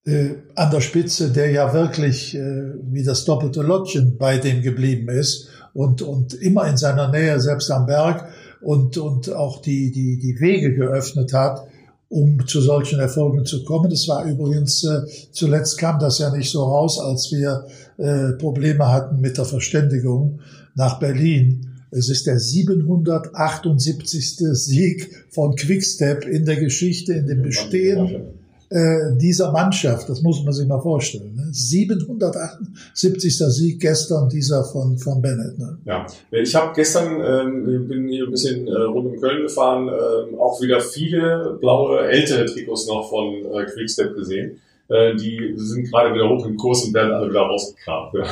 äh, 0.06 0.32
an 0.56 0.72
der 0.72 0.82
Spitze, 0.82 1.32
der 1.32 1.52
ja 1.52 1.74
wirklich 1.74 2.36
äh, 2.36 2.74
wie 2.92 3.04
das 3.04 3.24
doppelte 3.26 3.62
Lottchen 3.62 4.18
bei 4.18 4.40
dem 4.40 4.62
geblieben 4.62 5.10
ist 5.10 5.50
und, 5.74 6.02
und 6.02 6.34
immer 6.34 6.68
in 6.68 6.78
seiner 6.78 7.10
Nähe, 7.10 7.40
selbst 7.40 7.70
am 7.72 7.86
Berg, 7.86 8.28
und, 8.62 8.98
und 8.98 9.32
auch 9.34 9.62
die, 9.62 9.92
die, 9.92 10.20
die 10.20 10.40
Wege 10.40 10.74
geöffnet 10.74 11.34
hat, 11.34 11.68
um 12.10 12.46
zu 12.46 12.62
solchen 12.62 13.00
Erfolgen 13.00 13.46
zu 13.46 13.64
kommen. 13.64 13.90
Das 13.90 14.08
war 14.08 14.26
übrigens, 14.26 14.84
äh, 14.84 15.02
zuletzt 15.32 15.78
kam 15.78 16.00
das 16.00 16.20
ja 16.20 16.30
nicht 16.36 16.52
so 16.52 16.64
raus, 16.64 17.00
als 17.00 17.32
wir 17.32 17.66
äh, 17.98 18.34
Probleme 18.34 18.88
hatten 18.88 19.22
mit 19.22 19.38
der 19.38 19.46
Verständigung 19.46 20.40
nach 20.76 21.00
Berlin. 21.00 21.71
Es 21.92 22.10
ist 22.10 22.26
der 22.26 22.40
778. 22.40 24.38
Sieg 24.54 25.26
von 25.30 25.56
Quickstep 25.56 26.26
in 26.26 26.46
der 26.46 26.56
Geschichte, 26.56 27.14
in 27.14 27.28
dem 27.28 27.42
Bestehen 27.42 28.40
äh, 28.70 29.18
dieser 29.18 29.52
Mannschaft. 29.52 30.08
Das 30.08 30.22
muss 30.22 30.42
man 30.44 30.54
sich 30.54 30.66
mal 30.66 30.80
vorstellen. 30.80 31.36
Ne? 31.36 31.50
778. 31.52 33.38
Sieg 33.38 33.82
gestern 33.82 34.30
dieser 34.30 34.64
von, 34.64 34.98
von 34.98 35.22
Bennett. 35.22 35.60
Ne? 35.60 35.78
Ja, 35.84 36.08
ich 36.32 36.56
habe 36.56 36.72
gestern, 36.74 37.20
ähm, 37.22 37.88
bin 37.90 38.08
hier 38.08 38.24
ein 38.24 38.32
bisschen 38.32 38.66
äh, 38.68 38.72
rund 38.72 39.08
um 39.08 39.20
Köln 39.20 39.44
gefahren, 39.44 39.90
ähm, 39.90 40.40
auch 40.40 40.62
wieder 40.62 40.80
viele 40.80 41.58
blaue 41.60 42.08
ältere 42.08 42.46
Trikots 42.46 42.88
noch 42.88 43.10
von 43.10 43.34
äh, 43.54 43.66
Quickstep 43.66 44.16
gesehen. 44.16 44.62
Äh, 44.88 45.16
die 45.16 45.54
sind 45.58 45.90
gerade 45.90 46.14
wieder 46.14 46.30
hoch 46.30 46.46
im 46.46 46.56
Kurs 46.56 46.86
und 46.86 46.94
werden 46.94 47.12
alle 47.12 47.30
wieder 47.30 47.42
rausgekramt. 47.42 48.14
Ja. 48.14 48.24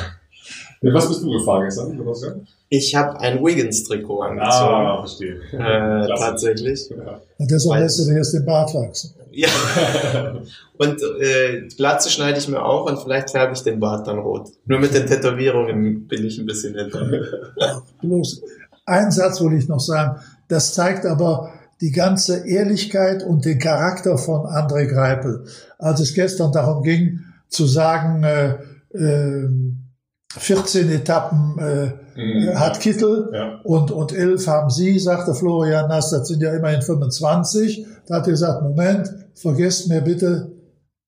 Nee, 0.82 0.94
Was 0.94 1.08
bist 1.08 1.22
du 1.22 1.30
gefahren 1.30 1.64
gestern? 1.64 2.46
Ich 2.70 2.94
habe 2.94 3.20
ein 3.20 3.44
Wiggins-Trikot 3.44 4.22
angezogen. 4.22 4.50
Ah, 4.50 4.98
verstehe. 4.98 5.40
Äh, 5.52 6.08
tatsächlich. 6.18 6.88
Ja. 6.90 7.20
Und 7.38 7.50
deshalb 7.50 7.74
Weil- 7.76 7.82
lässt 7.82 7.98
du 7.98 8.04
dir 8.04 8.16
jetzt 8.16 8.32
den 8.32 8.46
Bart 8.46 8.74
wachsen. 8.74 9.14
Ja. 9.32 9.48
Und 10.78 11.00
äh, 11.20 11.68
Glatze 11.76 12.10
schneide 12.10 12.38
ich 12.38 12.48
mir 12.48 12.64
auch 12.64 12.86
und 12.90 12.98
vielleicht 13.00 13.30
färbe 13.30 13.52
ich 13.52 13.62
den 13.62 13.78
Bart 13.78 14.06
dann 14.06 14.18
rot. 14.18 14.48
Nur 14.66 14.80
mit 14.80 14.94
den 14.94 15.06
Tätowierungen 15.06 16.08
bin 16.08 16.24
ich 16.24 16.38
ein 16.38 16.46
bisschen 16.46 16.74
hinter. 16.74 17.06
Bloß 18.00 18.42
ein 18.86 19.10
Satz 19.12 19.40
will 19.40 19.56
ich 19.56 19.68
noch 19.68 19.78
sagen. 19.80 20.18
Das 20.48 20.74
zeigt 20.74 21.06
aber 21.06 21.52
die 21.80 21.92
ganze 21.92 22.46
Ehrlichkeit 22.46 23.22
und 23.22 23.44
den 23.44 23.58
Charakter 23.58 24.18
von 24.18 24.40
André 24.46 24.86
Greipel. 24.86 25.44
Als 25.78 26.00
es 26.00 26.14
gestern 26.14 26.50
darum 26.52 26.82
ging, 26.82 27.20
zu 27.48 27.66
sagen, 27.66 28.24
äh, 28.24 28.56
äh, 28.94 29.48
14 30.38 30.90
Etappen 30.90 31.58
äh, 31.58 31.90
Mhm. 32.16 32.58
hat 32.58 32.80
Kittel 32.80 33.30
Ja. 33.32 33.60
und, 33.64 33.90
und 33.90 34.12
11 34.12 34.46
haben 34.46 34.68
Sie, 34.68 34.98
sagte 34.98 35.32
Florian 35.34 35.88
Nass, 35.88 36.10
das 36.10 36.28
sind 36.28 36.42
ja 36.42 36.52
immerhin 36.54 36.82
25. 36.82 37.86
Da 38.06 38.16
hat 38.16 38.26
er 38.26 38.32
gesagt, 38.32 38.62
Moment, 38.62 39.08
vergesst 39.34 39.88
mir 39.88 40.00
bitte 40.02 40.52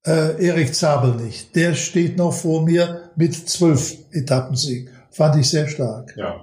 äh, 0.07 0.43
Erik 0.47 0.75
Zabel 0.75 1.15
nicht. 1.17 1.55
Der 1.55 1.75
steht 1.75 2.17
noch 2.17 2.33
vor 2.33 2.63
mir 2.65 3.11
mit 3.17 3.35
12 3.35 3.95
Etappensieg. 4.13 4.89
Fand 5.11 5.37
ich 5.37 5.51
sehr 5.51 5.69
stark. 5.69 6.15
Ja. 6.17 6.37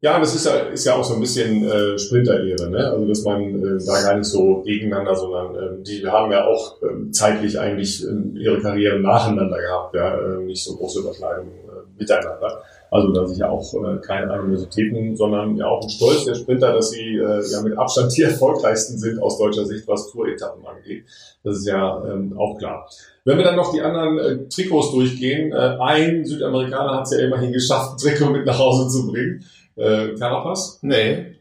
Ja, 0.00 0.20
das 0.20 0.34
ist 0.34 0.44
ja, 0.44 0.52
ist 0.70 0.84
ja 0.84 0.94
auch 0.96 1.02
so 1.04 1.14
ein 1.14 1.20
bisschen 1.20 1.64
äh, 1.64 1.98
Sprinter-Ehre, 1.98 2.68
ne? 2.68 2.90
Also 2.90 3.08
dass 3.08 3.22
man 3.24 3.40
äh, 3.42 3.82
da 3.86 4.02
gar 4.02 4.18
nicht 4.18 4.26
so 4.26 4.60
gegeneinander, 4.60 5.16
sondern 5.16 5.54
ähm, 5.56 5.82
die 5.82 6.04
haben 6.06 6.30
ja 6.30 6.44
auch 6.46 6.76
ähm, 6.82 7.10
zeitlich 7.10 7.58
eigentlich 7.58 8.06
ähm, 8.06 8.36
ihre 8.36 8.60
Karriere 8.60 9.00
nacheinander 9.00 9.56
gehabt, 9.58 9.94
ja, 9.94 10.14
äh, 10.14 10.44
nicht 10.44 10.62
so 10.62 10.76
große 10.76 11.00
Überschneidungen 11.00 11.52
äh, 11.52 11.63
miteinander. 11.98 12.62
Also 12.90 13.12
da 13.12 13.26
sich 13.26 13.38
ja 13.38 13.48
auch 13.48 13.74
äh, 13.74 13.98
keine 14.06 14.30
Animositäten, 14.30 15.16
sondern 15.16 15.56
ja 15.56 15.66
auch 15.66 15.82
ein 15.82 15.90
Stolz 15.90 16.24
der 16.24 16.34
Sprinter, 16.34 16.72
dass 16.72 16.90
sie 16.90 17.16
äh, 17.16 17.42
ja 17.50 17.60
mit 17.62 17.76
Abstand 17.76 18.16
die 18.16 18.22
erfolgreichsten 18.30 18.98
sind 18.98 19.20
aus 19.20 19.38
deutscher 19.38 19.66
Sicht, 19.66 19.88
was 19.88 20.10
Tour-Etappen 20.12 20.64
angeht. 20.64 21.04
Das 21.42 21.56
ist 21.56 21.66
ja 21.66 22.04
ähm, 22.04 22.38
auch 22.38 22.56
klar. 22.56 22.88
Wenn 23.24 23.38
wir 23.38 23.44
dann 23.44 23.56
noch 23.56 23.72
die 23.72 23.80
anderen 23.80 24.18
äh, 24.18 24.48
Trikots 24.48 24.92
durchgehen, 24.92 25.52
äh, 25.52 25.76
ein 25.80 26.24
Südamerikaner 26.24 26.98
hat 26.98 27.06
es 27.06 27.12
ja 27.12 27.24
immerhin 27.24 27.52
geschafft, 27.52 27.94
ein 27.94 27.96
Trikot 27.98 28.30
mit 28.30 28.46
nach 28.46 28.58
Hause 28.58 28.88
zu 28.88 29.10
bringen. 29.10 29.44
Äh, 29.76 30.14
Carapaz? 30.14 30.78
Nee. 30.82 31.33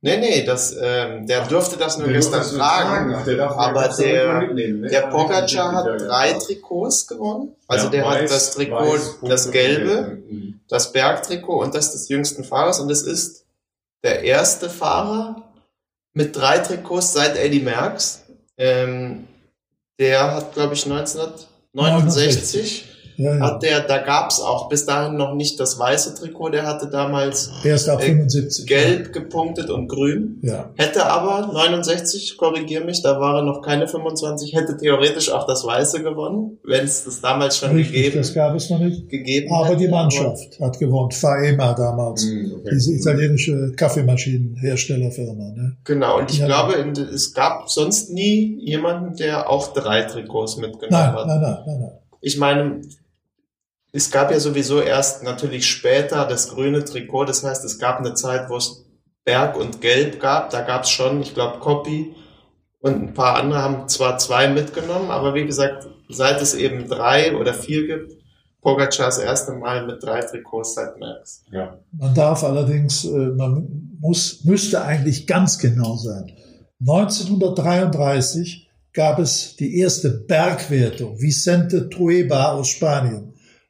Nee, 0.00 0.16
nee, 0.18 0.44
das, 0.44 0.76
ähm, 0.80 1.26
der 1.26 1.44
dürfte 1.46 1.76
das 1.76 1.98
nur 1.98 2.06
Der 2.06 2.16
gestern 2.16 2.40
es 2.42 2.52
tragen. 2.54 3.12
Ach, 3.16 3.24
der 3.24 3.50
aber 3.50 3.88
der- 3.88 4.42
ne? 4.52 4.88
Der 4.88 5.08
Pogacar 5.08 5.72
hat 5.72 5.86
ja. 5.86 5.96
drei 5.96 6.32
Trikots 6.34 7.08
gewonnen. 7.08 7.56
Also 7.66 7.86
Ja, 7.86 7.90
der 7.90 8.08
hat 8.08 8.18
weiß- 8.20 8.28
das 8.28 8.50
Trikot, 8.52 8.92
weiß, 8.92 9.16
das 9.22 9.50
gelbe, 9.50 10.18
Mhm. 10.30 10.60
das 10.68 10.92
Bergtrikot 10.92 11.60
und 11.62 11.74
das 11.74 11.90
des 11.92 12.08
jüngsten 12.08 12.44
Fahrers. 12.44 12.78
Und 12.78 12.90
es 12.92 13.02
ist 13.02 13.44
der 14.04 14.22
erste 14.22 14.70
Fahrer 14.70 15.42
mit 16.12 16.36
drei 16.36 16.58
Trikots 16.58 17.14
seit 17.14 17.36
Eddie 17.36 17.58
Merckx. 17.60 18.22
Ähm, 18.56 19.26
der 19.98 20.32
hat, 20.36 20.54
glaube 20.54 20.74
ich, 20.74 20.86
1969 20.86 22.84
Ja, 23.18 23.34
ja. 23.34 23.40
hat 23.40 23.62
der, 23.64 23.80
da 23.80 23.98
gab's 23.98 24.40
auch 24.40 24.68
bis 24.68 24.86
dahin 24.86 25.16
noch 25.16 25.34
nicht 25.34 25.58
das 25.58 25.76
weiße 25.78 26.14
Trikot. 26.14 26.50
Der 26.50 26.66
hatte 26.66 26.88
damals 26.88 27.50
Erst 27.64 27.88
ab 27.88 28.00
äh, 28.00 28.06
75. 28.06 28.64
gelb 28.66 29.12
gepunktet 29.12 29.70
und 29.70 29.88
grün. 29.88 30.38
Ja. 30.42 30.70
Hätte 30.76 31.04
aber 31.04 31.52
69, 31.52 32.36
korrigier 32.38 32.84
mich, 32.84 33.02
da 33.02 33.18
war 33.20 33.38
er 33.38 33.42
noch 33.42 33.60
keine 33.60 33.88
25, 33.88 34.54
hätte 34.54 34.76
theoretisch 34.76 35.30
auch 35.32 35.46
das 35.48 35.66
Weiße 35.66 36.02
gewonnen, 36.04 36.58
wenn 36.62 36.84
es 36.84 37.04
das 37.04 37.20
damals 37.20 37.58
schon 37.58 37.72
Richtig, 37.72 37.92
gegeben, 37.96 38.16
das 38.18 38.32
gab 38.34 38.54
es 38.54 38.70
noch 38.70 38.78
nicht. 38.78 39.08
gegeben 39.08 39.52
Aber 39.52 39.66
hätte. 39.66 39.78
die 39.78 39.88
Mannschaft 39.88 40.60
hat 40.60 40.78
gewonnen. 40.78 41.10
Faema 41.10 41.72
damals. 41.74 42.24
Mhm, 42.24 42.54
okay. 42.60 42.70
Diese 42.72 42.92
italienische 42.94 43.72
Kaffeemaschinenherstellerfirma. 43.76 45.50
Ne? 45.56 45.76
Genau, 45.84 46.18
und 46.18 46.30
ich 46.30 46.44
glaube, 46.44 46.74
es 46.74 47.34
gab 47.34 47.68
sonst 47.68 48.12
nie 48.12 48.60
jemanden, 48.64 49.16
der 49.16 49.50
auch 49.50 49.72
drei 49.72 50.02
Trikots 50.02 50.56
mitgenommen 50.56 50.90
Nein, 50.90 51.12
hat. 51.14 51.26
nein, 51.26 51.40
nein, 51.40 51.58
nein, 51.66 51.80
nein. 51.80 51.92
Ich 52.20 52.36
meine, 52.38 52.80
es 53.92 54.10
gab 54.10 54.30
ja 54.30 54.38
sowieso 54.38 54.80
erst 54.80 55.22
natürlich 55.22 55.66
später 55.66 56.26
das 56.26 56.50
grüne 56.50 56.84
Trikot, 56.84 57.24
das 57.24 57.44
heißt, 57.44 57.64
es 57.64 57.78
gab 57.78 57.98
eine 57.98 58.14
Zeit, 58.14 58.50
wo 58.50 58.56
es 58.56 58.84
Berg 59.24 59.56
und 59.56 59.80
Gelb 59.80 60.20
gab, 60.20 60.50
da 60.50 60.60
gab 60.62 60.84
es 60.84 60.90
schon, 60.90 61.20
ich 61.22 61.34
glaube, 61.34 61.58
Copy 61.58 62.14
und 62.80 62.94
ein 62.94 63.14
paar 63.14 63.36
andere 63.36 63.62
haben 63.62 63.88
zwar 63.88 64.18
zwei 64.18 64.48
mitgenommen, 64.48 65.10
aber 65.10 65.34
wie 65.34 65.46
gesagt, 65.46 65.86
seit 66.08 66.40
es 66.40 66.54
eben 66.54 66.88
drei 66.88 67.36
oder 67.36 67.54
vier 67.54 67.86
gibt, 67.86 68.12
Pogacar 68.60 69.06
das 69.06 69.18
erste 69.18 69.52
Mal 69.52 69.86
mit 69.86 70.02
drei 70.02 70.20
Trikots 70.20 70.74
seit 70.74 70.98
Max. 70.98 71.44
Ja. 71.52 71.78
Man 71.92 72.14
darf 72.14 72.42
allerdings, 72.42 73.04
äh, 73.04 73.08
man 73.08 73.96
muss, 74.00 74.44
müsste 74.44 74.82
eigentlich 74.82 75.26
ganz 75.26 75.58
genau 75.58 75.96
sein. 75.96 76.32
1933 76.80 78.68
gab 78.92 79.18
es 79.18 79.56
die 79.56 79.78
erste 79.78 80.10
Bergwertung. 80.10 81.20
Vicente 81.20 81.88
Trueba 81.88 82.52
aus 82.52 82.68
Spanien 82.68 83.27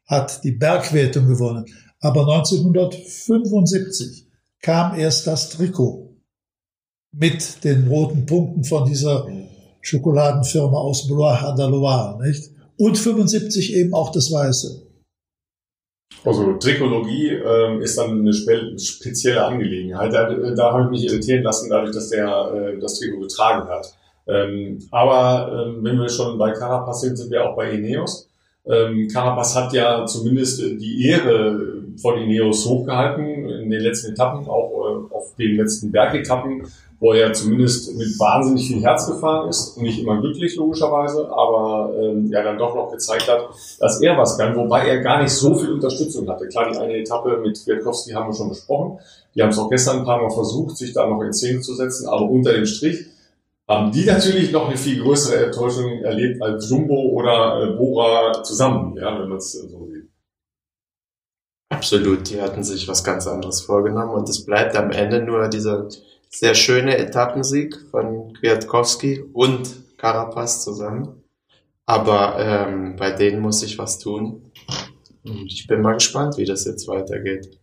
hat 0.09 0.43
die 0.43 0.53
Bergwertung 0.53 1.29
gewonnen. 1.29 1.67
Aber 2.01 2.23
1975 2.23 4.27
kam 4.61 4.99
erst 4.99 5.27
das 5.27 5.51
Trikot 5.51 6.17
mit 7.13 7.63
den 7.65 7.89
roten 7.89 8.25
Punkten 8.27 8.65
von 8.65 8.87
dieser 8.87 9.27
Schokoladenfirma 9.83 10.79
aus 10.79 11.07
Blois 11.07 11.43
à 11.43 11.55
la 11.57 11.67
Loire, 11.67 12.19
nicht? 12.23 12.51
Und 12.77 12.97
75 12.97 13.75
eben 13.75 13.95
auch 13.95 14.13
das 14.13 14.31
Weiße. 14.31 14.87
Also 16.25 16.55
Trikologie 16.55 17.31
ähm, 17.31 17.81
ist 17.81 17.99
dann 17.99 18.21
eine 18.21 18.33
spe 18.33 18.79
spezielle 18.79 19.45
Angelegenheit. 19.45 20.13
Da, 20.13 20.31
da 20.31 20.73
habe 20.73 20.85
ich 20.85 20.91
mich 20.91 21.05
irritieren 21.05 21.43
lassen, 21.43 21.71
dadurch, 21.71 21.93
dass 21.93 22.11
der 22.11 22.53
äh, 22.55 22.79
das 22.79 22.99
Trikot 22.99 23.21
getragen 23.21 23.69
hat. 23.69 23.95
Ähm, 24.27 24.79
aber 24.91 25.67
ähm, 25.67 25.83
wenn 25.83 25.99
wir 25.99 26.09
schon 26.09 26.39
bei 26.39 26.53
Carapaz 26.53 27.01
sind, 27.01 27.17
sind 27.17 27.31
wir 27.31 27.49
auch 27.49 27.57
bei 27.57 27.71
Ineos. 27.71 28.28
Ähm, 28.69 29.09
Carapaz 29.13 29.55
hat 29.57 29.73
ja 29.73 30.05
zumindest 30.07 30.61
die 30.61 31.07
Ehre 31.07 31.79
von 32.01 32.19
Ineos 32.19 32.67
hochgehalten 32.67 33.49
in 33.49 33.71
den 33.71 33.81
letzten 33.81 34.13
Etappen, 34.13 34.47
auch 34.47 34.71
äh, 34.71 35.15
auf 35.15 35.35
den 35.37 35.57
letzten 35.57 35.91
Bergetappen, 35.91 36.63
wo 37.01 37.13
er 37.13 37.33
zumindest 37.33 37.97
mit 37.97 38.19
wahnsinnig 38.19 38.67
viel 38.67 38.83
Herz 38.83 39.07
gefahren 39.07 39.49
ist 39.49 39.77
und 39.77 39.85
nicht 39.85 40.01
immer 40.01 40.21
glücklich 40.21 40.57
logischerweise, 40.57 41.31
aber 41.31 41.93
ähm, 41.99 42.29
ja 42.31 42.43
dann 42.43 42.59
doch 42.59 42.75
noch 42.75 42.91
gezeigt 42.91 43.29
hat, 43.29 43.49
dass 43.79 44.01
er 44.03 44.19
was 44.19 44.37
kann, 44.37 44.57
wobei 44.57 44.89
er 44.89 45.01
gar 45.01 45.23
nicht 45.23 45.33
so 45.33 45.55
viel 45.55 45.73
Unterstützung 45.73 46.29
hatte. 46.29 46.49
Klar, 46.49 46.71
die 46.73 46.79
eine 46.79 46.97
Etappe 46.97 47.41
mit 47.43 47.63
Kwiatkowski 47.63 48.13
haben 48.13 48.31
wir 48.31 48.35
schon 48.35 48.49
besprochen. 48.49 48.99
Die 49.35 49.43
haben 49.43 49.51
es 49.51 49.59
auch 49.59 49.71
gestern 49.71 50.01
ein 50.01 50.05
paar 50.05 50.21
Mal 50.21 50.31
versucht, 50.31 50.77
sich 50.77 50.93
da 50.93 51.07
noch 51.07 51.23
in 51.23 51.33
Szene 51.33 51.61
zu 51.61 51.75
setzen, 51.75 52.09
aber 52.09 52.29
unter 52.29 52.53
dem 52.53 52.67
Strich 52.67 53.07
haben 53.69 53.93
die 53.93 54.05
natürlich 54.05 54.51
noch 54.51 54.69
eine 54.69 54.79
viel 54.79 55.03
größere 55.03 55.47
Enttäuschung 55.47 56.03
erlebt 56.03 56.43
als 56.43 56.71
Jumbo 56.71 56.95
oder 56.95 57.63
äh, 57.63 57.77
Bora 57.77 58.43
zusammen, 58.43 58.97
ja, 58.97 59.21
wenn 59.21 59.29
man 59.29 59.39
es 59.39 59.53
so 59.53 59.87
sieht. 59.87 60.09
Absolut, 61.71 62.31
die 62.31 62.41
hatten 62.41 62.65
sich 62.65 62.89
was 62.89 63.05
ganz 63.05 63.27
anderes 63.27 63.61
vorgenommen 63.61 64.13
und 64.13 64.29
es 64.29 64.47
bleibt 64.47 64.75
am 64.75 64.91
Ende 64.91 65.23
nur 65.23 65.49
dieser 65.49 65.89
sehr 66.31 66.55
schöne 66.55 66.97
Etappensieg 66.97 67.77
von 67.91 68.33
Kwiatkowski 68.35 69.23
und 69.33 69.99
Carapaz 69.99 70.65
zusammen. 70.65 71.23
Aber 71.87 72.39
ähm, 72.39 72.97
bei 72.97 73.13
denen 73.13 73.41
muss 73.41 73.63
ich 73.63 73.79
was 73.79 73.99
tun. 73.99 74.51
Und 75.25 75.47
ich 75.47 75.67
bin 75.67 75.83
mal 75.83 75.95
gespannt, 75.95 76.37
wie 76.37 76.45
das 76.45 76.65
jetzt 76.65 76.87
weitergeht. 76.89 77.59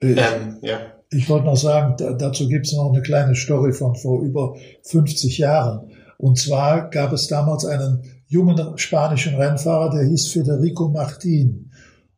Äh, 0.00 0.14
Ähm, 0.14 0.58
ja. 0.62 1.01
Ich 1.12 1.28
wollte 1.28 1.46
noch 1.46 1.56
sagen, 1.56 1.94
da, 1.98 2.12
dazu 2.14 2.48
gibt 2.48 2.66
es 2.66 2.72
noch 2.72 2.90
eine 2.90 3.02
kleine 3.02 3.34
Story 3.34 3.72
von 3.72 3.94
vor 3.94 4.22
über 4.22 4.56
50 4.82 5.38
Jahren. 5.38 5.90
Und 6.16 6.38
zwar 6.38 6.88
gab 6.88 7.12
es 7.12 7.28
damals 7.28 7.64
einen 7.66 8.02
jungen 8.28 8.78
spanischen 8.78 9.34
Rennfahrer, 9.34 9.90
der 9.90 10.04
hieß 10.04 10.28
Federico 10.28 10.88
Martin. 10.88 11.70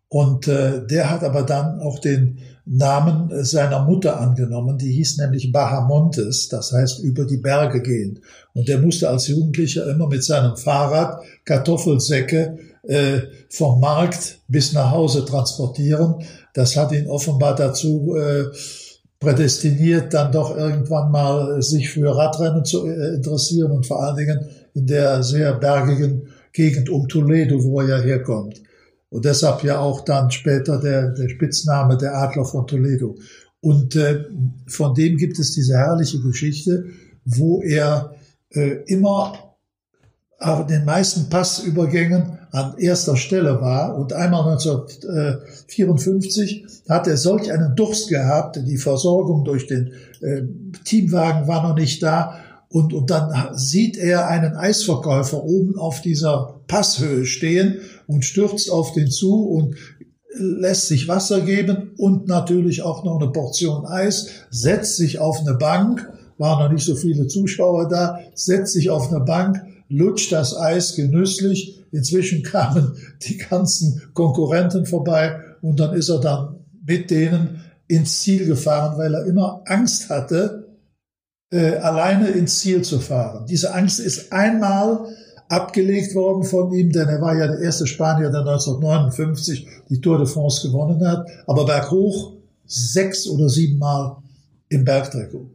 Und 0.09 0.47
äh, 0.47 0.87
der 0.87 1.11
hat 1.11 1.25
aber 1.25 1.43
dann 1.43 1.81
auch 1.81 1.99
den 1.99 2.39
Namen 2.67 3.31
seiner 3.45 3.85
Mutter 3.85 4.21
angenommen. 4.21 4.79
Die 4.79 4.93
hieß 4.93 5.19
nämlich 5.19 5.51
Bahamontes, 5.51 6.49
das 6.49 6.73
heißt 6.73 7.01
über 7.01 7.25
die 7.25 7.39
Berge 7.39 7.83
gehen. 7.83 8.21
Und 8.55 8.69
der 8.69 8.79
musste 8.79 9.09
als 9.09 9.27
Jugendlicher 9.27 9.91
immer 9.91 10.07
mit 10.07 10.23
seinem 10.23 10.57
Fahrrad 10.57 11.21
Kartoffelsäcke 11.45 12.59
äh, 12.85 13.23
vom 13.51 13.81
Markt 13.81 14.39
bis 14.47 14.73
nach 14.73 14.93
Hause 14.93 15.25
transportieren. 15.25 16.25
Das 16.55 16.77
hat 16.77 16.93
ihn 16.93 17.09
offenbar 17.09 17.57
dazu 17.57 18.15
äh, 18.17 18.45
prädestiniert, 19.25 20.13
dann 20.13 20.31
doch 20.31 20.57
irgendwann 20.57 21.11
mal 21.11 21.63
sich 21.63 21.91
für 21.91 22.15
Radrennen 22.15 22.65
zu 22.65 22.87
äh, 22.87 23.15
interessieren 23.17 23.71
und 23.73 23.87
vor 23.87 24.03
allen 24.03 24.17
Dingen 24.17 24.39
in 24.75 24.87
der 24.87 25.23
sehr 25.23 25.55
bergigen 25.55 26.29
Gegend 26.53 26.89
um 26.89 27.09
Toledo, 27.09 27.63
wo 27.65 27.81
er 27.81 27.89
ja 27.89 28.03
herkommt. 28.03 28.63
Und 29.09 29.25
deshalb 29.25 29.65
ja 29.65 29.79
auch 29.79 30.03
dann 30.03 30.31
später 30.31 30.81
der, 30.81 31.11
der 31.11 31.29
Spitzname 31.29 31.97
der 31.97 32.17
Adler 32.17 32.45
von 32.45 32.67
Toledo. 32.67 33.17
Und 33.61 33.97
äh, 33.97 34.25
von 34.67 34.95
dem 34.95 35.17
gibt 35.17 35.39
es 35.39 35.55
diese 35.55 35.77
herrliche 35.77 36.21
Geschichte, 36.21 36.87
wo 37.25 37.63
er 37.63 38.15
äh, 38.51 38.83
immer 38.87 39.57
auf 40.39 40.67
den 40.67 40.85
meisten 40.85 41.29
Passübergängen 41.31 42.39
an 42.55 42.79
erster 42.79 43.17
Stelle 43.17 43.61
war. 43.61 43.99
Und 43.99 44.13
einmal 44.13 44.53
1954 44.53 46.65
hat 46.89 47.09
er 47.09 47.17
solch 47.17 47.53
einen 47.53 47.75
Durst 47.75 48.09
gehabt, 48.09 48.61
die 48.65 48.79
Versorgung 48.79 49.45
durch 49.45 49.67
den 49.67 49.91
äh, 50.21 50.43
Teamwagen 50.85 51.49
war 51.49 51.69
noch 51.69 51.75
nicht 51.75 52.01
da. 52.03 52.39
Und, 52.69 52.93
und 52.93 53.11
dann 53.11 53.57
sieht 53.57 53.97
er 53.97 54.29
einen 54.29 54.55
Eisverkäufer 54.55 55.43
oben 55.43 55.77
auf 55.77 56.01
dieser 56.01 56.61
Passhöhe 56.69 57.27
stehen 57.27 57.81
und 58.07 58.25
stürzt 58.25 58.71
auf 58.71 58.93
den 58.93 59.11
zu 59.11 59.49
und 59.49 59.75
lässt 60.37 60.89
sich 60.89 61.09
Wasser 61.09 61.41
geben 61.41 61.93
und 61.97 62.29
natürlich 62.29 62.83
auch 62.83 63.05
noch 63.05 63.21
eine 63.21 63.31
Portion 63.31 63.87
Eis, 63.87 64.29
setzt 64.51 64.97
sich 64.97 65.19
auf 65.19 65.41
eine 65.41 65.55
Bank, 65.55 66.09
waren 66.39 66.65
noch 66.65 66.73
nicht 66.73 66.85
so 66.85 66.97
viele 66.97 67.27
Zuschauer 67.27 67.89
da, 67.89 68.19
setzt 68.35 68.73
sich 68.73 68.91
auf 68.91 69.11
eine 69.11 69.25
Bank, 69.25 69.63
lutscht 69.89 70.33
das 70.33 70.57
Eis 70.57 70.97
genüsslich. 70.97 71.84
Inzwischen 71.95 72.43
kamen 72.43 72.97
die 73.23 73.39
ganzen 73.39 74.03
Konkurrenten 74.15 74.85
vorbei 74.85 75.41
und 75.63 75.79
dann 75.79 75.95
ist 75.95 76.09
er 76.09 76.21
dann 76.21 76.57
mit 76.85 77.11
denen 77.11 77.61
ins 77.87 78.21
Ziel 78.21 78.47
gefahren, 78.47 78.99
weil 78.99 79.15
er 79.15 79.27
immer 79.27 79.63
Angst 79.67 80.11
hatte, 80.11 80.77
äh, 81.53 81.77
alleine 81.77 82.29
ins 82.31 82.59
Ziel 82.59 82.83
zu 82.83 82.99
fahren. 82.99 83.47
Diese 83.47 83.73
Angst 83.73 84.01
ist 84.01 84.33
einmal 84.33 85.07
abgelegt 85.49 86.15
worden 86.15 86.43
von 86.43 86.73
ihm, 86.73 86.91
denn 86.91 87.09
er 87.09 87.21
war 87.21 87.37
ja 87.37 87.47
der 87.47 87.61
erste 87.61 87.87
Spanier, 87.87 88.31
der 88.31 88.41
1959 88.41 89.67
die 89.89 90.01
Tour 90.01 90.19
de 90.19 90.27
France 90.27 90.67
gewonnen 90.67 91.07
hat, 91.07 91.27
aber 91.47 91.65
berghoch 91.65 92.33
sechs 92.67 93.29
oder 93.29 93.49
sieben 93.49 93.79
Mal 93.79 94.17
im 94.69 94.85
Bergtrikot, 94.85 95.49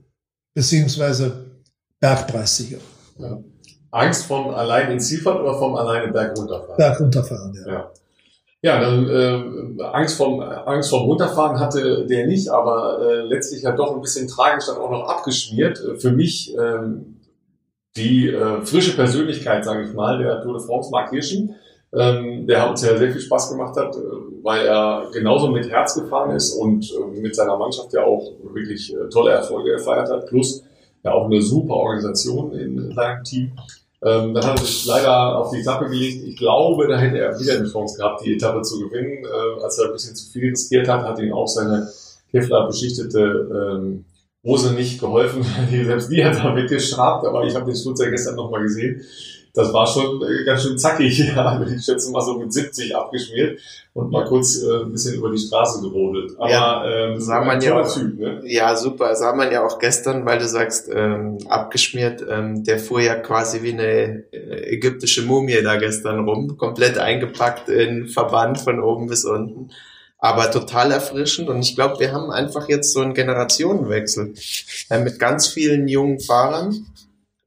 beziehungsweise 0.54 1.52
Bergpreissieger. 2.00 2.78
Ja. 3.18 3.44
Angst 3.92 4.26
vom 4.26 4.50
allein 4.50 4.92
ins 4.92 5.08
Ziel 5.08 5.22
fahren 5.22 5.42
oder 5.42 5.56
vom 5.56 5.76
alleine 5.76 6.12
Berg 6.12 6.38
runterfahren? 6.38 6.78
Berg 6.78 7.00
runterfahren, 7.00 7.54
ja. 7.66 7.74
Ja. 7.74 7.92
Ja, 8.62 8.82
dann 8.82 9.10
äh, 9.10 9.84
Angst 9.84 10.18
vom 10.18 10.42
Angst 10.42 10.90
vom 10.90 11.04
Runterfahren 11.04 11.62
hatte 11.62 12.06
der 12.06 12.28
nicht, 12.28 12.50
aber 12.50 13.00
äh, 13.02 13.22
letztlich 13.22 13.62
ja 13.62 13.72
doch 13.72 13.96
ein 13.96 14.02
bisschen 14.02 14.28
tragisch 14.28 14.66
dann 14.68 14.78
auch 14.78 14.92
noch 14.92 15.08
abgeschmiert. 15.08 15.80
Äh, 15.80 15.96
Für 15.96 16.12
mich 16.12 16.54
ähm, 16.58 17.22
die 17.96 18.28
äh, 18.28 18.62
frische 18.66 18.98
Persönlichkeit, 18.98 19.64
sage 19.64 19.84
ich 19.84 19.94
mal, 19.94 20.18
der 20.18 20.42
Tour 20.42 20.58
de 20.58 20.66
France, 20.66 20.90
Mark 20.92 21.10
Hirschen, 21.10 21.56
ähm, 21.94 22.48
der 22.48 22.70
uns 22.70 22.84
ja 22.84 22.98
sehr 22.98 23.12
viel 23.12 23.22
Spaß 23.22 23.52
gemacht 23.52 23.78
hat, 23.78 23.96
äh, 23.96 24.00
weil 24.44 24.66
er 24.66 25.10
genauso 25.14 25.50
mit 25.50 25.70
Herz 25.70 25.96
gefahren 25.96 26.36
ist 26.36 26.54
und 26.54 26.86
äh, 26.92 27.20
mit 27.22 27.36
seiner 27.36 27.58
Mannschaft 27.58 27.94
ja 27.94 28.04
auch 28.04 28.30
wirklich 28.54 28.94
äh, 28.94 29.08
tolle 29.10 29.32
Erfolge 29.32 29.72
gefeiert 29.72 30.10
hat, 30.10 30.28
plus 30.28 30.64
ja 31.04 31.14
auch 31.14 31.26
eine 31.26 31.42
super 31.42 31.76
Organisation 31.76 32.52
in 32.52 32.94
seinem 32.94 33.24
Team. 33.24 33.52
Ähm, 34.02 34.34
dann 34.34 34.46
hat 34.46 34.60
er 34.60 34.66
sich 34.66 34.86
leider 34.86 35.38
auf 35.38 35.52
die 35.52 35.60
Etappe 35.60 35.90
gelegt. 35.90 36.24
Ich 36.26 36.38
glaube, 36.38 36.88
da 36.88 36.98
hätte 36.98 37.20
er 37.20 37.40
wieder 37.40 37.56
eine 37.56 37.70
Chance 37.70 37.98
gehabt, 37.98 38.24
die 38.26 38.34
Etappe 38.34 38.62
zu 38.62 38.80
gewinnen. 38.80 39.26
Äh, 39.26 39.64
als 39.64 39.78
er 39.78 39.88
ein 39.88 39.94
bisschen 39.94 40.16
zu 40.16 40.32
viel 40.32 40.50
riskiert 40.50 40.88
hat, 40.88 41.04
hat 41.04 41.20
ihn 41.20 41.34
auch 41.34 41.48
seine 41.48 41.90
Kevlar 42.32 42.68
beschichtete 42.68 43.80
ähm, 43.80 44.06
Hose 44.44 44.74
nicht 44.74 45.00
geholfen. 45.00 45.44
Selbst 45.70 46.12
die 46.12 46.24
hat 46.24 46.38
damit 46.38 46.70
geschrabt, 46.70 47.26
aber 47.26 47.44
ich 47.44 47.56
habe 47.56 47.66
den 47.66 47.76
Sturz 47.76 48.02
ja 48.02 48.10
gestern 48.10 48.36
nochmal 48.36 48.62
gesehen 48.62 49.02
das 49.54 49.74
war 49.74 49.88
schon 49.88 50.22
äh, 50.22 50.44
ganz 50.46 50.64
schön 50.64 50.78
zackig. 50.78 51.20
Ja. 51.36 51.62
Ich 51.62 51.86
schätze 51.86 52.12
mal 52.12 52.22
so 52.22 52.38
mit 52.38 52.52
70 52.52 52.96
abgeschmiert 52.96 53.60
und 53.94 54.12
mal 54.12 54.26
kurz 54.26 54.64
äh, 54.64 54.84
ein 54.84 54.92
bisschen 54.92 55.16
über 55.16 55.32
die 55.32 55.38
Straße 55.38 55.82
gerodelt. 55.82 56.32
Aber 56.38 56.50
ja, 56.50 56.86
ähm, 56.86 57.20
sah 57.20 57.44
man 57.44 57.62
ja 57.62 57.80
auch, 57.80 57.94
typ, 57.94 58.20
ne? 58.20 58.42
Ja, 58.46 58.76
super. 58.76 59.16
Sah 59.16 59.36
man 59.36 59.52
ja 59.52 59.66
auch 59.66 59.80
gestern, 59.80 60.26
weil 60.26 60.40
du 60.40 60.48
sagst, 60.48 60.90
ähm, 60.94 61.38
abgeschmiert. 61.48 62.24
Ähm, 62.28 62.64
der 62.64 62.80
fuhr 62.80 63.02
ja 63.02 63.16
quasi 63.16 63.62
wie 63.64 63.74
eine 63.74 64.24
äh, 64.32 64.74
ägyptische 64.74 65.24
Mumie 65.24 65.62
da 65.64 65.78
gestern 65.78 66.28
rum, 66.28 66.58
komplett 66.58 66.98
eingepackt 66.98 67.70
in 67.70 68.08
Verband 68.08 68.60
von 68.60 68.80
oben 68.82 69.08
bis 69.08 69.26
unten 69.26 69.70
aber 70.20 70.52
total 70.52 70.92
erfrischend. 70.92 71.50
Und 71.50 71.62
ich 71.62 71.76
glaube, 71.76 72.00
wir 72.00 72.12
haben 72.12 72.30
einfach 72.30 72.68
jetzt 72.70 72.94
so 72.94 73.00
einen 73.00 73.14
Generationenwechsel 73.14 74.34
äh, 74.90 75.00
mit 75.00 75.18
ganz 75.18 75.48
vielen 75.48 75.88
jungen 75.88 76.20
Fahrern, 76.20 76.86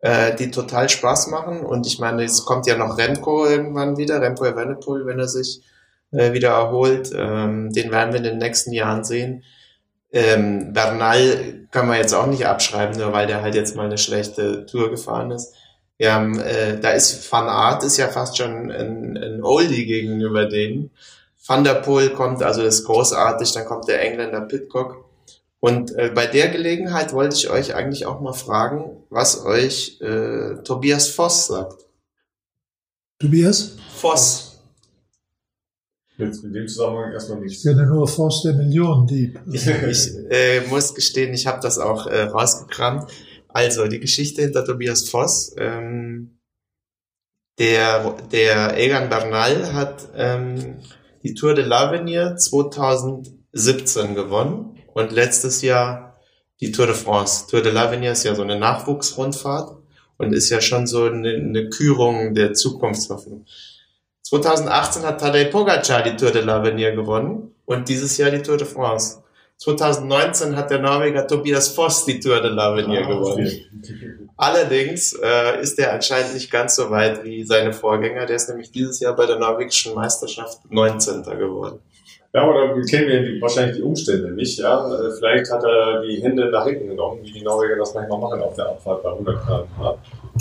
äh, 0.02 0.34
die 0.36 0.50
total 0.50 0.88
Spaß 0.88 1.28
machen. 1.28 1.60
Und 1.60 1.86
ich 1.86 1.98
meine, 1.98 2.24
es 2.24 2.44
kommt 2.44 2.66
ja 2.66 2.76
noch 2.76 2.98
Remco 2.98 3.46
irgendwann 3.46 3.96
wieder, 3.96 4.20
Remco 4.20 4.44
Evenepoel, 4.44 5.06
wenn 5.06 5.18
er 5.18 5.28
sich 5.28 5.62
äh, 6.10 6.32
wieder 6.32 6.50
erholt. 6.50 7.10
Ähm, 7.16 7.72
den 7.72 7.90
werden 7.90 8.12
wir 8.12 8.18
in 8.18 8.24
den 8.24 8.38
nächsten 8.38 8.72
Jahren 8.72 9.04
sehen. 9.04 9.44
Ähm, 10.12 10.74
Bernal 10.74 11.66
kann 11.70 11.88
man 11.88 11.96
jetzt 11.96 12.12
auch 12.12 12.26
nicht 12.26 12.46
abschreiben, 12.46 12.98
nur 12.98 13.12
weil 13.14 13.26
der 13.26 13.40
halt 13.40 13.54
jetzt 13.54 13.76
mal 13.76 13.86
eine 13.86 13.96
schlechte 13.96 14.66
Tour 14.66 14.90
gefahren 14.90 15.30
ist. 15.30 15.54
Wir 15.96 16.12
haben, 16.12 16.38
äh, 16.40 16.78
da 16.80 16.90
ist 16.90 17.30
Van 17.30 17.48
Aert 17.48 17.84
ist 17.84 17.96
ja 17.96 18.08
fast 18.08 18.36
schon 18.36 18.70
ein, 18.70 19.16
ein 19.16 19.42
Oldie 19.42 19.86
gegenüber 19.86 20.46
denen. 20.46 20.90
Van 21.46 21.64
der 21.64 21.74
Poel 21.74 22.10
kommt, 22.10 22.42
also 22.42 22.62
ist 22.62 22.84
großartig, 22.84 23.52
dann 23.52 23.64
kommt 23.64 23.88
der 23.88 24.02
Engländer 24.02 24.42
Pitcock. 24.42 25.01
Und 25.64 25.94
äh, 25.94 26.10
bei 26.12 26.26
der 26.26 26.48
Gelegenheit 26.48 27.12
wollte 27.12 27.36
ich 27.36 27.48
euch 27.48 27.76
eigentlich 27.76 28.04
auch 28.04 28.20
mal 28.20 28.32
fragen, 28.32 29.04
was 29.10 29.44
euch 29.44 30.00
äh, 30.00 30.56
Tobias 30.64 31.06
Voss 31.06 31.46
sagt. 31.46 31.86
Tobias? 33.20 33.76
Voss. 33.94 34.58
Jetzt 36.18 36.42
in 36.42 36.52
dem 36.52 36.66
Zusammenhang 36.66 37.12
erstmal 37.12 37.38
nicht. 37.38 37.58
Ich 37.58 37.62
kenne 37.62 37.86
nur 37.86 38.08
Voss 38.08 38.42
der 38.42 38.54
Millionendieb. 38.54 39.38
ich 39.52 39.64
ich 39.68 40.08
äh, 40.30 40.66
muss 40.66 40.96
gestehen, 40.96 41.32
ich 41.32 41.46
habe 41.46 41.60
das 41.62 41.78
auch 41.78 42.08
äh, 42.08 42.22
rausgekramt. 42.22 43.08
Also 43.46 43.86
die 43.86 44.00
Geschichte 44.00 44.42
hinter 44.42 44.64
Tobias 44.64 45.08
Voss. 45.08 45.54
Ähm, 45.58 46.40
der, 47.60 48.16
der 48.32 48.76
Egan 48.76 49.08
Bernal 49.08 49.72
hat 49.72 50.08
ähm, 50.16 50.78
die 51.22 51.34
Tour 51.34 51.54
de 51.54 51.64
l'Avenir 51.64 52.34
2017 52.34 54.16
gewonnen 54.16 54.71
und 54.94 55.12
letztes 55.12 55.62
Jahr 55.62 56.16
die 56.60 56.72
Tour 56.72 56.86
de 56.86 56.94
France. 56.94 57.46
Tour 57.50 57.62
de 57.62 57.72
l'Avenir 57.72 58.12
ist 58.12 58.24
ja 58.24 58.34
so 58.34 58.42
eine 58.42 58.58
Nachwuchsrundfahrt 58.58 59.76
und 60.18 60.32
ist 60.32 60.50
ja 60.50 60.60
schon 60.60 60.86
so 60.86 61.04
eine, 61.04 61.30
eine 61.30 61.68
Kürung 61.70 62.34
der 62.34 62.54
Zukunftshoffnung. 62.54 63.44
2018 64.22 65.02
hat 65.02 65.20
Tadej 65.20 65.46
Pogacar 65.46 66.02
die 66.02 66.16
Tour 66.16 66.30
de 66.30 66.42
l'Avenir 66.42 66.92
gewonnen 66.92 67.54
und 67.64 67.88
dieses 67.88 68.16
Jahr 68.16 68.30
die 68.30 68.42
Tour 68.42 68.56
de 68.56 68.66
France. 68.66 69.22
2019 69.58 70.56
hat 70.56 70.70
der 70.70 70.80
Norweger 70.80 71.26
Tobias 71.26 71.68
Voss 71.68 72.04
die 72.04 72.18
Tour 72.18 72.40
de 72.40 72.50
l'Avenir 72.50 73.04
ah, 73.04 73.08
gewonnen. 73.08 74.30
Allerdings 74.36 75.12
äh, 75.12 75.60
ist 75.60 75.78
er 75.78 75.92
anscheinend 75.92 76.34
nicht 76.34 76.50
ganz 76.50 76.74
so 76.74 76.90
weit 76.90 77.22
wie 77.22 77.44
seine 77.44 77.72
Vorgänger. 77.72 78.26
Der 78.26 78.36
ist 78.36 78.48
nämlich 78.48 78.72
dieses 78.72 78.98
Jahr 78.98 79.14
bei 79.14 79.26
der 79.26 79.38
norwegischen 79.38 79.94
Meisterschaft 79.94 80.58
19. 80.68 81.22
geworden. 81.22 81.78
Ja, 82.34 82.48
oder 82.48 82.80
kennen 82.82 83.08
wir 83.08 83.40
wahrscheinlich 83.42 83.76
die 83.76 83.82
Umstände 83.82 84.32
nicht. 84.32 84.58
Ja? 84.58 84.90
Äh, 84.90 85.10
vielleicht 85.18 85.50
hat 85.50 85.62
er 85.64 86.00
die 86.00 86.22
Hände 86.22 86.50
nach 86.50 86.66
hinten 86.66 86.88
genommen, 86.88 87.20
wie 87.22 87.30
die 87.30 87.42
Norweger 87.42 87.76
das 87.76 87.92
manchmal 87.92 88.18
machen 88.18 88.40
auf 88.40 88.54
der 88.54 88.70
Abfahrt 88.70 89.02
bei 89.02 89.10
100 89.10 89.46
km/h. 89.46 89.98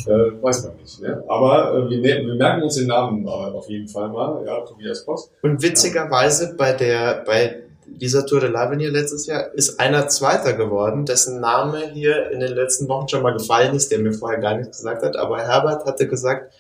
Äh, 0.08 0.42
weiß 0.42 0.64
man 0.64 0.78
nicht. 0.78 1.02
Ne? 1.02 1.22
Aber 1.28 1.76
äh, 1.76 1.90
wir, 1.90 1.98
ne-, 1.98 2.26
wir, 2.26 2.36
merken 2.36 2.64
uns 2.64 2.76
den 2.76 2.88
Namen 2.88 3.26
äh, 3.26 3.30
auf 3.30 3.68
jeden 3.68 3.90
Fall 3.90 4.08
mal. 4.08 4.42
Ja, 4.46 4.62
Tobias 4.62 5.04
Post. 5.04 5.34
Und 5.42 5.62
witzigerweise 5.62 6.56
bei 6.58 6.72
der 6.72 7.24
bei 7.26 7.64
dieser 7.86 8.26
Tour 8.26 8.40
de 8.40 8.50
l'Avenir 8.50 8.90
letztes 8.90 9.26
Jahr 9.28 9.54
ist 9.54 9.80
einer 9.82 10.08
Zweiter 10.08 10.54
geworden, 10.54 11.06
dessen 11.06 11.42
Name 11.42 11.90
hier 11.94 12.32
in 12.32 12.40
den 12.40 12.54
letzten 12.54 12.88
Wochen 12.88 13.10
schon 13.10 13.22
mal 13.22 13.34
gefallen 13.34 13.76
ist, 13.76 13.92
der 13.92 14.00
mir 14.00 14.14
vorher 14.14 14.40
gar 14.40 14.56
nichts 14.56 14.78
gesagt 14.78 15.04
hat. 15.04 15.18
Aber 15.18 15.40
Herbert 15.40 15.86
hatte 15.86 16.08
gesagt, 16.08 16.54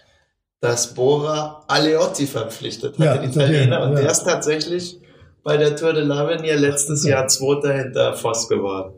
dass 0.60 0.94
Bora 0.94 1.64
Aleotti 1.68 2.28
verpflichtet 2.28 3.00
hat, 3.00 3.06
ja, 3.06 3.18
den 3.18 3.32
Italiener. 3.32 3.84
Und 3.84 3.94
ja. 3.94 4.02
der 4.02 4.12
ist 4.12 4.24
tatsächlich 4.24 5.00
bei 5.44 5.58
der 5.58 5.76
Tour 5.76 5.94
de 5.94 6.04
l'Avenir 6.04 6.56
letztes 6.56 7.06
Jahr 7.06 7.28
Zweiter 7.28 7.74
hinter 7.74 8.14
Voss 8.14 8.48
geworden. 8.48 8.94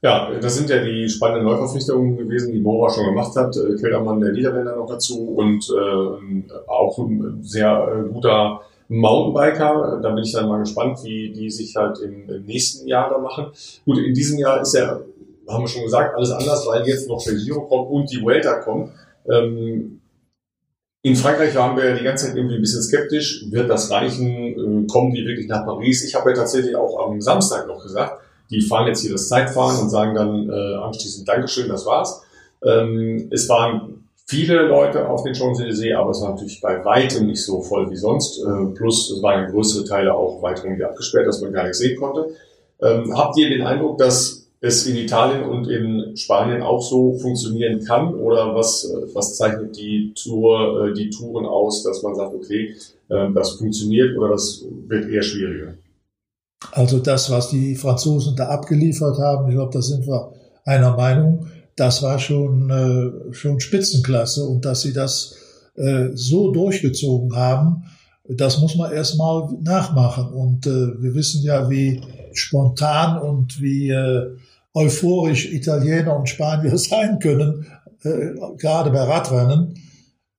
Ja, 0.00 0.30
das 0.40 0.56
sind 0.56 0.70
ja 0.70 0.82
die 0.82 1.08
spannenden 1.08 1.44
Neuverpflichtungen 1.44 2.16
gewesen, 2.16 2.52
die 2.52 2.60
Bora 2.60 2.88
schon 2.88 3.06
gemacht 3.06 3.34
hat. 3.36 3.56
Äh, 3.56 3.76
Keldermann, 3.80 4.20
der 4.20 4.32
Niederländer 4.32 4.76
noch 4.76 4.88
dazu 4.88 5.34
und 5.34 5.68
äh, 5.70 6.52
auch 6.68 6.98
ein 6.98 7.42
sehr 7.42 8.06
äh, 8.06 8.08
guter 8.08 8.60
Mountainbiker. 8.88 9.98
Da 10.00 10.10
bin 10.10 10.22
ich 10.22 10.32
dann 10.32 10.48
mal 10.48 10.60
gespannt, 10.60 11.00
wie 11.02 11.32
die 11.32 11.50
sich 11.50 11.74
halt 11.74 11.98
im, 11.98 12.44
nächsten 12.44 12.86
Jahr 12.86 13.10
da 13.10 13.18
machen. 13.18 13.46
Gut, 13.84 13.98
in 13.98 14.14
diesem 14.14 14.38
Jahr 14.38 14.60
ist 14.60 14.74
ja, 14.74 15.00
haben 15.48 15.64
wir 15.64 15.68
schon 15.68 15.82
gesagt, 15.82 16.14
alles 16.14 16.30
anders, 16.30 16.64
weil 16.66 16.86
jetzt 16.86 17.08
noch 17.08 17.22
der 17.24 17.34
Giro 17.34 17.62
kommt 17.62 17.90
und 17.90 18.10
die 18.10 18.22
Vuelta 18.22 18.60
kommt. 18.60 18.92
Ähm, 19.28 20.00
in 21.02 21.16
Frankreich 21.16 21.54
waren 21.54 21.76
wir 21.76 21.90
ja 21.90 21.96
die 21.96 22.04
ganze 22.04 22.26
Zeit 22.26 22.36
irgendwie 22.36 22.56
ein 22.56 22.60
bisschen 22.60 22.82
skeptisch. 22.82 23.46
Wird 23.50 23.70
das 23.70 23.90
reichen? 23.90 24.54
Kommen 24.88 25.12
die 25.12 25.24
wirklich 25.24 25.48
nach 25.48 25.64
Paris? 25.64 26.04
Ich 26.04 26.14
habe 26.14 26.30
ja 26.30 26.36
tatsächlich 26.36 26.74
auch 26.74 27.06
am 27.06 27.20
Samstag 27.20 27.66
noch 27.66 27.82
gesagt, 27.82 28.20
die 28.50 28.62
fahren 28.62 28.86
jetzt 28.86 29.02
hier 29.02 29.12
das 29.12 29.28
Zeitfahren 29.28 29.80
und 29.80 29.90
sagen 29.90 30.14
dann 30.14 30.48
äh, 30.48 30.74
anschließend 30.76 31.28
Dankeschön, 31.28 31.68
das 31.68 31.84
war's. 31.86 32.22
Ähm, 32.64 33.28
es 33.30 33.48
waren 33.48 34.08
viele 34.26 34.62
Leute 34.62 35.08
auf 35.08 35.22
den 35.22 35.34
Champs-Élysées, 35.34 35.96
aber 35.96 36.10
es 36.10 36.20
war 36.20 36.30
natürlich 36.30 36.60
bei 36.60 36.84
weitem 36.84 37.26
nicht 37.26 37.44
so 37.44 37.60
voll 37.62 37.90
wie 37.90 37.96
sonst. 37.96 38.38
Äh, 38.38 38.74
plus 38.74 39.10
es 39.10 39.22
waren 39.22 39.50
größere 39.50 39.84
Teile 39.84 40.14
auch 40.14 40.42
weit 40.42 40.62
irgendwie 40.64 40.84
abgesperrt, 40.84 41.26
dass 41.26 41.40
man 41.40 41.52
gar 41.52 41.64
nicht 41.66 41.76
sehen 41.76 41.98
konnte. 41.98 42.28
Ähm, 42.80 43.16
habt 43.16 43.36
ihr 43.38 43.48
den 43.48 43.66
Eindruck, 43.66 43.98
dass 43.98 44.37
es 44.60 44.86
in 44.86 44.96
Italien 44.96 45.44
und 45.44 45.68
in 45.68 46.16
Spanien 46.16 46.62
auch 46.62 46.82
so 46.82 47.14
funktionieren 47.14 47.84
kann? 47.84 48.14
Oder 48.14 48.54
was, 48.54 48.84
äh, 48.84 49.14
was 49.14 49.36
zeichnet 49.36 49.76
die 49.76 50.12
Tour, 50.14 50.88
äh, 50.88 50.94
die 50.94 51.10
Touren 51.10 51.46
aus, 51.46 51.84
dass 51.84 52.02
man 52.02 52.14
sagt, 52.14 52.34
okay, 52.34 52.74
äh, 53.08 53.32
das 53.34 53.52
funktioniert 53.52 54.16
oder 54.18 54.30
das 54.30 54.64
wird 54.88 55.08
eher 55.08 55.22
schwieriger? 55.22 55.74
Also 56.72 56.98
das, 56.98 57.30
was 57.30 57.50
die 57.50 57.76
Franzosen 57.76 58.34
da 58.34 58.48
abgeliefert 58.48 59.18
haben, 59.18 59.48
ich 59.48 59.54
glaube, 59.54 59.72
da 59.72 59.80
sind 59.80 60.06
wir 60.06 60.32
einer 60.64 60.96
Meinung, 60.96 61.46
das 61.76 62.02
war 62.02 62.18
schon, 62.18 63.30
schon 63.30 63.60
Spitzenklasse 63.60 64.44
und 64.44 64.64
dass 64.64 64.82
sie 64.82 64.92
das 64.92 65.36
so 66.14 66.50
durchgezogen 66.50 67.36
haben, 67.36 67.84
das 68.28 68.58
muss 68.58 68.74
man 68.74 68.92
erstmal 68.92 69.48
nachmachen. 69.62 70.32
Und 70.32 70.66
wir 70.66 71.14
wissen 71.14 71.44
ja, 71.44 71.70
wie 71.70 72.00
spontan 72.38 73.18
und 73.18 73.60
wie 73.60 73.92
euphorisch 74.78 75.52
Italiener 75.52 76.16
und 76.16 76.28
Spanier 76.28 76.76
sein 76.78 77.18
können, 77.18 77.66
äh, 78.02 78.30
gerade 78.56 78.90
bei 78.90 79.02
Radrennen, 79.02 79.74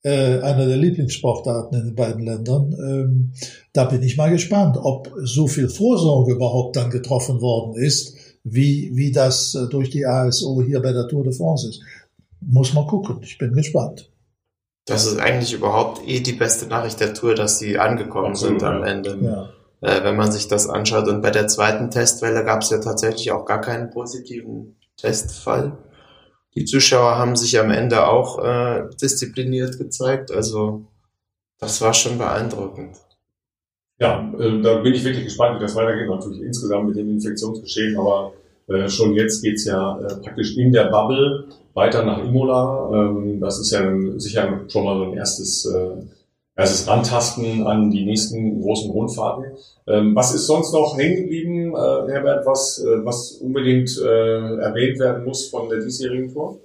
äh, 0.04 0.40
einer 0.40 0.66
der 0.66 0.78
Lieblingssportarten 0.78 1.78
in 1.78 1.86
den 1.88 1.96
beiden 1.96 2.24
Ländern. 2.24 2.74
Ähm, 2.74 3.34
da 3.74 3.86
bin 3.86 4.02
ich 4.02 4.16
mal 4.16 4.32
gespannt, 4.32 4.78
ob 4.82 5.12
so 5.24 5.48
viel 5.48 5.68
Vorsorge 5.68 6.34
überhaupt 6.34 6.78
dann 6.78 6.90
getroffen 6.90 7.42
worden 7.42 7.76
ist, 7.76 8.16
wie, 8.44 8.92
wie 8.94 9.12
das 9.12 9.56
äh, 9.56 9.68
durch 9.70 9.90
die 9.90 10.06
ASO 10.06 10.62
hier 10.66 10.82
bei 10.82 10.94
der 10.94 11.08
Tour 11.08 11.24
de 11.24 11.34
France 11.34 11.70
ist. 11.70 11.82
Muss 12.40 12.74
man 12.74 12.88
gucken, 12.88 13.18
ich 13.22 13.38
bin 13.38 13.52
gespannt. 13.52 14.10
Das 14.86 15.06
ist 15.06 15.20
eigentlich 15.20 15.54
überhaupt 15.54 16.02
eh 16.08 16.22
die 16.22 16.34
beste 16.34 16.66
Nachricht 16.66 17.00
der 17.02 17.14
Tour, 17.14 17.36
dass 17.36 17.60
sie 17.60 17.78
angekommen 17.78 18.36
sind 18.36 18.64
am 18.64 18.84
Ende. 18.84 19.20
Ja 19.22 19.50
äh, 19.82 20.04
wenn 20.04 20.16
man 20.16 20.32
sich 20.32 20.48
das 20.48 20.68
anschaut. 20.68 21.08
Und 21.08 21.22
bei 21.22 21.32
der 21.32 21.48
zweiten 21.48 21.90
Testwelle 21.90 22.44
gab 22.44 22.62
es 22.62 22.70
ja 22.70 22.80
tatsächlich 22.80 23.32
auch 23.32 23.46
gar 23.46 23.62
keinen 23.62 23.90
positiven 23.90 24.76
Testfall. 24.98 25.78
Die 26.56 26.66
Zuschauer 26.66 27.18
haben 27.18 27.36
sich 27.36 27.60
am 27.60 27.72
Ende 27.72 28.08
auch 28.08 28.44
äh, 28.44 28.90
diszipliniert 29.02 29.78
gezeigt. 29.78 30.32
Also 30.32 30.86
das 31.60 31.82
war 31.82 31.94
schon 31.94 32.18
beeindruckend. 32.18 32.98
Ja, 34.00 34.34
äh, 34.40 34.62
da 34.62 34.76
bin 34.76 34.94
ich 34.94 35.04
wirklich 35.04 35.26
gespannt, 35.26 35.58
wie 35.58 35.62
das 35.62 35.76
weitergeht. 35.76 36.10
Natürlich 36.10 36.42
insgesamt 36.42 36.88
mit 36.88 36.98
dem 36.98 37.10
Infektionsgeschehen, 37.10 37.98
aber 37.98 38.34
äh, 38.68 38.88
schon 38.90 39.14
jetzt 39.14 39.42
geht's 39.42 39.66
ja 39.66 40.00
äh, 40.00 40.16
praktisch 40.16 40.58
in 40.58 40.72
der 40.72 40.86
Bubble 40.86 41.46
weiter 41.74 42.04
nach 42.04 42.24
Imola. 42.24 42.90
Ähm, 42.94 43.40
das 43.40 43.60
ist 43.60 43.72
ja 43.72 43.82
sicher 44.18 44.62
schon 44.68 44.86
mal 44.86 44.98
so 44.98 45.04
ein 45.04 45.18
erstes 45.18 45.66
äh, 45.66 46.02
erstes 46.60 46.88
Rantasten 46.88 47.66
an 47.66 47.90
die 47.90 48.06
nächsten 48.06 48.62
großen 48.62 48.92
Rundfahrten. 48.92 49.46
Ähm, 49.88 50.14
was 50.14 50.36
ist 50.36 50.46
sonst 50.46 50.74
noch 50.74 50.98
hängen 50.98 51.24
geblieben, 51.24 51.74
äh, 51.74 52.12
Herbert, 52.12 52.46
was, 52.46 52.80
äh, 52.80 53.06
was 53.06 53.32
unbedingt 53.32 53.98
äh, 53.98 54.58
erwähnt 54.58 55.00
werden 55.00 55.24
muss 55.24 55.48
von 55.48 55.70
der 55.70 55.80
diesjährigen 55.80 56.34
Tour? 56.34 56.60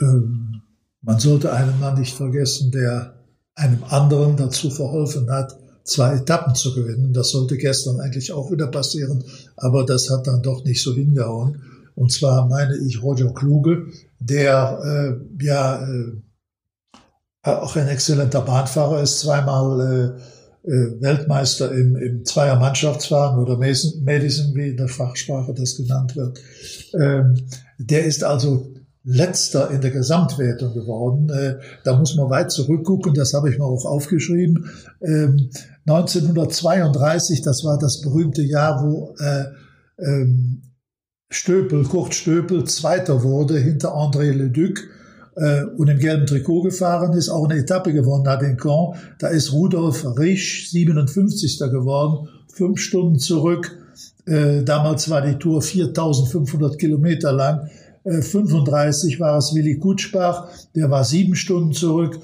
Ähm, 0.00 0.60
man 1.00 1.18
sollte 1.18 1.50
einen 1.52 1.80
Mann 1.80 1.98
nicht 1.98 2.14
vergessen, 2.14 2.70
der 2.70 3.14
einem 3.54 3.82
anderen 3.88 4.36
dazu 4.36 4.68
verholfen 4.68 5.30
hat, 5.30 5.56
zwei 5.82 6.16
Etappen 6.16 6.54
zu 6.54 6.74
gewinnen. 6.74 7.14
Das 7.14 7.30
sollte 7.30 7.56
gestern 7.56 8.00
eigentlich 8.00 8.32
auch 8.32 8.50
wieder 8.50 8.66
passieren, 8.66 9.24
aber 9.56 9.86
das 9.86 10.10
hat 10.10 10.26
dann 10.26 10.42
doch 10.42 10.62
nicht 10.64 10.82
so 10.82 10.92
hingehauen. 10.92 11.62
Und 11.94 12.12
zwar 12.12 12.46
meine 12.46 12.76
ich 12.86 13.02
Roger 13.02 13.32
Kluge, 13.32 13.86
der 14.20 15.18
ja 15.40 15.84
auch 17.42 17.76
ein 17.76 17.88
exzellenter 17.88 18.40
Bahnfahrer 18.40 19.02
ist, 19.02 19.20
zweimal 19.20 20.16
äh, 20.66 20.68
äh, 20.68 21.00
Weltmeister 21.00 21.72
im, 21.72 21.96
im 21.96 22.24
Zweier-Mannschaftsfahren 22.24 23.38
oder 23.38 23.56
Madison, 23.56 24.54
wie 24.54 24.68
in 24.68 24.76
der 24.76 24.88
Fachsprache 24.88 25.54
das 25.54 25.76
genannt 25.76 26.16
wird. 26.16 26.40
Ähm, 26.94 27.46
der 27.78 28.04
ist 28.04 28.24
also 28.24 28.74
letzter 29.04 29.70
in 29.70 29.80
der 29.80 29.92
Gesamtwertung 29.92 30.74
geworden. 30.74 31.30
Äh, 31.30 31.58
da 31.84 31.96
muss 31.96 32.16
man 32.16 32.28
weit 32.28 32.50
zurückgucken, 32.50 33.14
das 33.14 33.32
habe 33.32 33.50
ich 33.50 33.58
mir 33.58 33.64
auch 33.64 33.84
aufgeschrieben. 33.84 34.68
Ähm, 35.00 35.50
1932, 35.86 37.40
das 37.42 37.64
war 37.64 37.78
das 37.78 38.02
berühmte 38.02 38.42
Jahr, 38.42 38.82
wo 38.82 39.14
äh, 39.18 39.44
ähm, 40.04 40.62
Stöpel, 41.30 41.84
Kurt 41.84 42.14
Stöpel, 42.14 42.64
Zweiter 42.64 43.22
wurde 43.22 43.58
hinter 43.58 43.94
André 43.94 44.32
Leduc 44.32 44.80
äh, 45.38 45.64
und 45.76 45.88
im 45.88 45.98
gelben 45.98 46.26
Trikot 46.26 46.62
gefahren 46.62 47.12
ist, 47.12 47.28
auch 47.28 47.48
eine 47.48 47.60
Etappe 47.60 47.92
gewonnen 47.92 48.28
hat 48.28 48.42
in 48.42 48.56
Caen. 48.56 48.94
Da 49.18 49.28
ist 49.28 49.52
Rudolf 49.52 50.04
Risch 50.18 50.70
57. 50.70 51.58
geworden, 51.70 52.28
fünf 52.52 52.80
Stunden 52.80 53.18
zurück. 53.18 53.76
Äh, 54.26 54.62
damals 54.64 55.08
war 55.08 55.22
die 55.22 55.38
Tour 55.38 55.62
4500 55.62 56.78
Kilometer 56.78 57.32
lang. 57.32 57.70
Äh, 58.04 58.20
35 58.20 59.20
war 59.20 59.38
es 59.38 59.54
Willi 59.54 59.78
Kutschbach, 59.78 60.48
der 60.74 60.90
war 60.90 61.04
sieben 61.04 61.34
Stunden 61.34 61.72
zurück. 61.72 62.18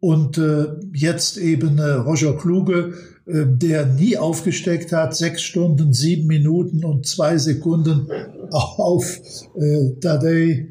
Und 0.00 0.38
äh, 0.38 0.66
jetzt 0.92 1.38
eben 1.38 1.78
äh, 1.78 1.90
Roger 1.90 2.36
Kluge, 2.36 2.92
äh, 3.26 3.46
der 3.46 3.86
nie 3.86 4.16
aufgesteckt 4.16 4.92
hat, 4.92 5.16
sechs 5.16 5.42
Stunden, 5.42 5.92
sieben 5.92 6.28
Minuten 6.28 6.84
und 6.84 7.06
zwei 7.06 7.36
Sekunden 7.38 8.08
auf 8.50 9.20
äh, 9.56 9.98
Tadej 10.00 10.68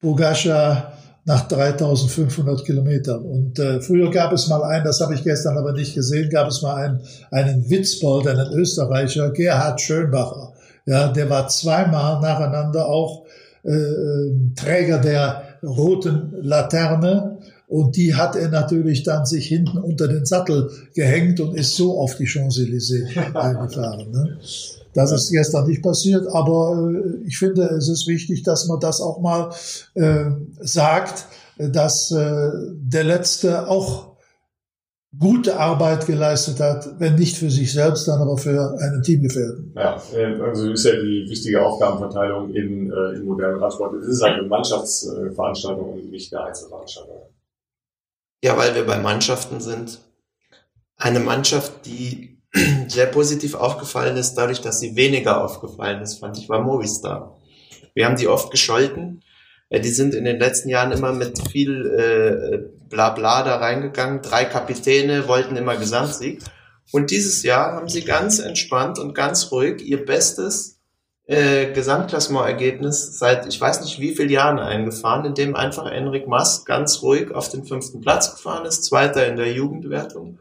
Bogascha 0.00 0.97
nach 1.28 1.46
3500 1.46 2.64
Kilometern. 2.64 3.22
Und 3.22 3.58
äh, 3.58 3.82
früher 3.82 4.10
gab 4.10 4.32
es 4.32 4.48
mal 4.48 4.64
einen, 4.64 4.84
das 4.84 5.02
habe 5.02 5.14
ich 5.14 5.22
gestern 5.22 5.58
aber 5.58 5.72
nicht 5.72 5.94
gesehen, 5.94 6.30
gab 6.30 6.48
es 6.48 6.62
mal 6.62 6.76
einen, 6.76 7.00
einen 7.30 7.68
Witzbold, 7.68 8.26
einen 8.26 8.50
Österreicher, 8.54 9.30
Gerhard 9.30 9.78
Schönbacher. 9.78 10.54
Ja, 10.86 11.08
der 11.08 11.28
war 11.28 11.46
zweimal 11.48 12.22
nacheinander 12.22 12.86
auch 12.86 13.26
äh, 13.62 13.72
äh, 13.72 14.32
Träger 14.56 14.98
der 14.98 15.42
roten 15.62 16.32
Laterne. 16.40 17.37
Und 17.68 17.96
die 17.96 18.14
hat 18.14 18.34
er 18.34 18.48
natürlich 18.48 19.02
dann 19.02 19.26
sich 19.26 19.46
hinten 19.46 19.76
unter 19.76 20.08
den 20.08 20.24
Sattel 20.24 20.70
gehängt 20.94 21.38
und 21.38 21.54
ist 21.54 21.76
so 21.76 22.00
auf 22.00 22.16
die 22.16 22.26
Champs-Élysées 22.26 23.14
eingefahren. 23.34 24.10
Ne? 24.10 24.38
Das 24.94 25.12
ist 25.12 25.30
gestern 25.30 25.68
nicht 25.68 25.82
passiert, 25.82 26.26
aber 26.28 26.90
äh, 26.90 27.26
ich 27.26 27.38
finde, 27.38 27.64
es 27.64 27.88
ist 27.88 28.06
wichtig, 28.08 28.42
dass 28.42 28.66
man 28.66 28.80
das 28.80 29.02
auch 29.02 29.20
mal 29.20 29.50
äh, 29.94 30.30
sagt, 30.60 31.26
dass 31.58 32.10
äh, 32.10 32.50
der 32.74 33.04
Letzte 33.04 33.68
auch 33.68 34.16
gute 35.18 35.58
Arbeit 35.58 36.06
geleistet 36.06 36.60
hat, 36.60 36.88
wenn 36.98 37.16
nicht 37.16 37.36
für 37.36 37.50
sich 37.50 37.72
selbst, 37.72 38.08
dann 38.08 38.20
aber 38.20 38.36
für 38.36 38.78
einen 38.80 39.02
Teamgefährten. 39.02 39.72
Ja, 39.76 40.00
äh, 40.14 40.40
also 40.40 40.70
ist 40.72 40.84
ja 40.84 40.92
die 40.92 41.26
wichtige 41.28 41.64
Aufgabenverteilung 41.64 42.54
in, 42.54 42.90
äh, 42.90 43.16
in 43.16 43.24
modernen 43.24 43.58
Radsport. 43.58 43.94
Es 43.94 44.08
ist 44.08 44.22
eine 44.22 44.42
Mannschaftsveranstaltung 44.42 45.92
und 45.92 46.10
nicht 46.10 46.34
eine 46.34 46.46
Einzelveranstaltung. 46.46 47.16
Ja, 48.42 48.56
weil 48.56 48.74
wir 48.74 48.86
bei 48.86 48.98
Mannschaften 48.98 49.60
sind. 49.60 50.00
Eine 50.96 51.20
Mannschaft, 51.20 51.86
die 51.86 52.40
sehr 52.88 53.06
positiv 53.06 53.54
aufgefallen 53.54 54.16
ist, 54.16 54.34
dadurch, 54.34 54.60
dass 54.60 54.80
sie 54.80 54.96
weniger 54.96 55.42
aufgefallen 55.44 56.02
ist, 56.02 56.18
fand 56.18 56.38
ich, 56.38 56.48
war 56.48 56.62
Movistar. 56.62 57.38
Wir 57.94 58.06
haben 58.06 58.16
die 58.16 58.28
oft 58.28 58.50
gescholten. 58.50 59.22
Die 59.70 59.90
sind 59.90 60.14
in 60.14 60.24
den 60.24 60.38
letzten 60.38 60.70
Jahren 60.70 60.92
immer 60.92 61.12
mit 61.12 61.46
viel 61.50 61.84
äh, 61.86 62.88
Blabla 62.88 63.42
da 63.42 63.56
reingegangen. 63.56 64.22
Drei 64.22 64.44
Kapitäne 64.44 65.28
wollten 65.28 65.56
immer 65.56 65.76
Gesamtsieg. 65.76 66.42
Und 66.90 67.10
dieses 67.10 67.42
Jahr 67.42 67.72
haben 67.72 67.88
sie 67.88 68.02
ganz 68.02 68.38
entspannt 68.38 68.98
und 68.98 69.14
ganz 69.14 69.52
ruhig 69.52 69.82
ihr 69.82 70.06
bestes 70.06 70.77
äh, 71.28 71.72
Gesamtklassementergebnis 71.72 73.18
seit 73.18 73.46
ich 73.46 73.60
weiß 73.60 73.82
nicht 73.82 74.00
wie 74.00 74.16
vielen 74.16 74.30
Jahren 74.30 74.58
eingefahren, 74.58 75.26
in 75.26 75.34
dem 75.34 75.54
einfach 75.54 75.86
Enric 75.86 76.26
Mas 76.26 76.64
ganz 76.64 77.02
ruhig 77.02 77.32
auf 77.32 77.50
den 77.50 77.64
fünften 77.64 78.00
Platz 78.00 78.34
gefahren 78.34 78.64
ist, 78.64 78.84
Zweiter 78.84 79.26
in 79.26 79.36
der 79.36 79.52
Jugendwertung. 79.52 80.38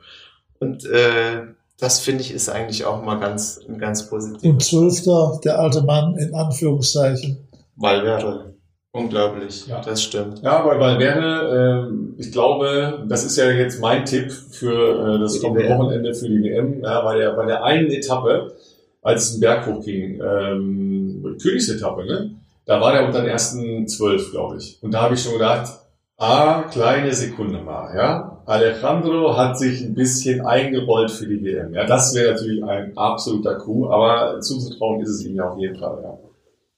Und 0.60 0.86
äh, 0.86 1.44
das 1.78 2.00
finde 2.00 2.24
ich 2.24 2.34
ist 2.34 2.50
eigentlich 2.50 2.86
auch 2.86 3.04
mal 3.04 3.20
ganz, 3.20 3.60
ganz 3.78 4.10
positiv. 4.10 4.50
Und 4.50 4.64
Zwölfter, 4.64 5.40
der 5.44 5.60
alte 5.60 5.82
Mann 5.84 6.16
in 6.18 6.34
Anführungszeichen. 6.34 7.48
Valverde. 7.76 8.54
Unglaublich, 8.94 9.68
ja. 9.68 9.82
das 9.82 10.02
stimmt. 10.02 10.42
Ja, 10.42 10.66
bei 10.66 10.80
Valverde, 10.80 11.92
äh, 12.18 12.22
ich 12.22 12.32
glaube, 12.32 13.06
das 13.08 13.26
ist 13.26 13.38
ja 13.38 13.52
jetzt 13.52 13.82
mein 13.82 14.06
Tipp 14.06 14.32
für 14.32 15.16
äh, 15.16 15.20
das 15.20 15.40
kommende 15.42 15.70
Wochenende 15.70 16.14
für 16.14 16.30
die 16.30 16.42
WM. 16.42 16.82
Ja, 16.82 17.02
bei, 17.02 17.18
der, 17.18 17.34
bei 17.34 17.46
der 17.46 17.64
einen 17.64 17.92
Etappe, 17.92 18.56
als 19.02 19.26
es 19.26 19.32
einen 19.34 19.42
Berg 19.42 19.68
hochging, 19.68 20.22
ähm, 20.22 21.38
Königsetappe, 21.42 22.06
ne? 22.06 22.32
da 22.68 22.82
war 22.82 22.92
der 22.92 23.06
unter 23.06 23.22
den 23.22 23.30
ersten 23.30 23.88
zwölf, 23.88 24.32
glaube 24.32 24.58
ich. 24.58 24.78
Und 24.82 24.94
da 24.94 25.04
habe 25.04 25.16
ich 25.16 25.24
schon 25.24 25.34
gedacht, 25.34 25.72
ah, 26.18 26.64
kleine 26.64 27.14
Sekunde 27.14 27.62
mal, 27.62 27.96
ja. 27.96 28.44
Alejandro 28.46 29.36
hat 29.38 29.58
sich 29.58 29.82
ein 29.82 29.94
bisschen 29.94 30.46
eingerollt 30.46 31.12
für 31.12 31.28
die 31.28 31.44
WM. 31.44 31.74
Ja, 31.74 31.86
das 31.86 32.14
wäre 32.14 32.34
natürlich 32.34 32.64
ein 32.64 32.98
absoluter 32.98 33.56
Coup, 33.56 33.90
aber 33.90 34.40
zuzutrauen 34.42 35.02
ist 35.02 35.10
es 35.10 35.26
ihm 35.26 35.36
ja 35.36 35.50
auf 35.50 35.58
jeden 35.58 35.78
Fall. 35.78 36.00
Ja. 36.04 36.18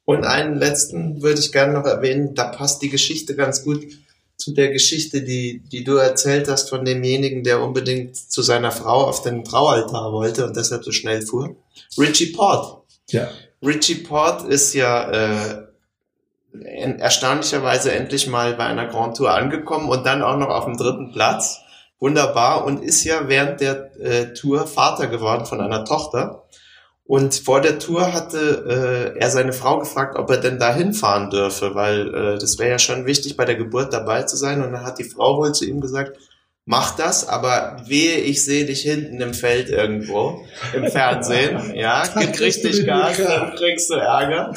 Und 0.06 0.26
einen 0.26 0.56
letzten 0.56 1.22
würde 1.22 1.40
ich 1.40 1.52
gerne 1.52 1.74
noch 1.74 1.86
erwähnen, 1.86 2.34
da 2.34 2.46
passt 2.46 2.82
die 2.82 2.90
Geschichte 2.90 3.36
ganz 3.36 3.64
gut 3.64 3.82
zu 4.40 4.54
der 4.54 4.70
Geschichte, 4.70 5.22
die, 5.22 5.60
die 5.70 5.84
du 5.84 5.98
erzählt 5.98 6.48
hast 6.48 6.70
von 6.70 6.86
demjenigen, 6.86 7.44
der 7.44 7.62
unbedingt 7.62 8.16
zu 8.16 8.42
seiner 8.42 8.72
Frau 8.72 9.06
auf 9.06 9.22
den 9.22 9.44
Traualtar 9.44 10.14
wollte 10.14 10.46
und 10.46 10.56
deshalb 10.56 10.86
so 10.86 10.94
schnell 10.94 11.22
fuhr. 11.22 11.58
Richie 11.98 12.28
Port. 12.28 12.84
Ja. 13.10 13.28
Richie 13.62 13.96
Port 13.96 14.48
ist 14.48 14.74
ja 14.74 15.12
äh, 15.12 15.64
erstaunlicherweise 16.54 17.92
endlich 17.92 18.28
mal 18.28 18.54
bei 18.54 18.66
einer 18.66 18.88
Grand 18.88 19.18
Tour 19.18 19.32
angekommen 19.32 19.90
und 19.90 20.06
dann 20.06 20.24
auch 20.24 20.38
noch 20.38 20.48
auf 20.50 20.66
dem 20.66 20.78
dritten 20.78 21.12
Platz. 21.12 21.60
Wunderbar 22.00 22.64
und 22.64 22.82
ist 22.82 23.04
ja 23.04 23.28
während 23.28 23.60
der 23.60 23.92
äh, 24.00 24.34
Tour 24.34 24.68
Vater 24.68 25.08
geworden 25.08 25.46
von 25.46 25.60
einer 25.60 25.84
Tochter. 25.84 26.46
Und 27.10 27.34
vor 27.34 27.60
der 27.60 27.80
Tour 27.80 28.14
hatte 28.14 29.16
äh, 29.18 29.20
er 29.20 29.32
seine 29.32 29.52
Frau 29.52 29.80
gefragt, 29.80 30.16
ob 30.16 30.30
er 30.30 30.38
denn 30.38 30.60
da 30.60 30.76
hinfahren 30.76 31.32
dürfe, 31.32 31.74
weil 31.74 32.14
äh, 32.14 32.38
das 32.38 32.60
wäre 32.60 32.70
ja 32.70 32.78
schon 32.78 33.08
wichtig, 33.08 33.36
bei 33.36 33.46
der 33.46 33.56
Geburt 33.56 33.92
dabei 33.94 34.22
zu 34.22 34.38
sein. 34.38 34.62
Und 34.62 34.74
dann 34.74 34.86
hat 34.86 35.00
die 35.00 35.06
Frau 35.06 35.38
wohl 35.38 35.52
zu 35.52 35.66
ihm 35.66 35.82
gesagt, 35.82 36.20
mach 36.66 36.96
das, 36.96 37.28
aber 37.28 37.78
wehe, 37.88 38.18
ich 38.18 38.46
sehe 38.46 38.64
dich 38.64 38.84
hinten 38.84 39.20
im 39.22 39.34
Feld 39.34 39.70
irgendwo 39.70 40.46
im 40.76 40.86
Fernsehen. 40.86 41.74
Ja, 41.76 42.04
gib 42.16 42.40
richtig 42.40 42.86
Gas, 42.86 43.18
dann 43.18 43.56
kriegst 43.56 43.90
du 43.90 43.96
Ärger. 43.96 44.54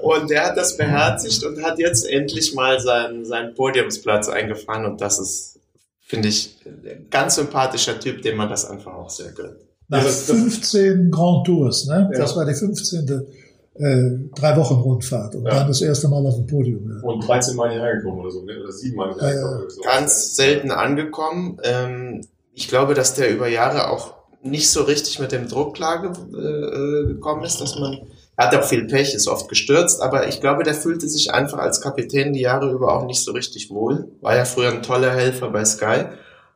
Und 0.00 0.30
er 0.30 0.46
hat 0.46 0.56
das 0.56 0.78
beherzigt 0.78 1.44
und 1.44 1.62
hat 1.62 1.78
jetzt 1.78 2.08
endlich 2.08 2.54
mal 2.54 2.80
seinen, 2.80 3.26
seinen 3.26 3.54
Podiumsplatz 3.54 4.30
eingefahren. 4.30 4.86
Und 4.86 5.02
das 5.02 5.18
ist, 5.18 5.60
finde 6.00 6.28
ich, 6.28 6.56
ein 6.64 7.08
ganz 7.10 7.34
sympathischer 7.34 8.00
Typ, 8.00 8.22
dem 8.22 8.38
man 8.38 8.48
das 8.48 8.64
einfach 8.64 8.94
auch 8.94 9.10
sehr 9.10 9.32
gönnt. 9.32 9.69
Nach 9.90 10.02
15 10.02 11.10
Grand 11.10 11.46
Tours, 11.46 11.86
ne? 11.86 12.08
Ja. 12.12 12.20
Das 12.20 12.36
war 12.36 12.46
die 12.46 12.54
15. 12.54 13.26
Äh, 13.74 14.10
drei 14.34 14.56
Wochen 14.56 14.74
Rundfahrt 14.74 15.34
und 15.36 15.46
ja. 15.46 15.54
dann 15.54 15.68
das 15.68 15.80
erste 15.80 16.08
Mal 16.08 16.26
auf 16.26 16.34
dem 16.34 16.46
Podium. 16.46 16.90
Ja. 16.90 17.08
Und 17.08 17.26
13 17.26 17.56
Mal 17.56 17.70
hierher 17.70 17.96
gekommen 17.96 18.20
oder 18.20 18.30
so, 18.30 18.42
ne? 18.42 18.52
oder 18.62 18.72
7 18.72 18.94
Mal 18.94 19.14
hierher 19.14 19.34
gekommen. 19.34 19.62
Ja, 19.62 19.70
so. 19.70 19.80
Ganz 19.82 20.36
selten 20.36 20.70
angekommen. 20.70 21.58
Ähm, 21.62 22.20
ich 22.52 22.68
glaube, 22.68 22.94
dass 22.94 23.14
der 23.14 23.32
über 23.32 23.48
Jahre 23.48 23.90
auch 23.90 24.14
nicht 24.42 24.70
so 24.70 24.82
richtig 24.82 25.18
mit 25.18 25.32
dem 25.32 25.48
Druck 25.48 25.74
klar 25.74 26.04
äh, 26.04 27.06
gekommen 27.06 27.44
ist, 27.44 27.60
dass 27.60 27.78
man 27.78 28.00
er 28.40 28.46
hat 28.46 28.54
auch 28.54 28.64
viel 28.64 28.86
Pech, 28.86 29.12
ist 29.14 29.28
oft 29.28 29.50
gestürzt, 29.50 30.00
aber 30.00 30.26
ich 30.26 30.40
glaube, 30.40 30.62
der 30.62 30.72
fühlte 30.72 31.06
sich 31.10 31.34
einfach 31.34 31.58
als 31.58 31.82
Kapitän 31.82 32.32
die 32.32 32.40
Jahre 32.40 32.70
über 32.70 32.96
auch 32.96 33.04
nicht 33.04 33.22
so 33.22 33.32
richtig 33.32 33.68
wohl. 33.68 34.08
War 34.22 34.34
ja 34.34 34.46
früher 34.46 34.70
ein 34.70 34.82
toller 34.82 35.10
Helfer 35.10 35.50
bei 35.50 35.62
Sky 35.66 36.06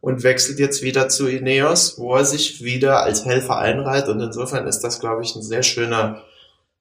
und 0.05 0.23
wechselt 0.23 0.59
jetzt 0.59 0.83
wieder 0.83 1.09
zu 1.09 1.27
Ineos, 1.27 1.99
wo 1.99 2.15
er 2.15 2.27
sich 2.27 2.63
wieder 2.63 3.03
als 3.03 3.25
Helfer 3.25 3.59
einreiht 3.59 4.09
und 4.09 4.21
insofern 4.21 4.67
ist 4.67 4.81
das, 4.81 5.01
glaube 5.01 5.23
ich, 5.23 5.35
ein 5.35 5.43
sehr 5.43 5.63
schöner 5.63 6.23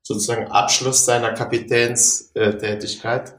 sozusagen 0.02 0.52
Abschluss 0.52 1.06
seiner 1.06 1.32
Kapitänstätigkeit. 1.32 3.36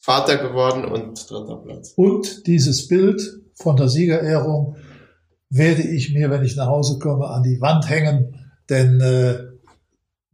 Vater 0.00 0.38
geworden 0.38 0.84
und 0.84 1.30
dritter 1.30 1.62
Platz. 1.64 1.92
Und 1.94 2.48
dieses 2.48 2.88
Bild 2.88 3.22
von 3.54 3.76
der 3.76 3.88
Siegerehrung 3.88 4.74
werde 5.48 5.82
ich 5.82 6.12
mir, 6.12 6.28
wenn 6.28 6.42
ich 6.42 6.56
nach 6.56 6.66
Hause 6.66 6.98
komme, 6.98 7.28
an 7.28 7.44
die 7.44 7.60
Wand 7.60 7.88
hängen, 7.88 8.34
denn 8.68 9.00
äh, 9.00 9.38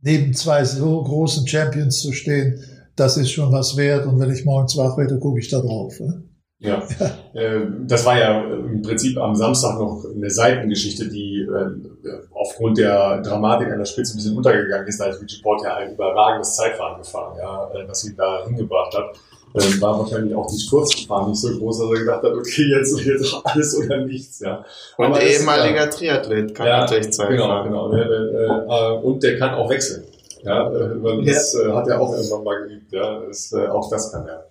neben 0.01 0.32
zwei 0.32 0.64
so 0.64 1.03
großen 1.03 1.47
Champions 1.47 2.01
zu 2.01 2.12
stehen, 2.12 2.64
das 2.97 3.18
ist 3.18 3.30
schon 3.30 3.53
was 3.53 3.76
wert. 3.76 4.07
Und 4.07 4.18
wenn 4.18 4.30
ich 4.30 4.47
morgens 4.47 4.78
wach 4.78 4.97
werde, 4.97 5.18
gucke 5.18 5.41
ich 5.41 5.51
da 5.51 5.61
drauf. 5.61 6.01
Ne? 6.01 6.22
Ja, 6.61 6.83
äh, 7.35 7.61
das 7.87 8.05
war 8.05 8.19
ja 8.19 8.43
im 8.43 8.83
Prinzip 8.83 9.17
am 9.19 9.37
Samstag 9.37 9.79
noch 9.79 10.05
eine 10.13 10.29
Seitengeschichte, 10.29 11.09
die 11.09 11.43
äh, 11.43 12.11
aufgrund 12.33 12.79
der 12.79 13.23
Dramatik 13.23 13.69
an 13.69 13.79
der 13.79 13.85
Spitze 13.85 14.15
ein 14.15 14.17
bisschen 14.17 14.37
untergegangen 14.37 14.87
ist. 14.89 15.01
Da 15.01 15.07
ist 15.07 15.23
Richie 15.23 15.41
Port 15.41 15.63
ja 15.63 15.77
ein 15.77 15.93
überragendes 15.93 16.57
Zeitfahren 16.57 16.99
gefahren, 16.99 17.37
ja, 17.39 17.71
äh, 17.75 17.89
was 17.89 18.05
ihn 18.05 18.17
da 18.17 18.45
hingebracht 18.45 18.93
hat. 18.97 19.17
Ähm, 19.55 19.81
war 19.81 19.99
wahrscheinlich 19.99 20.35
auch 20.35 20.47
die 20.47 20.59
Sturzgefahr 20.59 21.29
nicht 21.29 21.41
so 21.41 21.57
groß, 21.57 21.79
dass 21.79 21.91
er 21.91 21.99
gedacht 22.01 22.23
hat, 22.23 22.33
okay, 22.33 22.65
jetzt 22.77 23.05
wird 23.05 23.43
alles 23.45 23.79
oder 23.79 24.05
nichts. 24.05 24.41
Ja. 24.41 24.65
Und 24.99 25.07
Aber 25.07 25.23
ehemaliger 25.23 25.85
ja, 25.85 25.87
Triathlet 25.87 26.55
kann 26.55 26.67
ja, 26.67 26.81
natürlich 26.81 27.13
Zeit 27.13 27.31
genau, 27.31 27.47
fahren. 27.47 27.69
genau. 27.69 27.91
Der, 27.91 28.09
der, 28.09 28.67
äh, 28.69 29.07
und 29.07 29.23
der 29.23 29.39
kann 29.39 29.55
auch 29.55 29.71
wechseln. 29.71 30.05
Ja, 30.43 30.71
äh, 30.71 31.25
das 31.25 31.55
äh, 31.55 31.71
hat 31.73 31.89
er 31.89 32.01
auch 32.01 32.13
irgendwann 32.15 32.45
mal 32.45 32.63
geübt. 32.63 32.93
Ja, 32.93 33.23
äh, 33.23 33.69
auch 33.69 33.89
das 33.91 34.13
kann 34.13 34.27
er. 34.27 34.47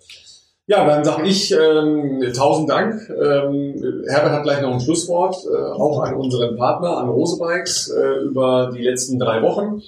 Ja, 0.68 0.86
dann 0.86 1.02
sage 1.02 1.26
ich 1.26 1.50
ähm, 1.50 2.22
tausend 2.36 2.68
Dank. 2.68 3.08
Ähm, 3.08 4.04
Herbert 4.06 4.32
hat 4.32 4.42
gleich 4.42 4.60
noch 4.60 4.74
ein 4.74 4.80
Schlusswort, 4.80 5.34
äh, 5.46 5.56
auch 5.56 6.02
an 6.02 6.14
unseren 6.14 6.58
Partner, 6.58 6.98
an 6.98 7.08
Rosebikes, 7.08 7.88
äh, 7.88 8.24
über 8.26 8.70
die 8.74 8.82
letzten 8.82 9.18
drei 9.18 9.40
Wochen. 9.40 9.80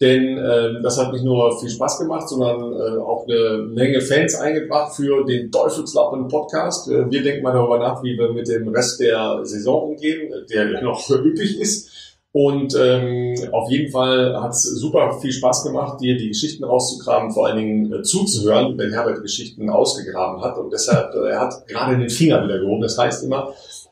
Denn 0.00 0.38
ähm, 0.38 0.80
das 0.84 0.96
hat 0.96 1.12
nicht 1.12 1.24
nur 1.24 1.58
viel 1.58 1.70
Spaß 1.70 1.98
gemacht, 1.98 2.28
sondern 2.28 2.72
äh, 2.72 3.00
auch 3.00 3.26
eine 3.26 3.64
Menge 3.64 4.00
Fans 4.00 4.36
eingebracht 4.36 4.94
für 4.94 5.24
den 5.24 5.50
Teufelslappen 5.50 6.28
Podcast. 6.28 6.88
Äh, 6.88 7.10
wir 7.10 7.20
denken 7.24 7.42
mal 7.42 7.52
darüber 7.52 7.80
nach, 7.80 8.00
wie 8.04 8.16
wir 8.16 8.32
mit 8.32 8.46
dem 8.46 8.68
Rest 8.68 9.00
der 9.00 9.40
Saison 9.42 9.90
umgehen, 9.90 10.32
der 10.48 10.80
noch 10.82 11.10
üppig 11.10 11.58
ist. 11.60 11.90
Und 12.32 12.76
ähm, 12.78 13.34
auf 13.52 13.70
jeden 13.70 13.90
Fall 13.90 14.38
hat 14.40 14.50
es 14.50 14.62
super 14.62 15.18
viel 15.20 15.32
Spaß 15.32 15.64
gemacht, 15.64 16.00
dir 16.00 16.16
die 16.16 16.28
Geschichten 16.28 16.62
rauszugraben, 16.62 17.32
vor 17.32 17.46
allen 17.46 17.56
Dingen 17.56 17.92
äh, 17.92 18.02
zuzuhören, 18.02 18.76
wenn 18.76 18.92
Herbert 18.92 19.22
Geschichten 19.22 19.70
ausgegraben 19.70 20.42
hat. 20.42 20.58
Und 20.58 20.70
deshalb, 20.70 21.14
äh, 21.14 21.30
er 21.30 21.40
hat 21.40 21.66
gerade 21.66 21.96
den 21.96 22.10
Finger 22.10 22.44
wieder 22.44 22.58
gehoben. 22.58 22.82
Das 22.82 22.98
heißt 22.98 23.24
immer, 23.24 23.48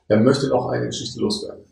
er 0.09 0.21
möchte 0.21 0.49
noch 0.49 0.69
eine 0.69 0.87
Geschichte 0.87 1.19
loswerden. 1.19 1.65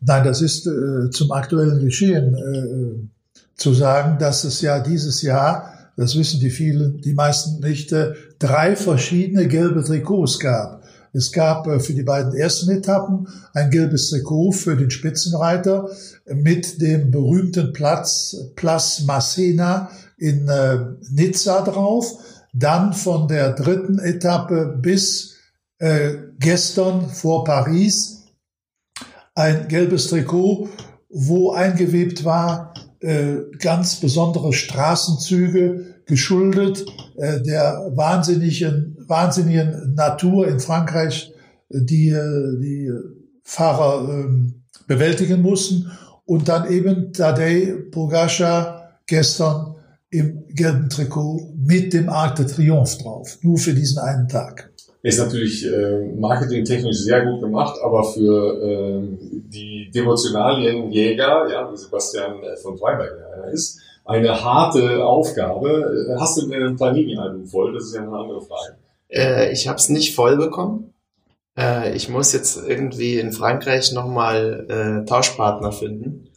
Nein, 0.00 0.24
das 0.24 0.42
ist 0.42 0.66
äh, 0.66 1.10
zum 1.10 1.32
aktuellen 1.32 1.84
Geschehen 1.84 2.34
äh, 2.34 3.08
zu 3.56 3.74
sagen, 3.74 4.18
dass 4.20 4.44
es 4.44 4.60
ja 4.60 4.78
dieses 4.78 5.22
Jahr, 5.22 5.90
das 5.96 6.16
wissen 6.16 6.38
die 6.38 6.50
vielen, 6.50 7.00
die 7.00 7.14
meisten 7.14 7.60
nicht, 7.60 7.90
äh, 7.92 8.12
drei 8.38 8.76
verschiedene 8.76 9.48
gelbe 9.48 9.82
Trikots 9.82 10.38
gab. 10.38 10.82
Es 11.16 11.32
gab 11.32 11.66
äh, 11.66 11.80
für 11.80 11.94
die 11.94 12.02
beiden 12.02 12.34
ersten 12.34 12.70
Etappen 12.70 13.26
ein 13.54 13.70
gelbes 13.70 14.10
Trikot 14.10 14.52
für 14.52 14.76
den 14.76 14.90
Spitzenreiter 14.90 15.88
mit 16.26 16.80
dem 16.82 17.10
berühmten 17.10 17.72
Platz 17.72 18.36
Place 18.54 19.04
Massena 19.06 19.90
in 20.18 20.48
äh, 20.48 20.78
Nizza 21.10 21.62
drauf. 21.62 22.18
Dann 22.52 22.92
von 22.92 23.28
der 23.28 23.52
dritten 23.52 23.98
Etappe 23.98 24.78
bis 24.80 25.36
äh, 25.78 26.14
gestern 26.38 27.08
vor 27.08 27.44
Paris 27.44 28.24
ein 29.34 29.68
gelbes 29.68 30.08
Trikot, 30.08 30.68
wo 31.08 31.52
eingewebt 31.52 32.24
war 32.24 32.74
äh, 33.00 33.36
ganz 33.58 33.96
besondere 33.96 34.52
Straßenzüge, 34.52 35.94
geschuldet 36.06 36.86
der 37.16 37.90
wahnsinnigen, 37.94 38.96
wahnsinnigen 39.06 39.94
Natur 39.94 40.48
in 40.48 40.60
Frankreich, 40.60 41.32
äh, 41.70 41.80
die 41.82 42.08
äh, 42.10 42.60
die 42.60 42.92
Fahrer 43.42 44.08
ähm, 44.08 44.62
bewältigen 44.86 45.42
mussten. 45.42 45.90
Und 46.24 46.48
dann 46.48 46.68
eben 46.70 47.12
Tadej 47.12 47.72
Pogacar 47.92 48.98
gestern 49.06 49.76
im 50.10 50.44
gelben 50.48 50.88
Trikot 50.88 51.54
mit 51.56 51.92
dem 51.92 52.08
Arc 52.08 52.36
de 52.36 52.46
Triomphe 52.46 52.98
drauf, 53.02 53.38
nur 53.42 53.58
für 53.58 53.72
diesen 53.72 53.98
einen 53.98 54.28
Tag. 54.28 54.72
Ist 55.02 55.18
natürlich 55.18 55.64
äh, 55.64 56.12
marketingtechnisch 56.16 56.98
sehr 56.98 57.24
gut 57.24 57.40
gemacht, 57.40 57.78
aber 57.84 58.02
für 58.02 58.60
äh, 58.60 59.02
die 59.20 59.88
Devotionalienjäger, 59.94 61.48
ja, 61.48 61.70
wie 61.70 61.76
Sebastian 61.76 62.42
äh, 62.42 62.56
von 62.56 62.76
Freiberg 62.76 63.12
ja 63.20 63.44
ist, 63.50 63.80
eine 64.06 64.44
harte 64.44 65.04
Aufgabe. 65.04 66.16
Hast 66.18 66.40
du 66.40 66.48
denn 66.48 66.62
ein 66.62 66.76
Panini-Album 66.76 67.46
voll? 67.46 67.74
Das 67.74 67.84
ist 67.84 67.94
ja 67.94 68.02
eine 68.02 68.16
andere 68.16 68.40
Frage. 68.40 68.76
Äh, 69.08 69.52
ich 69.52 69.68
habe 69.68 69.78
es 69.78 69.88
nicht 69.88 70.14
voll 70.14 70.36
bekommen. 70.36 70.94
Äh, 71.58 71.94
ich 71.94 72.08
muss 72.08 72.32
jetzt 72.32 72.68
irgendwie 72.68 73.18
in 73.18 73.32
Frankreich 73.32 73.92
nochmal 73.92 74.66
äh, 74.68 75.08
Tauschpartner 75.08 75.72
finden. 75.72 76.28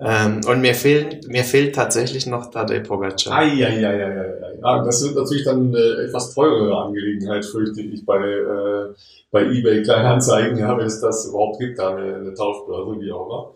Ähm, 0.00 0.40
und 0.48 0.60
mir 0.60 0.74
fehlt, 0.74 1.28
mir 1.28 1.44
fehlt 1.44 1.76
tatsächlich 1.76 2.26
noch 2.26 2.50
Tadej 2.50 2.80
Pogacar. 2.80 3.38
Eieieiei. 3.38 4.58
Ja, 4.60 4.84
das 4.84 5.04
wird 5.04 5.14
natürlich 5.14 5.44
dann 5.44 5.68
eine 5.68 6.06
etwas 6.06 6.34
teurere 6.34 6.76
Angelegenheit, 6.76 7.44
fürchte 7.44 7.82
ich, 7.82 8.04
bei, 8.04 8.18
äh, 8.18 8.94
bei 9.30 9.44
eBay 9.44 9.82
Kleinanzeigen, 9.82 10.58
ja, 10.58 10.76
wenn 10.76 10.86
es 10.86 11.00
das 11.00 11.26
überhaupt 11.26 11.60
gibt, 11.60 11.78
da 11.78 11.94
eine, 11.94 12.16
eine 12.16 12.34
Tauschbörse, 12.34 13.00
wie 13.00 13.12
auch 13.12 13.26
immer. 13.26 13.52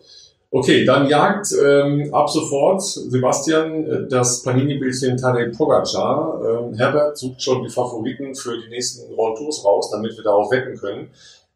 Okay, 0.49 0.85
dann 0.85 1.09
jagt 1.09 1.53
ähm, 1.61 2.07
ab 2.13 2.29
sofort 2.29 2.81
Sebastian 2.81 3.85
äh, 3.85 4.07
das 4.07 4.43
Panini-Bildchen 4.43 5.17
Tadej 5.17 5.51
Pogacar. 5.51 6.39
Ähm, 6.41 6.73
Herbert 6.75 7.17
sucht 7.17 7.41
schon 7.41 7.63
die 7.63 7.69
Favoriten 7.69 8.33
für 8.33 8.57
die 8.57 8.69
nächsten 8.69 9.13
Grand 9.13 9.37
Tours 9.37 9.65
raus, 9.65 9.91
damit 9.91 10.15
wir 10.15 10.23
darauf 10.23 10.49
wetten 10.51 10.77
können. 10.77 11.09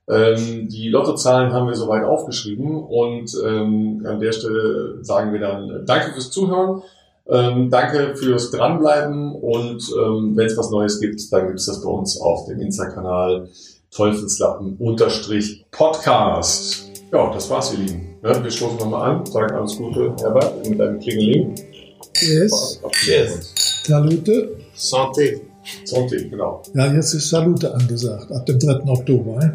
Ähm, 0.09 0.67
die 0.67 0.89
Lottozahlen 0.89 1.53
haben 1.53 1.67
wir 1.67 1.75
soweit 1.75 2.03
aufgeschrieben 2.03 2.83
und 2.83 3.33
ähm, 3.45 4.03
an 4.05 4.19
der 4.19 4.33
Stelle 4.33 4.97
sagen 5.03 5.31
wir 5.31 5.39
dann 5.39 5.69
äh, 5.69 5.85
Danke 5.85 6.11
fürs 6.11 6.31
Zuhören. 6.31 6.81
Ähm, 7.29 7.69
danke 7.69 8.15
fürs 8.15 8.49
Dranbleiben 8.51 9.33
und 9.35 9.83
ähm, 9.97 10.35
wenn 10.35 10.47
es 10.47 10.57
was 10.57 10.69
Neues 10.71 10.99
gibt, 10.99 11.31
dann 11.31 11.47
gibt 11.47 11.59
es 11.59 11.67
das 11.67 11.81
bei 11.81 11.89
uns 11.89 12.19
auf 12.19 12.43
dem 12.45 12.59
Insta-Kanal 12.59 13.47
Teufelslappen-Podcast. 13.91 16.91
Ja, 17.11 17.31
das 17.31 17.49
war's, 17.49 17.73
ihr 17.73 17.79
Lieben. 17.79 18.10
Ja, 18.23 18.43
wir 18.43 18.51
stoßen 18.51 18.77
nochmal 18.77 19.11
an, 19.15 19.25
sagen 19.25 19.55
alles 19.55 19.77
Gute, 19.77 20.13
Herbert, 20.21 20.69
mit 20.69 20.79
einem 20.79 20.99
Klingeling. 20.99 21.55
Yes, 22.21 22.79
Yes. 23.07 23.53
Salute. 23.87 24.57
Santé. 24.75 25.41
Sonntag, 25.85 26.29
genau. 26.29 26.61
Ja, 26.75 26.93
jetzt 26.93 27.13
ist 27.15 27.29
Salute 27.29 27.73
angesagt, 27.73 28.31
ab 28.31 28.45
dem 28.45 28.59
3. 28.59 28.83
Oktober. 28.87 29.41
Eh? 29.43 29.49